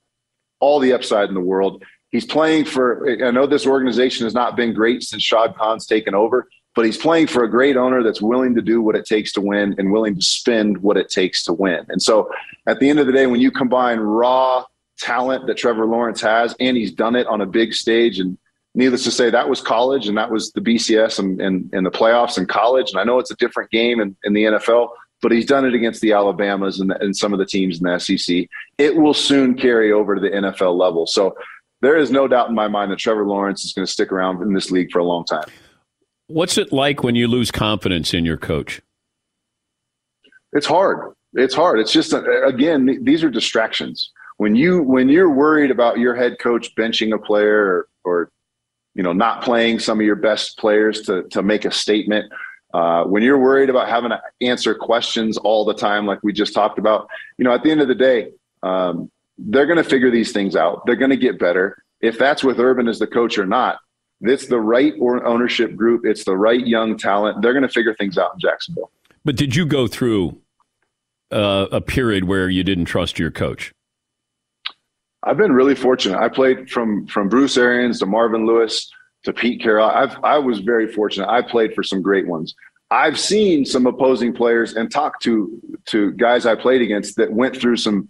all 0.60 0.78
the 0.78 0.92
upside 0.92 1.28
in 1.28 1.34
the 1.34 1.40
world. 1.40 1.82
He's 2.10 2.26
playing 2.26 2.64
for 2.66 3.08
i 3.24 3.30
know 3.30 3.46
this 3.46 3.66
organization 3.66 4.24
has 4.24 4.34
not 4.34 4.56
been 4.56 4.72
great 4.72 5.02
since 5.02 5.22
shad 5.22 5.54
khan's 5.56 5.86
taken 5.86 6.14
over 6.14 6.48
but 6.74 6.84
he's 6.84 6.96
playing 6.96 7.28
for 7.28 7.44
a 7.44 7.50
great 7.50 7.76
owner 7.76 8.02
that's 8.02 8.20
willing 8.20 8.54
to 8.54 8.62
do 8.62 8.82
what 8.82 8.96
it 8.96 9.06
takes 9.06 9.32
to 9.32 9.40
win 9.40 9.74
and 9.78 9.92
willing 9.92 10.14
to 10.14 10.22
spend 10.22 10.78
what 10.78 10.96
it 10.96 11.08
takes 11.08 11.44
to 11.44 11.52
win. 11.52 11.86
And 11.88 12.02
so 12.02 12.28
at 12.66 12.80
the 12.80 12.90
end 12.90 12.98
of 12.98 13.06
the 13.06 13.12
day 13.12 13.26
when 13.26 13.40
you 13.40 13.50
combine 13.50 14.00
raw 14.00 14.64
talent 14.98 15.46
that 15.46 15.56
trevor 15.56 15.86
lawrence 15.86 16.20
has 16.20 16.54
and 16.60 16.76
he's 16.76 16.92
done 16.92 17.16
it 17.16 17.26
on 17.26 17.40
a 17.40 17.46
big 17.46 17.74
stage 17.74 18.18
and 18.18 18.38
needless 18.74 19.04
to 19.04 19.10
say, 19.10 19.30
that 19.30 19.48
was 19.48 19.60
college 19.60 20.08
and 20.08 20.16
that 20.16 20.30
was 20.30 20.52
the 20.52 20.60
BCS 20.60 21.18
and, 21.18 21.40
and, 21.40 21.70
and 21.72 21.86
the 21.86 21.90
playoffs 21.90 22.38
in 22.38 22.46
college. 22.46 22.90
And 22.90 23.00
I 23.00 23.04
know 23.04 23.18
it's 23.18 23.30
a 23.30 23.36
different 23.36 23.70
game 23.70 24.00
in, 24.00 24.16
in 24.24 24.32
the 24.32 24.44
NFL, 24.44 24.90
but 25.22 25.32
he's 25.32 25.46
done 25.46 25.64
it 25.64 25.74
against 25.74 26.00
the 26.00 26.12
Alabamas 26.12 26.80
and, 26.80 26.92
and 26.92 27.16
some 27.16 27.32
of 27.32 27.38
the 27.38 27.46
teams 27.46 27.80
in 27.80 27.84
the 27.84 27.98
SEC. 27.98 28.46
It 28.78 28.96
will 28.96 29.14
soon 29.14 29.54
carry 29.54 29.92
over 29.92 30.14
to 30.14 30.20
the 30.20 30.30
NFL 30.30 30.76
level. 30.76 31.06
So 31.06 31.36
there 31.80 31.96
is 31.96 32.10
no 32.10 32.26
doubt 32.26 32.48
in 32.48 32.54
my 32.54 32.68
mind 32.68 32.90
that 32.90 32.98
Trevor 32.98 33.26
Lawrence 33.26 33.64
is 33.64 33.72
going 33.72 33.86
to 33.86 33.92
stick 33.92 34.10
around 34.10 34.42
in 34.42 34.52
this 34.54 34.70
league 34.70 34.90
for 34.90 34.98
a 34.98 35.04
long 35.04 35.24
time. 35.24 35.44
What's 36.26 36.58
it 36.58 36.72
like 36.72 37.02
when 37.02 37.14
you 37.14 37.28
lose 37.28 37.50
confidence 37.50 38.14
in 38.14 38.24
your 38.24 38.38
coach? 38.38 38.80
It's 40.52 40.66
hard. 40.66 41.14
It's 41.34 41.54
hard. 41.54 41.78
It's 41.80 41.92
just 41.92 42.14
again, 42.46 43.00
these 43.02 43.22
are 43.22 43.30
distractions. 43.30 44.10
When 44.36 44.54
you 44.54 44.82
when 44.82 45.08
you're 45.08 45.30
worried 45.30 45.70
about 45.70 45.98
your 45.98 46.14
head 46.14 46.38
coach 46.38 46.74
benching 46.76 47.14
a 47.14 47.18
player 47.18 47.58
or, 47.58 47.88
or 48.04 48.30
you 48.94 49.02
know, 49.02 49.12
not 49.12 49.42
playing 49.42 49.78
some 49.78 50.00
of 50.00 50.06
your 50.06 50.16
best 50.16 50.58
players 50.58 51.02
to 51.02 51.24
to 51.24 51.42
make 51.42 51.64
a 51.64 51.70
statement. 51.70 52.32
Uh, 52.72 53.04
when 53.04 53.22
you're 53.22 53.38
worried 53.38 53.70
about 53.70 53.88
having 53.88 54.10
to 54.10 54.20
answer 54.40 54.74
questions 54.74 55.36
all 55.38 55.64
the 55.64 55.74
time, 55.74 56.06
like 56.06 56.18
we 56.24 56.32
just 56.32 56.52
talked 56.52 56.78
about, 56.78 57.08
you 57.38 57.44
know, 57.44 57.52
at 57.52 57.62
the 57.62 57.70
end 57.70 57.80
of 57.80 57.86
the 57.86 57.94
day, 57.94 58.32
um, 58.64 59.08
they're 59.38 59.66
going 59.66 59.76
to 59.76 59.88
figure 59.88 60.10
these 60.10 60.32
things 60.32 60.56
out. 60.56 60.84
They're 60.84 60.96
going 60.96 61.10
to 61.10 61.16
get 61.16 61.38
better. 61.38 61.84
If 62.00 62.18
that's 62.18 62.42
with 62.42 62.58
Urban 62.58 62.88
as 62.88 62.98
the 62.98 63.06
coach 63.06 63.38
or 63.38 63.46
not, 63.46 63.78
it's 64.20 64.46
the 64.46 64.60
right 64.60 64.92
or 64.98 65.24
ownership 65.24 65.76
group. 65.76 66.04
It's 66.04 66.24
the 66.24 66.36
right 66.36 66.66
young 66.66 66.96
talent. 66.96 67.42
They're 67.42 67.52
going 67.52 67.62
to 67.62 67.68
figure 67.68 67.94
things 67.94 68.18
out 68.18 68.34
in 68.34 68.40
Jacksonville. 68.40 68.90
But 69.24 69.36
did 69.36 69.54
you 69.54 69.66
go 69.66 69.86
through 69.86 70.38
uh, 71.30 71.66
a 71.70 71.80
period 71.80 72.24
where 72.24 72.48
you 72.48 72.64
didn't 72.64 72.86
trust 72.86 73.18
your 73.18 73.30
coach? 73.30 73.72
I've 75.24 75.36
been 75.36 75.52
really 75.52 75.74
fortunate. 75.74 76.18
I 76.18 76.28
played 76.28 76.70
from 76.70 77.06
from 77.06 77.28
Bruce 77.28 77.56
Arians 77.56 77.98
to 78.00 78.06
Marvin 78.06 78.46
Lewis 78.46 78.90
to 79.24 79.32
Pete 79.32 79.62
Carroll. 79.62 79.88
I've 79.88 80.16
I 80.22 80.38
was 80.38 80.60
very 80.60 80.90
fortunate. 80.90 81.28
I 81.28 81.42
played 81.42 81.74
for 81.74 81.82
some 81.82 82.02
great 82.02 82.26
ones. 82.26 82.54
I've 82.90 83.18
seen 83.18 83.64
some 83.64 83.86
opposing 83.86 84.34
players 84.34 84.74
and 84.74 84.90
talked 84.90 85.22
to 85.22 85.60
to 85.86 86.12
guys 86.12 86.46
I 86.46 86.54
played 86.54 86.82
against 86.82 87.16
that 87.16 87.32
went 87.32 87.56
through 87.56 87.78
some 87.78 88.08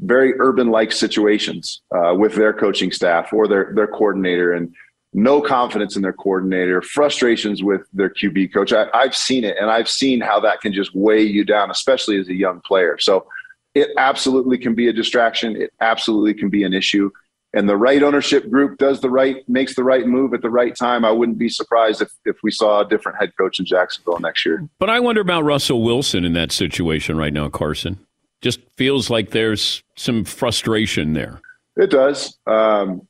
very 0.00 0.34
urban 0.38 0.70
like 0.70 0.92
situations 0.92 1.82
uh, 1.94 2.14
with 2.14 2.34
their 2.34 2.52
coaching 2.52 2.90
staff 2.90 3.32
or 3.32 3.46
their 3.46 3.72
their 3.74 3.86
coordinator 3.86 4.52
and 4.52 4.74
no 5.12 5.40
confidence 5.40 5.96
in 5.96 6.02
their 6.02 6.12
coordinator, 6.12 6.80
frustrations 6.82 7.64
with 7.64 7.82
their 7.92 8.10
QB 8.10 8.52
coach. 8.52 8.72
I, 8.72 8.86
I've 8.94 9.16
seen 9.16 9.42
it, 9.42 9.56
and 9.60 9.68
I've 9.68 9.88
seen 9.88 10.20
how 10.20 10.38
that 10.40 10.60
can 10.60 10.72
just 10.72 10.94
weigh 10.94 11.22
you 11.22 11.44
down, 11.44 11.70
especially 11.70 12.18
as 12.20 12.28
a 12.28 12.34
young 12.34 12.60
player. 12.60 12.96
So 12.98 13.26
it 13.74 13.90
absolutely 13.96 14.58
can 14.58 14.74
be 14.74 14.88
a 14.88 14.92
distraction. 14.92 15.56
It 15.56 15.72
absolutely 15.80 16.34
can 16.34 16.50
be 16.50 16.64
an 16.64 16.72
issue. 16.74 17.10
and 17.52 17.68
the 17.68 17.76
right 17.76 18.02
ownership 18.02 18.48
group 18.48 18.78
does 18.78 19.00
the 19.00 19.10
right 19.10 19.48
makes 19.48 19.74
the 19.74 19.82
right 19.82 20.06
move 20.06 20.34
at 20.34 20.42
the 20.42 20.50
right 20.50 20.74
time, 20.76 21.04
I 21.04 21.10
wouldn't 21.10 21.38
be 21.38 21.48
surprised 21.48 22.00
if 22.00 22.10
if 22.24 22.36
we 22.42 22.50
saw 22.50 22.80
a 22.80 22.88
different 22.88 23.18
head 23.18 23.32
coach 23.36 23.58
in 23.58 23.66
Jacksonville 23.66 24.20
next 24.20 24.46
year. 24.46 24.68
But 24.78 24.90
I 24.90 25.00
wonder 25.00 25.20
about 25.20 25.42
Russell 25.44 25.82
Wilson 25.82 26.24
in 26.24 26.32
that 26.34 26.52
situation 26.52 27.16
right 27.16 27.32
now, 27.32 27.48
Carson. 27.48 27.98
Just 28.40 28.60
feels 28.76 29.10
like 29.10 29.30
there's 29.30 29.82
some 29.96 30.24
frustration 30.24 31.12
there. 31.12 31.40
It 31.76 31.90
does. 31.90 32.38
Um, 32.46 33.06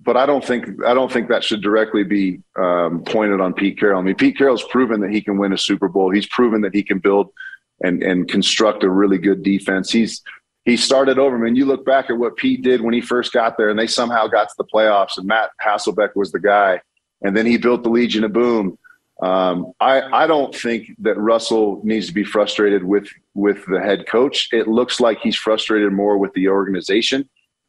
but 0.00 0.16
I 0.16 0.26
don't 0.26 0.44
think 0.44 0.68
I 0.84 0.92
don't 0.92 1.10
think 1.10 1.28
that 1.28 1.42
should 1.44 1.62
directly 1.62 2.04
be 2.04 2.40
um, 2.58 3.02
pointed 3.04 3.40
on 3.40 3.54
Pete 3.54 3.78
Carroll. 3.78 4.00
I 4.00 4.02
mean, 4.02 4.14
Pete 4.16 4.36
Carroll's 4.36 4.64
proven 4.64 5.00
that 5.00 5.10
he 5.10 5.20
can 5.20 5.38
win 5.38 5.52
a 5.52 5.58
Super 5.58 5.88
Bowl. 5.88 6.10
He's 6.10 6.26
proven 6.26 6.60
that 6.62 6.74
he 6.74 6.82
can 6.82 6.98
build 6.98 7.30
and 7.82 8.02
and 8.02 8.28
construct 8.28 8.84
a 8.84 8.90
really 8.90 9.18
good 9.18 9.42
defense. 9.42 9.90
He's 9.90 10.22
he 10.64 10.76
started 10.76 11.18
over. 11.18 11.36
I 11.36 11.40
mean, 11.40 11.56
you 11.56 11.64
look 11.64 11.84
back 11.84 12.10
at 12.10 12.18
what 12.18 12.36
Pete 12.36 12.62
did 12.62 12.80
when 12.80 12.92
he 12.92 13.00
first 13.00 13.32
got 13.32 13.56
there, 13.56 13.70
and 13.70 13.78
they 13.78 13.86
somehow 13.86 14.26
got 14.26 14.48
to 14.48 14.54
the 14.58 14.64
playoffs, 14.64 15.16
and 15.16 15.26
Matt 15.26 15.50
Hasselbeck 15.64 16.10
was 16.16 16.32
the 16.32 16.40
guy, 16.40 16.80
and 17.22 17.36
then 17.36 17.46
he 17.46 17.56
built 17.56 17.84
the 17.84 17.88
Legion 17.88 18.24
of 18.24 18.32
Boom. 18.32 18.76
Um, 19.22 19.72
I, 19.80 20.02
I 20.02 20.26
don't 20.26 20.54
think 20.54 20.90
that 20.98 21.16
Russell 21.16 21.80
needs 21.84 22.06
to 22.08 22.12
be 22.12 22.24
frustrated 22.24 22.84
with 22.84 23.08
with 23.34 23.64
the 23.66 23.80
head 23.80 24.06
coach. 24.06 24.48
It 24.52 24.68
looks 24.68 25.00
like 25.00 25.20
he's 25.20 25.36
frustrated 25.36 25.92
more 25.92 26.18
with 26.18 26.32
the 26.34 26.48
organization, 26.48 27.28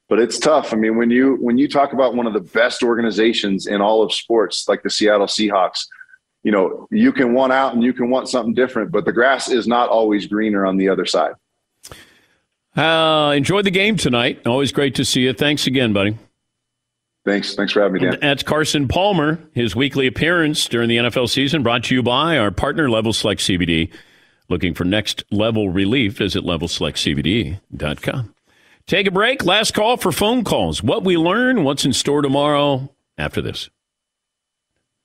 but 0.10 0.20
it's 0.20 0.40
tough. 0.40 0.74
I 0.74 0.76
mean, 0.76 0.98
when 0.98 1.10
you 1.10 1.38
when 1.40 1.58
you 1.58 1.70
talk 1.70 1.94
about 1.94 2.16
one 2.16 2.28
of 2.28 2.34
the 2.34 2.42
best 2.42 2.84
organizations 2.84 3.68
in 3.68 3.80
all 3.80 4.04
of 4.04 4.12
sports, 4.12 4.68
like 4.68 4.84
the 4.84 4.90
Seattle 4.90 5.28
Seahawks, 5.28 5.86
you 6.48 6.54
know, 6.54 6.88
you 6.92 7.12
can 7.12 7.34
want 7.34 7.52
out 7.52 7.74
and 7.74 7.84
you 7.84 7.92
can 7.92 8.10
want 8.10 8.30
something 8.30 8.54
different, 8.54 8.90
but 8.90 9.04
the 9.04 9.12
grass 9.12 9.50
is 9.50 9.68
not 9.68 9.90
always 9.90 10.28
greener 10.28 10.66
on 10.66 10.78
the 10.78 10.88
other 10.88 11.06
side. 11.06 11.34
Uh, 12.74 13.34
enjoy 13.36 13.62
the 13.64 13.70
game 13.70 13.98
tonight. 13.98 14.48
Always 14.48 14.72
great 14.72 14.96
to 14.96 15.04
see 15.04 15.24
you. 15.24 15.34
Thanks 15.34 15.68
again, 15.68 15.92
buddy. 15.92 16.18
Thanks. 17.26 17.54
Thanks 17.56 17.74
for 17.74 17.82
having 17.82 18.02
me, 18.02 18.12
Dan. 18.12 18.20
That's 18.22 18.44
Carson 18.44 18.88
Palmer. 18.88 19.40
His 19.56 19.76
weekly 19.76 20.08
appearance 20.08 20.70
during 20.70 20.88
the 20.88 20.96
NFL 20.96 21.28
season 21.28 21.64
brought 21.64 21.84
to 21.84 21.94
you 21.94 22.02
by 22.02 22.38
our 22.38 22.52
partner, 22.52 22.90
Level 22.90 23.12
Select 23.12 23.42
CBD. 23.42 23.92
Looking 24.48 24.74
for 24.74 24.86
next 24.86 25.26
level 25.30 25.70
relief, 25.70 26.16
visit 26.18 26.46
levelselectcbd.com. 26.46 28.34
Take 28.86 29.08
a 29.08 29.12
break. 29.12 29.44
Last 29.44 29.74
call 29.74 29.98
for 29.98 30.14
phone 30.14 30.46
calls. 30.46 30.82
What 30.82 31.04
we 31.04 31.18
learn, 31.18 31.66
what's 31.66 31.84
in 31.84 31.92
store 31.92 32.22
tomorrow 32.22 32.90
after 33.18 33.42
this. 33.42 33.70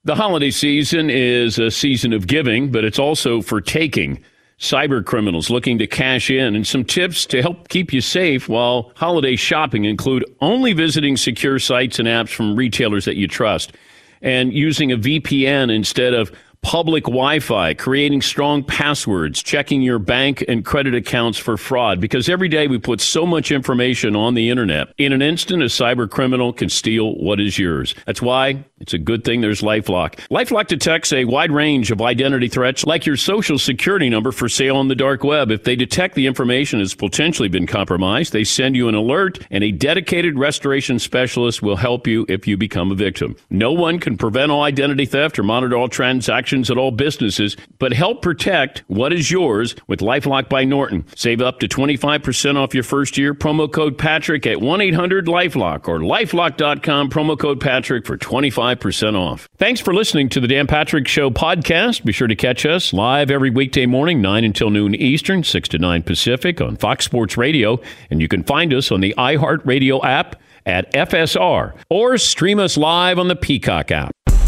The 0.05 0.17
holiday 0.17 0.51
season 0.51 1.11
is 1.11 1.61
a 1.61 1.71
season 1.71 2.13
of 2.13 2.27
giving, 2.27 2.73
but 2.73 2.85
it's 2.85 2.99
also 2.99 3.41
for 3.41 3.61
taking. 3.61 4.21
Cyber 4.59 5.05
criminals 5.05 5.49
looking 5.49 5.79
to 5.79 5.87
cash 5.87 6.29
in, 6.29 6.57
and 6.57 6.67
some 6.67 6.85
tips 6.85 7.25
to 7.27 7.41
help 7.41 7.69
keep 7.69 7.93
you 7.93 8.01
safe 8.01 8.49
while 8.49 8.93
holiday 8.97 9.37
shopping 9.37 9.85
include 9.85 10.25
only 10.41 10.73
visiting 10.73 11.17
secure 11.17 11.61
sites 11.61 12.01
and 12.01 12.09
apps 12.09 12.31
from 12.31 12.57
retailers 12.57 13.05
that 13.05 13.17
you 13.17 13.29
trust 13.29 13.77
and 14.23 14.53
using 14.53 14.91
a 14.93 14.97
VPN 14.97 15.73
instead 15.73 16.15
of 16.15 16.33
public 16.63 17.05
Wi 17.05 17.41
Fi, 17.41 17.75
creating 17.75 18.23
strong 18.23 18.63
passwords, 18.63 19.43
checking 19.43 19.83
your 19.83 19.99
bank 19.99 20.45
and 20.49 20.65
credit 20.65 20.95
accounts 20.95 21.37
for 21.37 21.57
fraud. 21.57 22.01
Because 22.01 22.29
every 22.29 22.49
day 22.49 22.69
we 22.69 22.79
put 22.79 23.01
so 23.01 23.27
much 23.27 23.51
information 23.51 24.17
on 24.17 24.35
the 24.35 24.49
internet. 24.49 24.89
In 24.97 25.13
an 25.13 25.23
instant, 25.23 25.63
a 25.63 25.67
cyber 25.67 26.09
criminal 26.09 26.53
can 26.53 26.69
steal 26.69 27.15
what 27.17 27.41
is 27.41 27.59
yours. 27.59 27.95
That's 28.07 28.23
why 28.23 28.65
it's 28.79 28.95
a 28.95 28.99
good 28.99 29.25
thing 29.25 29.41
there's 29.41 29.61
Lifelock. 29.61 30.15
Lifelock 30.31 30.69
detects 30.69 31.13
a 31.13 31.25
wide 31.25 31.51
range 31.51 31.91
of 31.91 32.01
identity 32.01 32.49
threats, 32.49 32.85
like 32.85 33.07
your 33.07 33.17
social 33.17 33.59
security 33.59 34.09
number 34.09 34.33
for 34.33 34.49
sale 34.49 34.77
on 34.77 34.89
the 34.89 34.95
dark 34.95 35.25
web. 35.25 35.51
If 35.51 35.65
they 35.65 35.77
detect 35.77 36.15
the 36.15 36.27
information 36.27 36.79
has 36.79 36.95
potentially 36.95 37.49
been 37.49 37.67
compromised, 37.67 38.33
they 38.33 38.45
send 38.45 38.77
you 38.77 38.89
an 38.89 38.95
alert, 38.95 39.45
and 39.51 39.65
a 39.65 39.73
dedicated 39.73 40.39
restoration 40.39 40.99
specialist 40.99 41.61
will 41.61 41.77
help 41.77 42.07
you 42.07 42.25
if 42.29 42.47
you 42.47 42.57
become 42.57 42.93
a 42.93 42.95
victim. 42.95 43.37
No 43.51 43.73
one 43.73 43.99
can 43.99 44.17
prevent 44.17 44.53
all 44.53 44.63
identity 44.63 45.07
theft 45.07 45.39
or 45.39 45.43
monitor 45.43 45.77
all 45.77 45.89
transactions 45.89 46.52
at 46.53 46.77
all 46.77 46.91
businesses, 46.91 47.57
but 47.79 47.93
help 47.93 48.23
protect 48.23 48.83
what 48.89 49.13
is 49.13 49.31
yours 49.31 49.75
with 49.87 50.01
Lifelock 50.01 50.49
by 50.49 50.65
Norton. 50.65 51.05
Save 51.17 51.41
up 51.41 51.61
to 51.61 51.69
25% 51.69 52.57
off 52.57 52.75
your 52.75 52.83
first 52.83 53.17
year. 53.17 53.35
Promo 53.35 53.73
code 53.73 53.97
Patrick 53.97 54.47
at 54.47 54.61
1 54.61 54.81
800 54.81 55.27
Lifelock 55.27 55.89
or 55.89 56.01
lifelock.com. 56.01 57.11
Promo 57.11 57.39
code 57.39 57.61
Patrick 57.61 58.07
for 58.07 58.19
25% 58.19 59.17
off. 59.17 59.49
Thanks 59.57 59.81
for 59.81 59.95
listening 59.95 60.29
to 60.31 60.41
the 60.41 60.49
Dan 60.49 60.67
Patrick 60.67 61.09
Show 61.09 61.31
podcast. 61.31 62.05
Be 62.05 62.13
sure 62.13 62.29
to 62.29 62.37
catch 62.37 62.67
us 62.67 62.93
live 62.93 63.31
every 63.31 63.51
weekday 63.51 63.87
morning, 63.87 64.21
9 64.21 64.45
until 64.45 64.71
noon 64.71 64.95
Eastern, 64.95 65.43
6 65.45 65.69
to 65.71 65.79
9 65.79 66.03
Pacific 66.03 66.61
on 66.61 66.77
Fox 66.77 67.05
Sports 67.05 67.37
Radio. 67.37 67.81
And 68.11 68.21
you 68.21 68.29
can 68.29 68.43
find 68.43 68.75
us 68.75 68.93
on 68.93 69.01
the 69.01 69.15
iHeartRadio 69.17 70.05
app 70.05 70.37
at 70.67 70.93
FSR 70.93 71.75
or 71.91 72.19
stream 72.19 72.59
us 72.59 72.77
live 72.77 73.19
on 73.19 73.29
the 73.29 73.37
Peacock 73.37 73.91
app. 73.91 74.13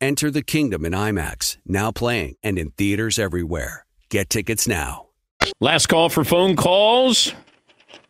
Enter 0.00 0.30
the 0.30 0.42
kingdom 0.42 0.84
in 0.84 0.92
IMAX, 0.92 1.56
now 1.64 1.90
playing 1.90 2.36
and 2.42 2.58
in 2.58 2.70
theaters 2.72 3.18
everywhere. 3.18 3.86
Get 4.10 4.28
tickets 4.28 4.68
now. 4.68 5.06
Last 5.58 5.86
call 5.86 6.10
for 6.10 6.22
phone 6.22 6.54
calls. 6.54 7.32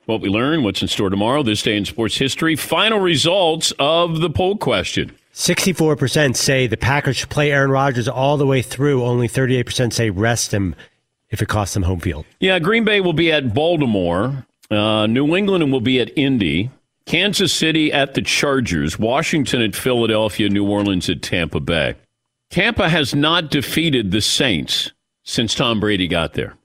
What 0.07 0.21
we 0.21 0.29
learn, 0.29 0.65
what's 0.65 0.83
in 0.83 0.89
store 0.89 1.11
tomorrow, 1.11 1.45
this 1.45 1.63
day 1.63 1.77
in 1.77 1.85
sports 1.85 2.17
history. 2.17 2.57
Final 2.57 2.99
results 2.99 3.73
of 3.79 4.21
the 4.21 4.31
poll 4.31 4.57
question. 4.57 5.15
64% 5.33 6.35
say 6.35 6.67
the 6.67 6.77
Packers 6.77 7.19
should 7.19 7.29
play 7.31 7.53
Aaron 7.53 7.71
Rodgers 7.71 8.09
all 8.09 8.37
the 8.37 8.47
way 8.47 8.63
through. 8.63 9.05
Only 9.05 9.29
38% 9.29 9.93
say 9.93 10.11
rest 10.11 10.53
him 10.53 10.75
if 11.31 11.41
it 11.41 11.47
costs 11.49 11.75
them 11.75 11.85
home 11.85 12.01
field. 12.01 12.25
Yeah, 12.41 12.59
Green 12.59 12.85
Bay 12.85 13.01
will 13.01 13.13
be 13.13 13.31
at 13.31 13.55
Baltimore. 13.55 14.45
Uh, 14.71 15.07
New 15.07 15.37
England 15.37 15.63
and 15.63 15.73
will 15.73 15.81
be 15.81 16.01
at 16.01 16.17
Indy. 16.19 16.71
Kansas 17.07 17.53
City 17.53 17.93
at 17.93 18.15
the 18.15 18.23
Chargers, 18.23 18.99
Washington 18.99 19.63
at 19.63 19.77
Philadelphia, 19.77 20.49
New 20.49 20.69
Orleans 20.69 21.09
at 21.09 21.23
Tampa 21.23 21.61
Bay. 21.61 21.95
Tampa 22.51 22.89
has 22.89 23.15
not 23.15 23.51
defeated 23.51 24.11
the 24.11 24.21
Saints 24.21 24.93
since 25.25 25.55
Tom 25.55 25.81
Brady 25.81 26.09
got 26.09 26.35
there. 26.35 26.57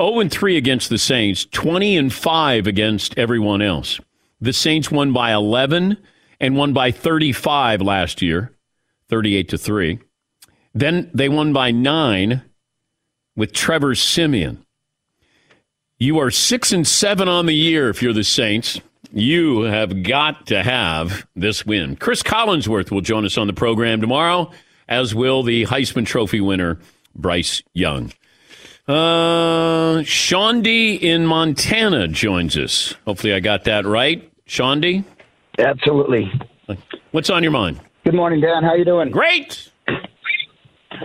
0 0.00 0.20
and 0.20 0.30
3 0.30 0.56
against 0.56 0.90
the 0.90 0.98
Saints, 0.98 1.46
20 1.46 1.96
and 1.96 2.12
5 2.12 2.66
against 2.66 3.16
everyone 3.16 3.62
else. 3.62 4.00
The 4.40 4.52
Saints 4.52 4.90
won 4.90 5.12
by 5.12 5.32
11 5.32 5.96
and 6.40 6.56
won 6.56 6.72
by 6.72 6.90
35 6.90 7.80
last 7.80 8.20
year, 8.20 8.52
38 9.08 9.48
to 9.48 9.58
3. 9.58 9.98
Then 10.74 11.10
they 11.14 11.28
won 11.28 11.52
by 11.52 11.70
9 11.70 12.42
with 13.34 13.52
Trevor 13.52 13.94
Siemian. 13.94 14.64
You 15.98 16.18
are 16.18 16.30
6 16.30 16.72
and 16.72 16.86
7 16.86 17.28
on 17.28 17.46
the 17.46 17.54
year 17.54 17.88
if 17.88 18.02
you're 18.02 18.12
the 18.12 18.24
Saints. 18.24 18.80
You 19.16 19.62
have 19.62 20.02
got 20.02 20.48
to 20.48 20.62
have 20.62 21.26
this 21.34 21.64
win. 21.64 21.96
Chris 21.96 22.22
Collinsworth 22.22 22.90
will 22.90 23.00
join 23.00 23.24
us 23.24 23.38
on 23.38 23.46
the 23.46 23.54
program 23.54 24.02
tomorrow, 24.02 24.50
as 24.90 25.14
will 25.14 25.42
the 25.42 25.64
Heisman 25.64 26.04
Trophy 26.04 26.42
winner, 26.42 26.78
Bryce 27.14 27.62
Young. 27.72 28.12
Uh, 28.86 30.02
Shaundi 30.02 31.00
in 31.00 31.24
Montana 31.24 32.08
joins 32.08 32.58
us. 32.58 32.94
Hopefully, 33.06 33.32
I 33.32 33.40
got 33.40 33.64
that 33.64 33.86
right. 33.86 34.30
Shaundi? 34.46 35.02
Absolutely. 35.58 36.30
What's 37.12 37.30
on 37.30 37.42
your 37.42 37.52
mind? 37.52 37.80
Good 38.04 38.14
morning, 38.14 38.42
Dan. 38.42 38.64
How 38.64 38.74
you 38.74 38.84
doing? 38.84 39.10
Great. 39.10 39.72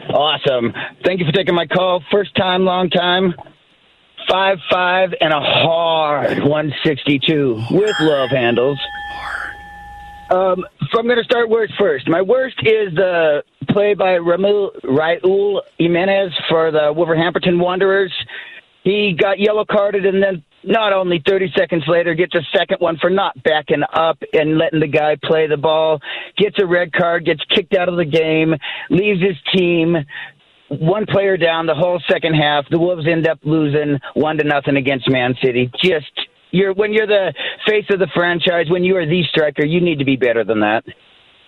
Awesome. 0.09 0.73
Thank 1.05 1.21
you 1.21 1.25
for 1.25 1.31
taking 1.31 1.55
my 1.55 1.65
call. 1.65 2.03
First 2.11 2.35
time, 2.35 2.65
long 2.65 2.89
time. 2.89 3.33
Five 4.31 4.59
five 4.71 5.09
and 5.19 5.33
a 5.33 5.41
hard 5.41 6.39
162 6.39 7.65
with 7.69 7.95
love 7.99 8.29
handles. 8.29 8.79
Um, 10.29 10.63
so 10.89 10.99
I'm 10.99 11.05
going 11.05 11.17
to 11.17 11.25
start 11.25 11.49
worst 11.49 11.73
first. 11.77 12.07
My 12.07 12.21
worst 12.21 12.55
is 12.63 12.95
the 12.95 13.43
play 13.69 13.93
by 13.93 14.19
Ramil, 14.19 14.69
Raul 14.85 15.59
Jimenez 15.77 16.31
for 16.47 16.71
the 16.71 16.93
Wolverhampton 16.95 17.59
Wanderers. 17.59 18.13
He 18.85 19.17
got 19.19 19.37
yellow 19.37 19.65
carded 19.69 20.05
and 20.05 20.23
then 20.23 20.45
not 20.63 20.93
only 20.93 21.21
30 21.27 21.51
seconds 21.57 21.83
later 21.87 22.13
gets 22.13 22.33
a 22.33 22.41
second 22.55 22.77
one 22.79 22.97
for 23.01 23.09
not 23.09 23.43
backing 23.43 23.83
up 23.93 24.17
and 24.31 24.57
letting 24.57 24.79
the 24.79 24.87
guy 24.87 25.17
play 25.21 25.47
the 25.47 25.57
ball, 25.57 25.99
gets 26.37 26.55
a 26.61 26.65
red 26.65 26.93
card, 26.93 27.25
gets 27.25 27.41
kicked 27.53 27.75
out 27.75 27.89
of 27.89 27.97
the 27.97 28.05
game, 28.05 28.53
leaves 28.89 29.21
his 29.21 29.35
team, 29.53 29.97
one 30.79 31.05
player 31.05 31.37
down 31.37 31.65
the 31.65 31.75
whole 31.75 32.01
second 32.09 32.33
half. 32.33 32.65
The 32.69 32.79
Wolves 32.79 33.07
end 33.07 33.27
up 33.27 33.39
losing 33.43 33.99
one 34.13 34.37
to 34.37 34.43
nothing 34.43 34.77
against 34.77 35.09
Man 35.09 35.35
City. 35.43 35.69
Just 35.83 36.11
you're 36.51 36.73
when 36.73 36.93
you're 36.93 37.07
the 37.07 37.33
face 37.67 37.85
of 37.89 37.99
the 37.99 38.07
franchise, 38.13 38.67
when 38.69 38.83
you 38.83 38.95
are 38.97 39.05
the 39.05 39.23
striker, 39.29 39.65
you 39.65 39.81
need 39.81 39.99
to 39.99 40.05
be 40.05 40.15
better 40.15 40.43
than 40.43 40.61
that. 40.61 40.83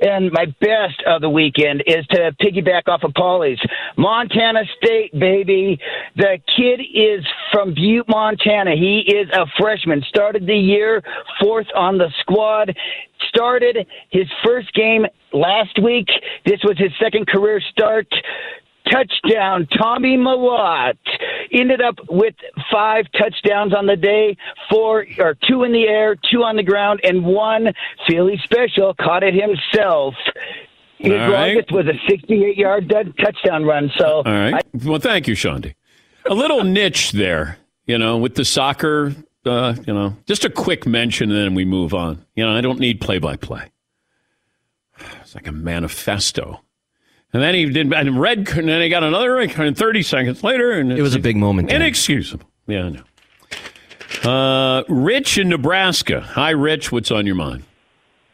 And 0.02 0.32
my 0.34 0.46
best 0.60 1.02
of 1.08 1.22
the 1.22 1.30
weekend 1.30 1.84
is 1.88 2.06
to 2.08 2.36
piggyback 2.42 2.90
off 2.90 3.04
of 3.04 3.14
Paulie's. 3.14 3.60
Montana 3.98 4.64
State, 4.78 5.18
baby. 5.18 5.80
The 6.18 6.40
kid 6.58 6.82
is 6.82 7.26
from 7.54 7.74
Butte, 7.74 8.10
Montana. 8.10 8.72
He 8.76 9.00
is 9.08 9.30
a 9.32 9.46
freshman. 9.58 10.04
Started 10.10 10.46
the 10.46 10.58
year 10.58 11.02
fourth 11.40 11.68
on 11.74 11.98
the 11.98 12.12
squad. 12.20 12.76
Started 13.30 13.88
his 14.10 14.28
first 14.44 14.74
game 14.74 15.06
last 15.32 15.82
week. 15.82 16.08
This 16.46 16.60
was 16.64 16.78
his 16.78 16.92
second 17.02 17.28
career 17.28 17.62
start 17.72 18.08
touchdown. 18.94 19.68
Tommy 19.78 20.18
Mellott. 20.18 20.98
ended 21.52 21.82
up 21.82 21.96
with 22.10 22.36
five 22.72 23.06
touchdowns 23.18 23.74
on 23.74 23.86
the 23.88 23.96
day, 23.96 24.38
four 24.70 25.06
or 25.20 25.36
two 25.48 25.64
in 25.64 25.72
the 25.72 25.88
air, 25.88 26.16
two 26.32 26.44
on 26.44 26.56
the 26.56 26.64
ground, 26.64 27.00
and 27.04 27.24
one 27.26 27.68
Philly 28.08 28.40
special 28.44 28.94
caught 29.00 29.24
it 29.24 29.34
himself. 29.34 30.14
His 30.98 31.12
All 31.12 31.18
right. 31.32 31.56
longest 31.56 31.72
was 31.72 31.86
a 31.88 32.00
68 32.10 32.58
yard 32.58 32.94
touchdown 33.20 33.66
run. 33.66 33.92
So, 33.98 34.18
All 34.18 34.24
right. 34.26 34.64
well, 34.86 35.00
thank 35.00 35.28
you, 35.28 35.36
Shaundi. 35.36 35.74
A 36.30 36.34
little 36.34 36.64
niche 36.80 37.12
there, 37.12 37.58
you 37.86 37.98
know, 37.98 38.18
with 38.18 38.36
the 38.36 38.46
soccer, 38.46 39.14
uh, 39.46 39.76
you 39.86 39.94
know, 39.94 40.16
just 40.26 40.46
a 40.46 40.50
quick 40.50 40.86
mention 40.88 41.30
and 41.30 41.38
then 41.40 41.56
we 41.56 41.66
move 41.66 41.94
on. 41.94 42.26
You 42.36 42.46
know, 42.46 42.56
I 42.56 42.62
don't 42.62 42.80
need 42.80 43.02
play 43.02 43.20
by 43.20 43.36
play. 43.36 43.70
It's 45.22 45.36
like 45.36 45.48
a 45.48 45.52
manifesto. 45.52 46.62
And 47.34 47.42
then 47.42 47.56
he 47.56 47.66
did, 47.66 47.92
and 47.92 48.20
red, 48.20 48.48
and 48.50 48.70
then 48.70 48.82
he 48.82 48.90
got 48.90 49.04
another 49.04 49.34
red 49.34 49.52
card 49.52 49.76
30 49.76 50.04
seconds 50.04 50.44
later. 50.44 50.72
And 50.72 50.92
It 50.92 51.02
was 51.02 51.16
a 51.16 51.20
big 51.20 51.36
moment. 51.36 51.70
Dan. 51.70 51.82
Inexcusable. 51.82 52.48
Yeah, 52.68 52.84
I 52.86 52.90
know. 52.90 53.04
Uh, 54.30 54.84
Rich 54.88 55.38
in 55.40 55.50
Nebraska. 55.50 56.22
Hi, 56.22 56.52
Rich. 56.52 56.92
What's 56.92 57.10
on 57.12 57.26
your 57.26 57.36
mind? 57.36 57.64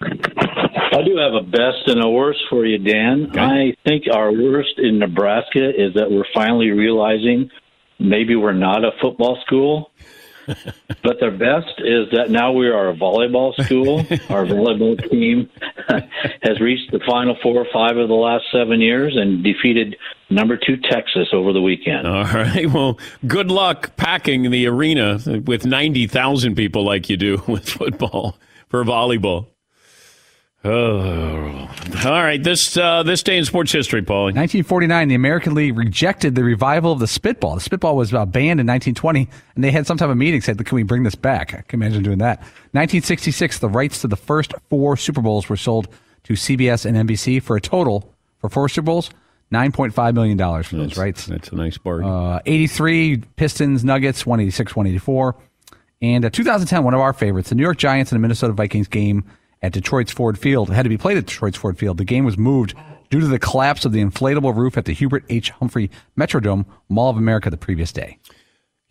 I 0.02 1.02
do 1.04 1.18
have 1.18 1.34
a 1.34 1.41
best 1.43 1.88
and 1.88 2.04
a 2.04 2.10
worst 2.10 2.39
for 2.50 2.66
you, 2.66 2.78
Dan. 2.78 3.32
I 3.39 3.74
think 3.86 4.06
our 4.14 4.32
worst 4.32 4.78
in 4.78 5.00
Nebraska 5.00 5.70
is 5.70 5.93
that 5.93 6.12
we're 6.12 6.26
finally 6.34 6.72
realizing 6.72 7.50
maybe 8.00 8.36
we're 8.36 8.52
not 8.54 8.84
a 8.84 8.91
football 9.02 9.38
school. 9.45 9.91
But 11.04 11.20
the 11.20 11.32
best 11.32 11.80
is 11.80 12.08
that 12.12 12.30
now 12.30 12.52
we 12.52 12.68
are 12.68 12.89
a 12.89 12.95
volleyball 12.95 13.54
school. 13.64 14.00
Our 14.30 14.45
volleyball 14.45 15.10
team 15.10 15.50
has 16.41 16.60
reached 16.60 16.91
the 16.91 17.00
final 17.06 17.38
four 17.41 17.56
or 17.56 17.68
five 17.72 17.97
of 17.97 18.08
the 18.08 18.16
last 18.16 18.45
seven 18.52 18.82
years 18.82 19.16
and 19.16 19.43
defeated 19.43 19.95
number 20.30 20.58
two 20.58 20.78
Texas 20.78 21.30
over 21.34 21.54
the 21.54 21.62
weekend. 21.62 22.08
All 22.08 22.24
right. 22.24 22.68
Well, 22.80 23.00
good 23.26 23.50
luck 23.50 23.95
packing 23.95 24.52
the 24.52 24.68
arena 24.68 25.20
with 25.45 25.66
90,000 25.66 26.56
people 26.56 26.86
like 26.86 27.10
you 27.10 27.18
do 27.18 27.41
with 27.47 27.68
football 27.68 28.38
for 28.68 28.84
volleyball. 28.84 29.47
Oh, 30.66 31.70
All 32.05 32.12
right, 32.22 32.43
this 32.43 32.76
uh, 32.76 33.01
this 33.03 33.24
day 33.24 33.38
in 33.38 33.45
sports 33.45 33.72
history, 33.72 34.01
Paulie. 34.01 34.36
1949, 34.36 35.07
the 35.07 35.16
American 35.16 35.55
League 35.55 35.78
rejected 35.78 36.36
the 36.36 36.43
revival 36.43 36.91
of 36.91 36.99
the 36.99 37.07
spitball. 37.07 37.55
The 37.55 37.62
spitball 37.62 37.95
was 37.95 38.14
uh, 38.14 38.26
banned 38.26 38.60
in 38.60 38.68
1920, 38.68 39.30
and 39.55 39.64
they 39.64 39.72
had 39.72 39.88
some 39.88 39.95
type 39.97 40.10
of 40.10 40.18
meeting 40.18 40.41
said, 40.41 40.64
"Can 40.66 40.76
we 40.76 40.84
bring 40.84 41.03
this 41.03 41.16
back?" 41.16 41.53
I 41.53 41.62
can 41.62 41.82
imagine 41.82 42.03
doing 42.03 42.18
that. 42.18 42.39
1966, 42.74 43.60
the 43.60 43.70
rights 43.70 44.01
to 44.01 44.10
the 44.10 44.18
first 44.18 44.53
four 44.70 44.97
Super 44.97 45.22
Bowls 45.22 45.47
were 45.47 45.55
sold 45.55 45.88
to 46.24 46.34
CBS 46.34 46.86
and 46.86 47.07
NBC 47.07 47.41
for 47.41 47.55
a 47.55 47.62
total 47.62 48.14
for 48.39 48.49
four 48.49 48.68
Super 48.68 48.88
Bowls, 48.88 49.12
9.5 49.53 50.14
million 50.14 50.36
dollars 50.38 50.68
for 50.68 50.76
those 50.76 50.97
rights. 50.97 51.26
That's 51.26 51.49
a 51.49 51.55
nice 51.55 51.78
bargain. 51.78 52.10
Uh, 52.10 52.41
83, 52.45 53.24
Pistons, 53.38 53.86
Nuggets, 53.86 54.26
186, 54.26 54.76
184. 54.76 55.38
And 56.01 56.26
uh, 56.26 56.30
2010, 56.30 56.84
one 56.84 56.93
of 56.93 56.99
our 56.99 57.14
favorites, 57.14 57.47
the 57.47 57.55
New 57.55 57.64
York 57.64 57.78
Giants 57.78 58.12
and 58.12 58.18
the 58.18 58.22
Minnesota 58.22 58.51
Vikings 58.51 58.89
game 58.89 59.24
at 59.62 59.74
Detroit's 59.74 60.12
Ford 60.12 60.38
Field. 60.38 60.70
It 60.70 60.74
had 60.74 60.84
to 60.84 60.89
be 60.89 60.97
played 60.97 61.18
at 61.18 61.26
Detroit's 61.26 61.57
Ford 61.57 61.78
Field. 61.78 61.97
The 61.97 62.05
game 62.05 62.26
was 62.26 62.38
moved 62.38 62.74
due 63.10 63.20
to 63.20 63.28
the 63.28 63.39
collapse 63.39 63.86
of 63.86 63.91
the 63.91 64.03
inflatable 64.03 64.55
roof 64.55 64.78
at 64.78 64.86
the 64.86 64.93
Hubert 64.93 65.24
H. 65.30 65.49
Humphrey 65.49 65.89
Metrodome, 66.18 66.66
Mall 66.88 67.10
of 67.10 67.18
America, 67.18 67.49
the 67.49 67.57
previous 67.57 67.91
day. 67.91 68.18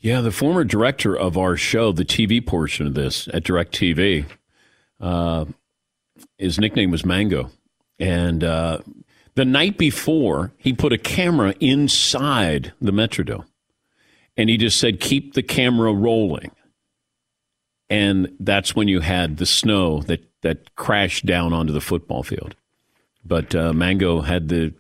Yeah, 0.01 0.21
the 0.21 0.31
former 0.31 0.65
director 0.65 1.17
of 1.17 1.37
our 1.37 1.57
show, 1.57 1.93
the 1.93 2.05
TV 2.05 2.45
portion 2.45 2.87
of 2.87 2.95
this 2.95 3.29
at 3.29 3.45
DirecTV, 3.45 4.27
uh, 5.01 5.45
his 6.37 6.59
nickname 6.59 6.91
was 6.91 7.05
Mango. 7.05 7.51
And 7.99 8.45
uh, 8.45 8.79
the 9.35 9.45
night 9.45 9.77
before, 9.77 10.53
he 10.57 10.73
put 10.73 10.93
a 10.93 10.99
camera 10.99 11.55
inside 11.59 12.73
the 12.81 12.93
Metrodome. 12.93 13.45
And 14.37 14.49
he 14.49 14.57
just 14.57 14.79
said, 14.79 15.01
keep 15.01 15.35
the 15.35 15.43
camera 15.43 15.93
rolling. 15.93 16.53
And 17.91 18.35
that's 18.39 18.77
when 18.77 18.89
you 18.89 19.01
had 19.01 19.39
the 19.39 19.47
snow 19.47 20.03
that, 20.03 20.23
that 20.43 20.75
crashed 20.77 21.25
down 21.27 21.53
onto 21.53 21.73
the 21.73 21.81
football 21.81 22.23
field. 22.23 22.55
But 23.25 23.55
uh, 23.55 23.73
Mango 23.73 24.21
had 24.21 24.49
the 24.49 24.75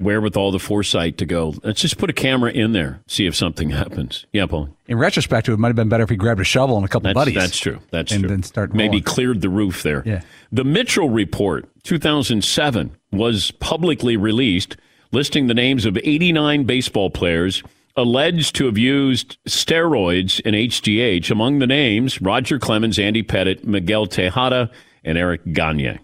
wherewithal, 0.00 0.52
the 0.52 0.58
foresight 0.58 1.18
to 1.18 1.26
go, 1.26 1.54
let's 1.64 1.80
just 1.80 1.98
put 1.98 2.08
a 2.10 2.12
camera 2.12 2.52
in 2.52 2.72
there, 2.72 3.00
see 3.06 3.26
if 3.26 3.34
something 3.34 3.70
happens. 3.82 4.26
Yeah, 4.32 4.46
Paul. 4.46 4.68
In 4.86 4.98
retrospect, 4.98 5.48
it 5.48 5.56
might 5.56 5.68
have 5.68 5.76
been 5.76 5.88
better 5.88 6.04
if 6.04 6.10
he 6.10 6.16
grabbed 6.16 6.40
a 6.40 6.44
shovel 6.44 6.76
and 6.76 6.84
a 6.84 6.88
couple 6.88 7.08
That's, 7.08 7.14
buddies. 7.14 7.34
that's 7.34 7.58
true. 7.58 7.80
That's 7.90 8.10
true. 8.10 8.16
and 8.16 8.22
true. 8.24 8.28
then 8.28 8.42
start 8.42 8.74
Maybe 8.74 9.00
cleared 9.00 9.40
the 9.40 9.48
roof 9.48 9.82
there. 9.82 10.02
Yeah. 10.06 10.22
The 10.52 10.64
Mitchell 10.64 11.10
Report, 11.10 11.68
2007, 11.82 12.96
was 13.12 13.50
publicly 13.52 14.16
released, 14.16 14.76
listing 15.12 15.46
the 15.46 15.54
names 15.54 15.84
of 15.84 15.98
89 15.98 16.64
baseball 16.64 17.10
players 17.10 17.62
alleged 17.98 18.54
to 18.56 18.66
have 18.66 18.78
used 18.78 19.36
steroids 19.46 20.40
and 20.44 20.54
HGH. 20.54 21.30
Among 21.30 21.58
the 21.58 21.66
names, 21.66 22.22
Roger 22.22 22.58
Clemens, 22.58 22.98
Andy 22.98 23.22
Pettitte, 23.22 23.64
Miguel 23.64 24.06
Tejada, 24.06 24.70
and 25.04 25.18
Eric 25.18 25.52
Gagne. 25.52 25.98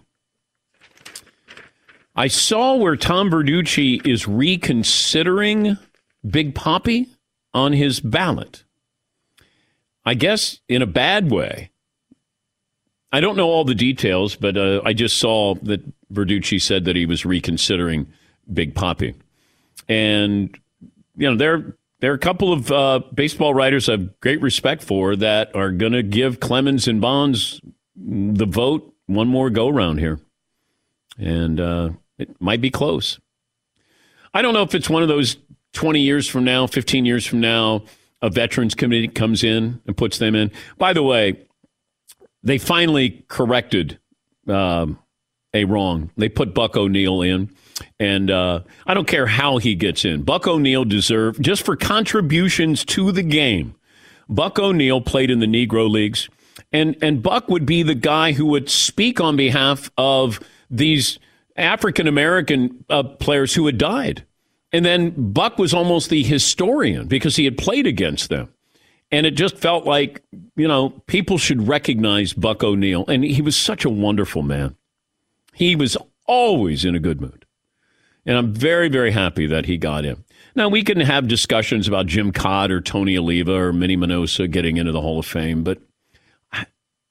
I 2.15 2.27
saw 2.27 2.75
where 2.75 2.95
Tom 2.95 3.29
Verducci 3.29 4.05
is 4.05 4.27
reconsidering 4.27 5.77
Big 6.29 6.53
Poppy 6.53 7.07
on 7.53 7.73
his 7.73 7.99
ballot. 7.99 8.63
I 10.05 10.13
guess 10.13 10.59
in 10.69 10.81
a 10.81 10.87
bad 10.87 11.31
way. 11.31 11.71
I 13.11 13.21
don't 13.21 13.37
know 13.37 13.47
all 13.47 13.63
the 13.63 13.75
details, 13.75 14.35
but 14.35 14.57
uh, 14.57 14.81
I 14.83 14.91
just 14.93 15.17
saw 15.17 15.55
that 15.63 15.81
Verducci 16.13 16.61
said 16.61 16.85
that 16.85 16.97
he 16.97 17.05
was 17.05 17.25
reconsidering 17.25 18.11
Big 18.51 18.75
Poppy. 18.75 19.15
And, 19.87 20.57
you 21.15 21.29
know, 21.29 21.37
there, 21.37 21.77
there 21.99 22.11
are 22.11 22.15
a 22.15 22.19
couple 22.19 22.51
of 22.51 22.71
uh, 22.71 23.01
baseball 23.13 23.53
writers 23.53 23.87
I 23.89 23.93
have 23.93 24.19
great 24.19 24.41
respect 24.41 24.83
for 24.83 25.15
that 25.15 25.55
are 25.55 25.71
going 25.71 25.93
to 25.93 26.03
give 26.03 26.39
Clemens 26.39 26.87
and 26.87 26.99
Bonds 26.99 27.61
the 27.95 28.45
vote 28.45 28.93
one 29.07 29.27
more 29.27 29.49
go 29.49 29.69
round 29.69 29.99
here. 29.99 30.19
And 31.17 31.59
uh, 31.59 31.89
it 32.17 32.39
might 32.41 32.61
be 32.61 32.69
close. 32.69 33.19
I 34.33 34.41
don't 34.41 34.53
know 34.53 34.63
if 34.63 34.75
it's 34.75 34.89
one 34.89 35.01
of 35.01 35.07
those 35.07 35.37
20 35.73 35.99
years 36.01 36.27
from 36.27 36.43
now, 36.43 36.67
15 36.67 37.05
years 37.05 37.25
from 37.25 37.39
now, 37.39 37.83
a 38.21 38.29
veterans 38.29 38.75
committee 38.75 39.07
comes 39.07 39.43
in 39.43 39.81
and 39.85 39.95
puts 39.95 40.17
them 40.17 40.35
in. 40.35 40.51
By 40.77 40.93
the 40.93 41.03
way, 41.03 41.45
they 42.43 42.57
finally 42.57 43.23
corrected 43.27 43.99
um, 44.47 44.99
a 45.53 45.65
wrong. 45.65 46.11
They 46.17 46.29
put 46.29 46.53
Buck 46.53 46.75
O'Neil 46.75 47.21
in, 47.21 47.49
and 47.99 48.31
uh, 48.31 48.61
I 48.85 48.93
don't 48.93 49.07
care 49.07 49.27
how 49.27 49.57
he 49.57 49.75
gets 49.75 50.05
in. 50.05 50.23
Buck 50.23 50.47
O'Neil 50.47 50.85
deserved 50.85 51.41
just 51.41 51.63
for 51.63 51.75
contributions 51.75 52.85
to 52.85 53.11
the 53.11 53.23
game. 53.23 53.75
Buck 54.29 54.59
O'Neil 54.59 55.01
played 55.01 55.29
in 55.29 55.39
the 55.39 55.45
Negro 55.45 55.89
leagues, 55.89 56.29
and 56.71 56.95
and 57.01 57.21
Buck 57.21 57.47
would 57.49 57.65
be 57.65 57.83
the 57.83 57.95
guy 57.95 58.31
who 58.31 58.45
would 58.47 58.69
speak 58.69 59.21
on 59.21 59.35
behalf 59.35 59.91
of 59.97 60.39
these 60.69 61.19
African 61.55 62.07
American 62.07 62.85
uh, 62.89 63.03
players 63.03 63.53
who 63.53 63.65
had 63.65 63.77
died. 63.77 64.25
And 64.71 64.83
then 64.83 65.31
Buck 65.31 65.57
was 65.57 65.73
almost 65.73 66.09
the 66.09 66.23
historian 66.23 67.07
because 67.07 67.37
he 67.37 67.45
had 67.45 67.57
played 67.57 67.87
against 67.87 68.29
them. 68.29 68.49
And 69.11 69.25
it 69.25 69.31
just 69.31 69.57
felt 69.57 69.85
like, 69.85 70.21
you 70.57 70.67
know, 70.67 70.89
people 71.07 71.37
should 71.37 71.67
recognize 71.67 72.33
Buck 72.33 72.63
O'Neil. 72.63 73.05
And 73.07 73.23
he 73.23 73.41
was 73.41 73.55
such 73.55 73.85
a 73.85 73.89
wonderful 73.89 74.41
man. 74.41 74.75
He 75.53 75.75
was 75.75 75.95
always 76.27 76.83
in 76.83 76.95
a 76.95 76.99
good 76.99 77.21
mood. 77.21 77.44
And 78.25 78.37
I'm 78.37 78.53
very, 78.53 78.89
very 78.89 79.11
happy 79.11 79.45
that 79.47 79.65
he 79.65 79.77
got 79.77 80.05
in. 80.05 80.23
Now, 80.55 80.69
we 80.69 80.83
can 80.83 80.99
have 81.01 81.27
discussions 81.27 81.87
about 81.87 82.07
Jim 82.07 82.31
Kaat 82.31 82.69
or 82.69 82.81
Tony 82.81 83.17
Oliva 83.17 83.53
or 83.53 83.73
Minnie 83.73 83.97
Minoso 83.97 84.49
getting 84.49 84.77
into 84.77 84.91
the 84.91 85.01
Hall 85.01 85.19
of 85.19 85.25
Fame, 85.25 85.63
but, 85.63 85.79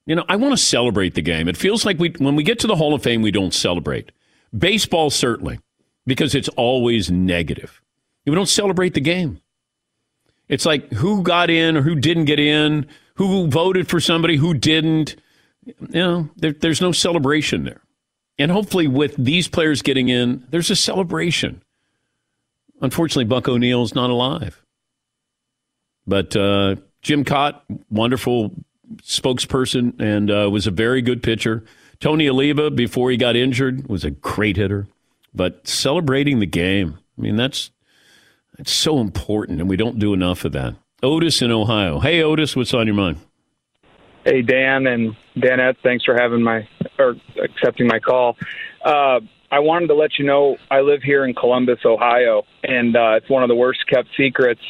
you 0.06 0.14
know, 0.14 0.24
I 0.28 0.36
want 0.36 0.52
to 0.52 0.62
celebrate 0.62 1.14
the 1.14 1.22
game. 1.22 1.46
It 1.46 1.56
feels 1.56 1.84
like 1.84 1.98
we, 1.98 2.10
when 2.18 2.36
we 2.36 2.42
get 2.42 2.58
to 2.60 2.66
the 2.66 2.76
Hall 2.76 2.94
of 2.94 3.02
Fame, 3.02 3.22
we 3.22 3.30
don't 3.30 3.54
celebrate. 3.54 4.12
Baseball, 4.56 5.10
certainly, 5.10 5.60
because 6.06 6.34
it's 6.34 6.48
always 6.50 7.10
negative. 7.10 7.80
We 8.26 8.34
don't 8.34 8.48
celebrate 8.48 8.94
the 8.94 9.00
game. 9.00 9.40
It's 10.48 10.66
like 10.66 10.90
who 10.92 11.22
got 11.22 11.50
in 11.50 11.76
or 11.76 11.82
who 11.82 11.94
didn't 11.94 12.24
get 12.26 12.38
in, 12.38 12.86
who 13.16 13.48
voted 13.48 13.88
for 13.88 14.00
somebody, 14.00 14.36
who 14.36 14.54
didn't. 14.54 15.16
You 15.64 15.74
know, 15.90 16.28
there, 16.36 16.52
there's 16.52 16.80
no 16.80 16.92
celebration 16.92 17.64
there. 17.64 17.80
And 18.38 18.50
hopefully, 18.50 18.88
with 18.88 19.14
these 19.16 19.48
players 19.48 19.82
getting 19.82 20.08
in, 20.08 20.44
there's 20.50 20.70
a 20.70 20.76
celebration. 20.76 21.62
Unfortunately, 22.80 23.24
Buck 23.24 23.48
O'Neil's 23.48 23.94
not 23.94 24.10
alive. 24.10 24.62
But 26.06 26.34
uh, 26.36 26.76
Jim 27.02 27.24
Kaat, 27.24 27.60
wonderful 27.90 28.52
spokesperson, 29.02 30.00
and 30.00 30.30
uh, 30.30 30.50
was 30.50 30.66
a 30.66 30.70
very 30.70 31.00
good 31.00 31.22
pitcher. 31.22 31.64
Tony 32.00 32.28
Oliva, 32.28 32.70
before 32.70 33.10
he 33.10 33.16
got 33.16 33.36
injured, 33.36 33.88
was 33.88 34.04
a 34.04 34.10
great 34.10 34.56
hitter. 34.56 34.88
But 35.34 35.66
celebrating 35.66 36.40
the 36.40 36.46
game, 36.46 36.98
I 37.18 37.20
mean, 37.20 37.36
that's 37.36 37.70
that's 38.56 38.72
so 38.72 38.98
important, 38.98 39.60
and 39.60 39.68
we 39.68 39.76
don't 39.76 39.98
do 39.98 40.12
enough 40.12 40.44
of 40.44 40.52
that. 40.52 40.74
Otis 41.02 41.42
in 41.42 41.50
Ohio. 41.50 42.00
Hey, 42.00 42.22
Otis, 42.22 42.56
what's 42.56 42.72
on 42.72 42.86
your 42.86 42.96
mind? 42.96 43.18
Hey, 44.24 44.42
Dan 44.42 44.86
and 44.86 45.16
Danette, 45.36 45.76
thanks 45.82 46.04
for 46.04 46.14
having 46.14 46.42
my 46.42 46.66
or 46.98 47.16
accepting 47.42 47.86
my 47.86 47.98
call. 47.98 48.36
Uh, 48.84 49.20
I 49.50 49.60
wanted 49.60 49.88
to 49.88 49.94
let 49.94 50.18
you 50.18 50.24
know 50.24 50.56
I 50.70 50.80
live 50.80 51.02
here 51.02 51.24
in 51.24 51.34
Columbus, 51.34 51.78
Ohio, 51.84 52.42
and 52.62 52.96
uh, 52.96 53.12
it's 53.16 53.28
one 53.28 53.42
of 53.42 53.48
the 53.48 53.54
worst 53.54 53.86
kept 53.88 54.08
secrets. 54.16 54.60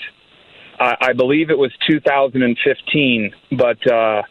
I, 0.79 0.97
I 1.01 1.12
believe 1.12 1.51
it 1.51 1.59
was 1.59 1.72
2015, 1.89 3.33
but 3.53 3.91
uh, 3.91 4.22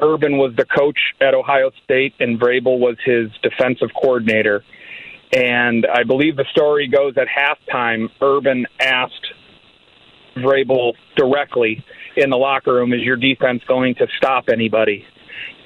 Urban 0.00 0.38
was 0.38 0.54
the 0.56 0.66
coach 0.66 0.98
at 1.20 1.34
Ohio 1.34 1.70
State, 1.84 2.14
and 2.20 2.40
Vrabel 2.40 2.78
was 2.78 2.96
his 3.04 3.30
defensive 3.42 3.88
coordinator. 4.00 4.62
And 5.32 5.86
I 5.86 6.04
believe 6.04 6.36
the 6.36 6.46
story 6.52 6.88
goes 6.88 7.14
at 7.16 7.26
halftime, 7.26 8.08
Urban 8.20 8.66
asked 8.80 9.26
Vrabel 10.36 10.92
directly 11.16 11.84
in 12.16 12.30
the 12.30 12.36
locker 12.36 12.74
room, 12.74 12.92
"Is 12.92 13.02
your 13.02 13.16
defense 13.16 13.62
going 13.66 13.96
to 13.96 14.06
stop 14.16 14.48
anybody?" 14.48 15.04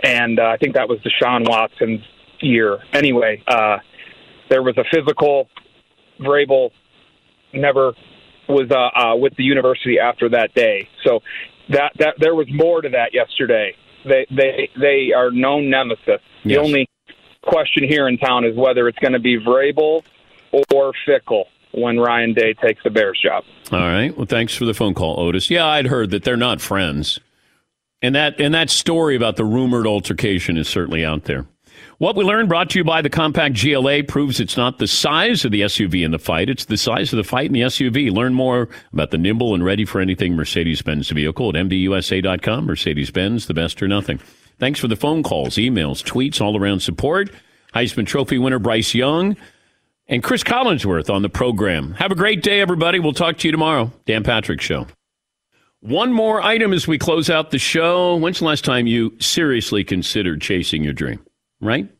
And 0.03 0.39
uh, 0.39 0.45
I 0.45 0.57
think 0.57 0.75
that 0.75 0.89
was 0.89 0.99
Deshaun 1.01 1.49
Watson's 1.49 2.01
year. 2.41 2.79
Anyway, 2.93 3.43
uh, 3.47 3.79
there 4.51 4.63
was 4.63 4.77
a 4.79 4.85
physical. 4.93 5.49
Vrabel 6.21 6.71
never 7.53 7.93
was 8.49 8.71
uh, 8.71 8.99
uh, 8.99 9.17
with 9.17 9.35
the 9.37 9.45
university 9.45 9.99
after 9.99 10.29
that 10.31 10.53
day, 10.55 10.89
so 11.05 11.21
that 11.69 11.93
that 11.99 12.15
there 12.19 12.35
was 12.35 12.47
more 12.53 12.81
to 12.83 12.89
that 12.91 13.15
yesterday. 13.15 13.75
They 14.05 14.27
they 14.31 14.69
they 14.81 15.13
are 15.17 15.31
known 15.31 15.71
nemesis. 15.71 16.21
The 16.45 16.51
Yes. 16.51 16.59
only 16.59 16.89
question 17.43 17.85
here 17.89 18.09
in 18.09 18.19
town 18.19 18.45
is 18.45 18.57
whether 18.57 18.89
it's 18.89 18.99
going 18.99 19.13
to 19.13 19.19
be 19.21 19.39
Vrabel 19.39 20.03
or 20.73 20.93
Fickell 21.07 21.45
when 21.73 21.99
Ryan 21.99 22.35
Day 22.35 22.53
takes 22.55 22.83
the 22.83 22.91
Bears 22.91 23.19
job. 23.23 23.45
All 23.71 23.79
right. 23.79 24.15
Well, 24.17 24.27
thanks 24.27 24.55
for 24.55 24.65
the 24.65 24.75
phone 24.75 24.93
call, 24.95 25.19
Otis. 25.21 25.51
Yeah, 25.51 25.67
I'd 25.67 25.87
heard 25.87 26.11
that 26.11 26.25
they're 26.25 26.37
not 26.37 26.61
friends, 26.61 27.19
and 28.03 28.15
that 28.15 28.41
and 28.41 28.53
that 28.55 28.71
story 28.71 29.17
about 29.17 29.37
the 29.37 29.45
rumored 29.45 29.87
altercation 29.87 30.57
is 30.57 30.69
certainly 30.69 31.05
out 31.05 31.25
there. 31.25 31.47
What 31.99 32.17
we 32.17 32.25
learned, 32.25 32.49
brought 32.49 32.71
to 32.71 32.79
you 32.81 32.85
by 32.85 33.01
the 33.01 33.09
compact 33.09 33.63
GLA, 33.63 34.03
proves 34.03 34.41
it's 34.41 34.57
not 34.57 34.79
the 34.79 34.89
size 34.89 35.45
of 35.45 35.53
the 35.53 35.61
SUV 35.63 36.05
in 36.05 36.11
the 36.11 36.19
fight; 36.19 36.51
it's 36.51 36.65
the 36.65 36.77
size 36.77 37.13
of 37.13 37.17
the 37.17 37.25
fight 37.25 37.47
in 37.47 37.53
the 37.53 37.61
SUV. 37.61 38.11
Learn 38.11 38.35
more 38.35 38.69
about 38.93 39.13
the 39.13 39.19
nimble 39.19 39.55
and 39.55 39.65
ready 39.65 39.85
for 39.85 40.01
anything 40.01 40.35
Mercedes-Benz 40.35 41.11
vehicle 41.11 41.51
at 41.51 41.55
mdusa.com. 41.55 42.67
Mercedes-Benz, 42.67 43.47
the 43.47 43.55
best 43.55 43.81
or 43.83 43.89
nothing. 43.89 44.19
Thanks 44.59 44.81
for 44.81 44.89
the 44.89 44.97
phone 44.97 45.23
calls, 45.23 45.55
emails, 45.55 46.03
tweets, 46.03 46.41
all 46.41 46.57
around 46.57 46.81
support. 46.81 47.31
Heisman 47.75 48.07
Trophy 48.07 48.39
winner 48.39 48.59
Bryce 48.59 48.95
Young, 48.95 49.37
and 50.09 50.23
Chris 50.23 50.43
Collinsworth 50.43 51.09
on 51.09 51.23
the 51.23 51.29
program. 51.29 51.95
Have 51.95 52.13
a 52.13 52.17
great 52.17 52.43
day, 52.43 52.61
everybody. 52.61 52.99
We'll 52.99 53.13
talk 53.13 53.39
to 53.39 53.49
you 53.49 53.53
tomorrow. 53.53 53.93
Dan 54.07 54.25
Patrick 54.25 54.61
Show. 54.61 54.87
One 55.83 56.13
more 56.13 56.41
item 56.41 56.73
as 56.73 56.87
we 56.87 56.97
close 56.97 57.29
out 57.29 57.51
the 57.51 57.59
show. 57.59 58.15
When's 58.15 58.39
the 58.39 58.45
last 58.45 58.65
time 58.65 58.87
you 58.87 59.17
seriously 59.19 59.83
considered 59.83 60.41
chasing 60.41 60.85
your 60.85 60.93
dream? 60.93 61.19
Right? 61.61 61.91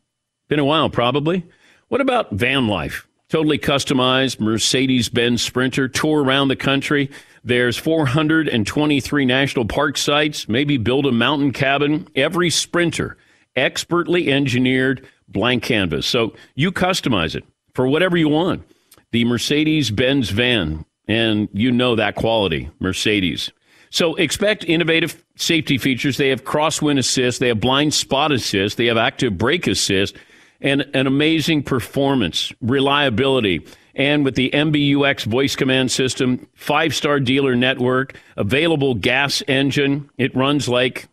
Been 0.47 0.59
a 0.59 0.63
while, 0.63 0.89
probably. 0.89 1.45
What 1.89 1.99
about 1.99 2.31
van 2.31 2.69
life? 2.69 3.05
Totally 3.27 3.59
customized 3.59 4.39
Mercedes 4.39 5.09
Benz 5.09 5.41
Sprinter, 5.41 5.89
tour 5.89 6.23
around 6.23 6.47
the 6.47 6.55
country. 6.55 7.11
There's 7.43 7.75
423 7.75 9.25
national 9.25 9.65
park 9.65 9.97
sites, 9.97 10.47
maybe 10.47 10.77
build 10.77 11.05
a 11.05 11.11
mountain 11.11 11.51
cabin. 11.51 12.07
Every 12.15 12.51
Sprinter, 12.51 13.17
expertly 13.57 14.31
engineered, 14.31 15.05
blank 15.27 15.61
canvas. 15.61 16.07
So 16.07 16.35
you 16.55 16.71
customize 16.71 17.35
it 17.35 17.43
for 17.73 17.85
whatever 17.85 18.15
you 18.15 18.29
want. 18.29 18.63
The 19.11 19.25
Mercedes 19.25 19.91
Benz 19.91 20.29
van, 20.29 20.85
and 21.05 21.49
you 21.51 21.69
know 21.69 21.97
that 21.97 22.15
quality, 22.15 22.69
Mercedes. 22.79 23.51
So 23.93 24.15
expect 24.15 24.63
innovative 24.63 25.23
safety 25.35 25.77
features. 25.77 26.17
They 26.17 26.29
have 26.29 26.43
crosswind 26.43 26.97
assist, 26.97 27.39
they 27.39 27.49
have 27.49 27.59
blind 27.59 27.93
spot 27.93 28.31
assist, 28.31 28.77
they 28.77 28.87
have 28.87 28.97
active 28.97 29.37
brake 29.37 29.67
assist, 29.67 30.15
and 30.61 30.89
an 30.95 31.05
amazing 31.05 31.61
performance, 31.61 32.51
reliability. 32.59 33.67
And 33.93 34.25
with 34.25 34.33
the 34.33 34.49
MBUX 34.49 35.25
voice 35.25 35.55
command 35.55 35.91
system, 35.91 36.47
five 36.55 36.95
star 36.95 37.19
dealer 37.19 37.55
network, 37.55 38.19
available 38.35 38.95
gas 38.95 39.43
engine, 39.47 40.09
it 40.17 40.35
runs 40.35 40.67
like 40.67 41.07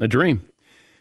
a 0.00 0.08
dream. 0.08 0.44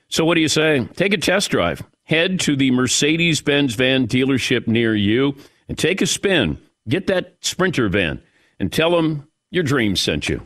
So, 0.10 0.26
what 0.26 0.36
do 0.36 0.42
you 0.42 0.48
say? 0.48 0.88
Take 0.96 1.14
a 1.14 1.18
test 1.18 1.50
drive. 1.50 1.82
Head 2.04 2.42
to 2.42 2.56
the 2.56 2.70
Mercedes 2.70 3.42
Benz 3.42 3.74
van 3.74 4.08
dealership 4.08 4.68
near 4.68 4.96
you 4.96 5.36
and 5.68 5.80
take 5.80 6.04
a 6.04 6.06
spin. 6.06 6.60
Get 6.88 7.08
that 7.08 7.38
Sprinter 7.42 7.90
van 7.90 8.22
and 8.60 8.72
tell 8.72 8.92
them 8.92 9.28
your 9.50 9.64
dreams 9.64 10.00
sent 10.00 10.30
you. 10.30 10.46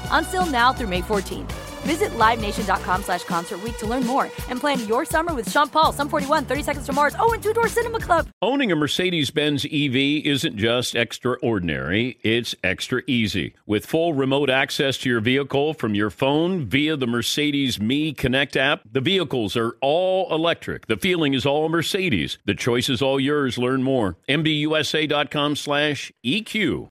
Until 0.11 0.45
now 0.45 0.71
through 0.71 0.89
May 0.89 1.01
14th. 1.01 1.51
Visit 1.81 2.11
LiveNation.com 2.11 3.03
slash 3.03 3.23
Concert 3.23 3.59
to 3.79 3.87
learn 3.87 4.05
more 4.05 4.25
and 4.49 4.59
plan 4.59 4.87
your 4.87 5.03
summer 5.03 5.33
with 5.33 5.49
Sean 5.49 5.67
Paul, 5.67 5.91
Sum 5.91 6.09
41, 6.09 6.45
30 6.45 6.63
Seconds 6.63 6.85
to 6.85 6.93
Mars, 6.93 7.15
oh, 7.19 7.33
and 7.33 7.41
Two 7.41 7.53
Door 7.53 7.69
Cinema 7.69 7.99
Club. 7.99 8.27
Owning 8.41 8.71
a 8.71 8.75
Mercedes 8.75 9.31
Benz 9.31 9.65
EV 9.65 9.95
isn't 10.25 10.57
just 10.57 10.95
extraordinary, 10.95 12.19
it's 12.21 12.53
extra 12.63 13.01
easy. 13.07 13.55
With 13.65 13.85
full 13.85 14.13
remote 14.13 14.49
access 14.49 14.97
to 14.99 15.09
your 15.09 15.21
vehicle 15.21 15.73
from 15.73 15.95
your 15.95 16.11
phone 16.11 16.65
via 16.65 16.95
the 16.97 17.07
Mercedes 17.07 17.79
Me 17.79 18.13
Connect 18.13 18.55
app, 18.55 18.81
the 18.91 19.01
vehicles 19.01 19.57
are 19.57 19.75
all 19.81 20.33
electric. 20.33 20.85
The 20.85 20.97
feeling 20.97 21.33
is 21.33 21.45
all 21.45 21.67
Mercedes. 21.67 22.37
The 22.45 22.55
choice 22.55 22.89
is 22.89 23.01
all 23.01 23.19
yours. 23.19 23.57
Learn 23.57 23.81
more. 23.81 24.17
MBUSA.com 24.29 25.55
slash 25.55 26.11
EQ. 26.23 26.90